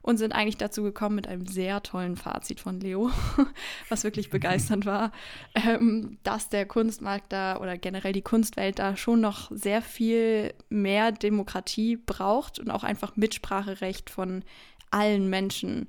und 0.03 0.18
sind 0.18 0.32
eigentlich 0.32 0.59
dazu 0.59 0.82
gekommen 0.82 1.16
mit 1.16 1.26
einem 1.26 1.47
sehr 1.47 1.82
tollen 1.82 2.16
Fazit 2.16 2.61
von 2.61 2.78
Leo, 2.78 3.11
was 3.89 4.05
wirklich 4.05 4.30
begeisternd 4.30 4.87
war, 4.87 5.11
ähm, 5.55 6.18
dass 6.22 6.49
der 6.51 6.66
Kunstmarkt 6.66 7.32
da 7.32 7.59
oder 7.59 7.78
generell 7.78 8.12
die 8.12 8.22
Kunstwelt 8.22 8.78
da 8.78 8.97
schon 8.97 9.20
noch 9.20 9.51
sehr 9.51 9.82
viel 9.82 10.55
mehr 10.68 11.11
Demokratie 11.11 11.97
braucht 11.97 12.59
und 12.59 12.70
auch 12.70 12.85
einfach 12.85 13.16
Mitspracherecht 13.16 14.11
von 14.11 14.45
allen 14.91 15.28
Menschen. 15.30 15.89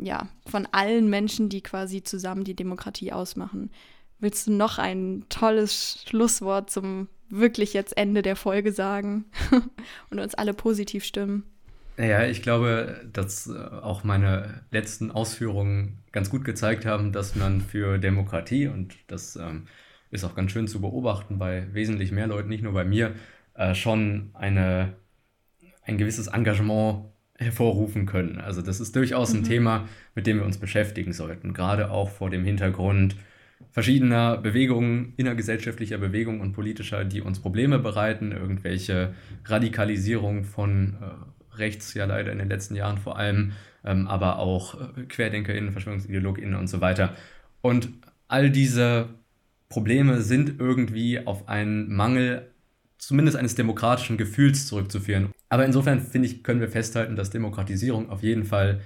Ja, 0.00 0.28
von 0.46 0.66
allen 0.72 1.08
Menschen, 1.08 1.48
die 1.48 1.60
quasi 1.62 2.02
zusammen 2.02 2.42
die 2.42 2.56
Demokratie 2.56 3.12
ausmachen. 3.12 3.70
Willst 4.24 4.46
du 4.46 4.52
noch 4.52 4.78
ein 4.78 5.26
tolles 5.28 6.02
Schlusswort 6.08 6.70
zum 6.70 7.08
wirklich 7.28 7.74
jetzt 7.74 7.94
Ende 7.94 8.22
der 8.22 8.36
Folge 8.36 8.72
sagen 8.72 9.26
und 10.10 10.18
uns 10.18 10.34
alle 10.34 10.54
positiv 10.54 11.04
stimmen? 11.04 11.42
Ja, 11.98 12.24
ich 12.24 12.40
glaube, 12.40 13.06
dass 13.12 13.48
äh, 13.48 13.52
auch 13.52 14.02
meine 14.02 14.62
letzten 14.70 15.10
Ausführungen 15.10 15.98
ganz 16.10 16.30
gut 16.30 16.46
gezeigt 16.46 16.86
haben, 16.86 17.12
dass 17.12 17.36
man 17.36 17.60
für 17.60 17.98
Demokratie, 17.98 18.66
und 18.66 18.96
das 19.08 19.36
ähm, 19.36 19.66
ist 20.10 20.24
auch 20.24 20.34
ganz 20.34 20.52
schön 20.52 20.68
zu 20.68 20.80
beobachten 20.80 21.38
bei 21.38 21.66
wesentlich 21.74 22.10
mehr 22.10 22.26
Leuten, 22.26 22.48
nicht 22.48 22.64
nur 22.64 22.72
bei 22.72 22.86
mir, 22.86 23.14
äh, 23.52 23.74
schon 23.74 24.30
eine, 24.32 24.94
ein 25.82 25.98
gewisses 25.98 26.28
Engagement 26.28 27.10
hervorrufen 27.36 28.06
können. 28.06 28.40
Also 28.40 28.62
das 28.62 28.80
ist 28.80 28.96
durchaus 28.96 29.34
ein 29.34 29.40
mhm. 29.40 29.44
Thema, 29.44 29.88
mit 30.14 30.26
dem 30.26 30.38
wir 30.38 30.46
uns 30.46 30.56
beschäftigen 30.56 31.12
sollten, 31.12 31.52
gerade 31.52 31.90
auch 31.90 32.08
vor 32.08 32.30
dem 32.30 32.42
Hintergrund 32.46 33.16
verschiedener 33.74 34.36
Bewegungen, 34.36 35.14
innergesellschaftlicher 35.16 35.98
Bewegungen 35.98 36.40
und 36.40 36.52
politischer, 36.52 37.04
die 37.04 37.20
uns 37.20 37.40
Probleme 37.40 37.80
bereiten, 37.80 38.30
irgendwelche 38.30 39.14
Radikalisierung 39.46 40.44
von 40.44 40.94
äh, 41.02 41.56
rechts 41.58 41.92
ja 41.92 42.04
leider 42.04 42.30
in 42.30 42.38
den 42.38 42.48
letzten 42.48 42.76
Jahren 42.76 42.98
vor 42.98 43.18
allem, 43.18 43.52
ähm, 43.84 44.06
aber 44.06 44.38
auch 44.38 44.80
äh, 44.96 45.02
QuerdenkerInnen, 45.06 45.72
VerschwörungsideologInnen 45.72 46.54
und 46.54 46.68
so 46.68 46.80
weiter. 46.80 47.16
Und 47.62 47.88
all 48.28 48.48
diese 48.50 49.08
Probleme 49.68 50.20
sind 50.20 50.60
irgendwie 50.60 51.26
auf 51.26 51.48
einen 51.48 51.92
Mangel 51.92 52.52
zumindest 52.98 53.36
eines 53.36 53.56
demokratischen 53.56 54.16
Gefühls 54.16 54.68
zurückzuführen. 54.68 55.32
Aber 55.48 55.64
insofern, 55.64 56.00
finde 56.00 56.28
ich, 56.28 56.44
können 56.44 56.60
wir 56.60 56.68
festhalten, 56.68 57.16
dass 57.16 57.30
Demokratisierung 57.30 58.08
auf 58.08 58.22
jeden 58.22 58.44
Fall 58.44 58.82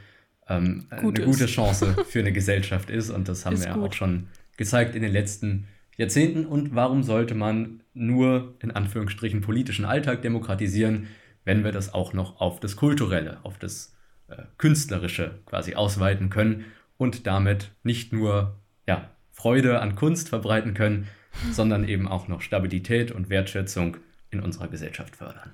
ähm, 0.48 0.86
eine 0.88 1.10
ist. 1.10 1.24
gute 1.26 1.44
Chance 1.44 1.94
für 2.08 2.20
eine 2.20 2.32
Gesellschaft 2.32 2.88
ist. 2.88 3.10
Und 3.10 3.28
das 3.28 3.44
haben 3.44 3.52
ist 3.52 3.66
wir 3.66 3.74
gut. 3.74 3.90
auch 3.90 3.92
schon 3.92 4.28
gezeigt 4.58 4.94
in 4.94 5.00
den 5.00 5.12
letzten 5.12 5.68
Jahrzehnten. 5.96 6.44
Und 6.44 6.74
warum 6.74 7.02
sollte 7.02 7.34
man 7.34 7.80
nur 7.94 8.54
in 8.60 8.70
Anführungsstrichen 8.70 9.40
politischen 9.40 9.86
Alltag 9.86 10.20
demokratisieren, 10.20 11.08
wenn 11.46 11.64
wir 11.64 11.72
das 11.72 11.94
auch 11.94 12.12
noch 12.12 12.42
auf 12.42 12.60
das 12.60 12.76
Kulturelle, 12.76 13.38
auf 13.42 13.58
das 13.58 13.96
äh, 14.28 14.42
Künstlerische 14.58 15.38
quasi 15.46 15.74
ausweiten 15.74 16.28
können 16.28 16.66
und 16.98 17.26
damit 17.26 17.70
nicht 17.82 18.12
nur 18.12 18.58
ja, 18.86 19.08
Freude 19.30 19.80
an 19.80 19.94
Kunst 19.94 20.28
verbreiten 20.28 20.74
können, 20.74 21.08
sondern 21.52 21.88
eben 21.88 22.06
auch 22.06 22.28
noch 22.28 22.42
Stabilität 22.42 23.12
und 23.12 23.30
Wertschätzung 23.30 23.96
in 24.30 24.40
unserer 24.40 24.68
Gesellschaft 24.68 25.16
fördern. 25.16 25.50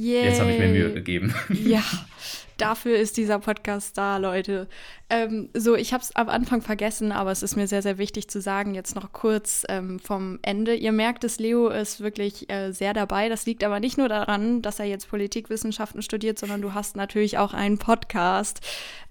Yay. 0.00 0.24
Jetzt 0.24 0.40
habe 0.40 0.52
ich 0.52 0.58
mir 0.58 0.68
Mühe 0.68 0.92
gegeben. 0.92 1.34
Ja, 1.50 1.82
dafür 2.56 2.98
ist 2.98 3.16
dieser 3.16 3.38
Podcast 3.38 3.96
da, 3.98 4.18
Leute. 4.18 4.68
Ähm, 5.10 5.48
so, 5.54 5.74
ich 5.74 5.92
habe 5.92 6.02
es 6.02 6.14
am 6.14 6.28
Anfang 6.28 6.60
vergessen, 6.62 7.10
aber 7.12 7.32
es 7.32 7.42
ist 7.42 7.56
mir 7.56 7.66
sehr, 7.66 7.82
sehr 7.82 7.98
wichtig 7.98 8.28
zu 8.28 8.40
sagen, 8.40 8.74
jetzt 8.74 8.94
noch 8.94 9.12
kurz 9.12 9.64
ähm, 9.68 9.98
vom 9.98 10.38
Ende. 10.42 10.74
Ihr 10.74 10.92
merkt 10.92 11.24
es, 11.24 11.38
Leo 11.38 11.68
ist 11.68 12.00
wirklich 12.00 12.50
äh, 12.50 12.72
sehr 12.72 12.92
dabei. 12.92 13.28
Das 13.28 13.46
liegt 13.46 13.64
aber 13.64 13.80
nicht 13.80 13.98
nur 13.98 14.08
daran, 14.08 14.62
dass 14.62 14.78
er 14.78 14.86
jetzt 14.86 15.08
Politikwissenschaften 15.08 16.02
studiert, 16.02 16.38
sondern 16.38 16.62
du 16.62 16.74
hast 16.74 16.96
natürlich 16.96 17.38
auch 17.38 17.54
einen 17.54 17.78
Podcast, 17.78 18.60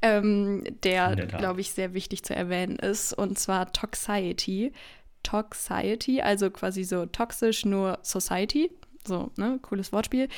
ähm, 0.01 0.63
der, 0.83 1.15
glaube 1.15 1.61
ich, 1.61 1.71
sehr 1.71 1.93
wichtig 1.93 2.23
zu 2.23 2.35
erwähnen 2.35 2.77
ist, 2.77 3.13
und 3.13 3.39
zwar 3.39 3.71
Toxiety. 3.71 4.71
Toxiety, 5.23 6.21
also 6.21 6.49
quasi 6.49 6.85
so 6.85 7.05
toxisch, 7.05 7.65
nur 7.65 7.99
Society. 8.01 8.71
So, 9.07 9.31
ne, 9.37 9.59
cooles 9.61 9.91
Wortspiel. 9.91 10.29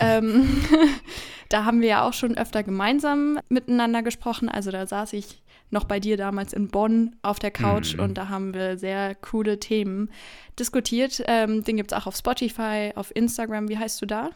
ähm, 0.00 0.62
da 1.48 1.64
haben 1.64 1.80
wir 1.80 1.88
ja 1.88 2.06
auch 2.06 2.12
schon 2.12 2.36
öfter 2.36 2.62
gemeinsam 2.62 3.38
miteinander 3.48 4.02
gesprochen. 4.02 4.48
Also 4.48 4.70
da 4.70 4.86
saß 4.86 5.14
ich 5.14 5.42
noch 5.70 5.84
bei 5.84 6.00
dir 6.00 6.16
damals 6.16 6.52
in 6.52 6.68
Bonn 6.68 7.16
auf 7.22 7.38
der 7.38 7.50
Couch 7.50 7.94
mhm. 7.94 8.00
und 8.00 8.14
da 8.14 8.28
haben 8.28 8.54
wir 8.54 8.78
sehr 8.78 9.14
coole 9.14 9.58
Themen 9.58 10.10
diskutiert. 10.58 11.22
Ähm, 11.26 11.64
den 11.64 11.76
gibt 11.76 11.92
es 11.92 11.98
auch 11.98 12.06
auf 12.06 12.16
Spotify, 12.16 12.92
auf 12.94 13.14
Instagram. 13.14 13.68
Wie 13.68 13.78
heißt 13.78 14.00
du 14.02 14.06
da? 14.06 14.30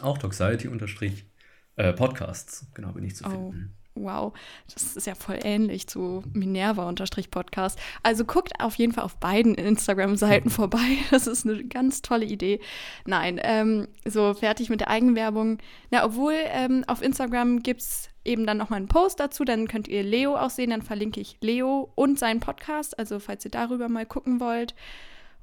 Auch 0.00 0.18
Toxiety-Podcasts, 0.18 2.62
äh, 2.62 2.66
genau, 2.74 2.92
bin 2.92 3.04
ich 3.04 3.16
zu 3.16 3.24
oh. 3.24 3.30
finden. 3.30 3.77
Wow, 4.02 4.32
das 4.72 4.96
ist 4.96 5.06
ja 5.06 5.14
voll 5.14 5.38
ähnlich 5.42 5.86
zu 5.86 6.22
Minerva-Podcast. 6.32 7.78
Also 8.02 8.24
guckt 8.24 8.60
auf 8.60 8.74
jeden 8.76 8.92
Fall 8.92 9.04
auf 9.04 9.16
beiden 9.16 9.54
Instagram-Seiten 9.54 10.50
vorbei. 10.50 10.98
Das 11.10 11.26
ist 11.26 11.46
eine 11.46 11.64
ganz 11.64 12.02
tolle 12.02 12.24
Idee. 12.24 12.60
Nein, 13.06 13.40
ähm, 13.42 13.88
so 14.04 14.34
fertig 14.34 14.70
mit 14.70 14.80
der 14.80 14.90
Eigenwerbung. 14.90 15.58
Na, 15.90 16.04
obwohl 16.04 16.34
ähm, 16.46 16.84
auf 16.86 17.02
Instagram 17.02 17.62
gibt 17.62 17.80
es 17.80 18.08
eben 18.24 18.46
dann 18.46 18.58
nochmal 18.58 18.78
einen 18.78 18.88
Post 18.88 19.20
dazu. 19.20 19.44
Dann 19.44 19.68
könnt 19.68 19.88
ihr 19.88 20.02
Leo 20.02 20.36
auch 20.36 20.50
sehen. 20.50 20.70
Dann 20.70 20.82
verlinke 20.82 21.20
ich 21.20 21.38
Leo 21.40 21.90
und 21.94 22.18
seinen 22.18 22.40
Podcast. 22.40 22.98
Also 22.98 23.18
falls 23.18 23.44
ihr 23.44 23.50
darüber 23.50 23.88
mal 23.88 24.06
gucken 24.06 24.40
wollt. 24.40 24.74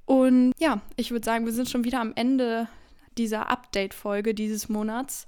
Und 0.05 0.53
ja, 0.59 0.81
ich 0.95 1.11
würde 1.11 1.25
sagen, 1.25 1.45
wir 1.45 1.53
sind 1.53 1.69
schon 1.69 1.83
wieder 1.83 1.99
am 1.99 2.13
Ende 2.15 2.67
dieser 3.17 3.49
Update-Folge 3.49 4.33
dieses 4.33 4.69
Monats. 4.69 5.27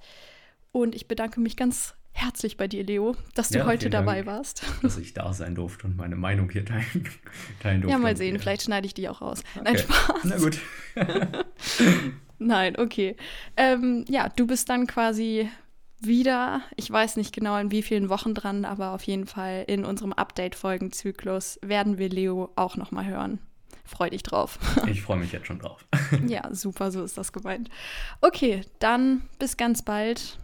Und 0.71 0.93
ich 0.95 1.07
bedanke 1.07 1.39
mich 1.39 1.57
ganz 1.57 1.95
herzlich 2.18 2.57
bei 2.57 2.68
dir, 2.68 2.84
Leo, 2.84 3.15
dass 3.36 3.49
du 3.49 3.59
ja, 3.59 3.65
heute 3.65 3.89
dabei 3.89 4.24
Dank, 4.24 4.28
warst. 4.28 4.63
Dass 4.82 4.97
ich 4.97 5.13
da 5.13 5.32
sein 5.34 5.55
durfte 5.55 5.86
und 5.86 5.95
meine 5.95 6.15
Meinung 6.15 6.49
hier 6.49 6.65
teilen, 6.65 7.07
teilen 7.61 7.82
durfte. 7.82 7.91
Ja, 7.91 7.99
mal 7.99 8.18
sehen, 8.18 8.39
vielleicht 8.39 8.63
schneide 8.63 8.88
ich 8.88 8.93
die 8.93 9.07
auch 9.07 9.22
raus. 9.22 9.43
Okay. 9.55 9.63
Nein, 9.63 9.78
Spaß. 9.78 10.24
Na 10.24 10.38
gut. 10.38 10.59
Nein, 12.39 12.78
okay. 12.78 13.15
Ähm, 13.55 14.03
ja, 14.09 14.30
du 14.30 14.47
bist 14.47 14.70
dann 14.70 14.88
quasi 14.88 15.49
wieder, 15.99 16.61
ich 16.76 16.89
weiß 16.89 17.18
nicht 17.18 17.34
genau 17.34 17.57
in 17.57 17.72
wie 17.72 17.84
vielen 17.84 18.09
Wochen 18.09 18.34
dran, 18.34 18.65
aber 18.65 18.91
auf 18.91 19.03
jeden 19.03 19.26
Fall 19.26 19.63
in 19.68 19.86
unserem 19.86 20.13
Update-Folgenzyklus 20.13 21.59
werden 21.61 21.97
wir 21.97 22.09
Leo 22.09 22.51
auch 22.55 22.78
nochmal 22.78 23.05
hören. 23.05 23.39
Freu 23.86 24.09
dich 24.09 24.24
drauf. 24.24 24.59
ich 24.88 25.01
freue 25.01 25.18
mich 25.18 25.32
jetzt 25.32 25.47
schon 25.47 25.59
drauf. 25.59 25.86
ja, 26.28 26.53
super, 26.53 26.91
so 26.91 27.03
ist 27.03 27.18
das 27.18 27.32
gemeint. 27.32 27.70
Okay, 28.22 28.61
dann 28.80 29.22
bis 29.39 29.55
ganz 29.55 29.84
bald 29.84 30.38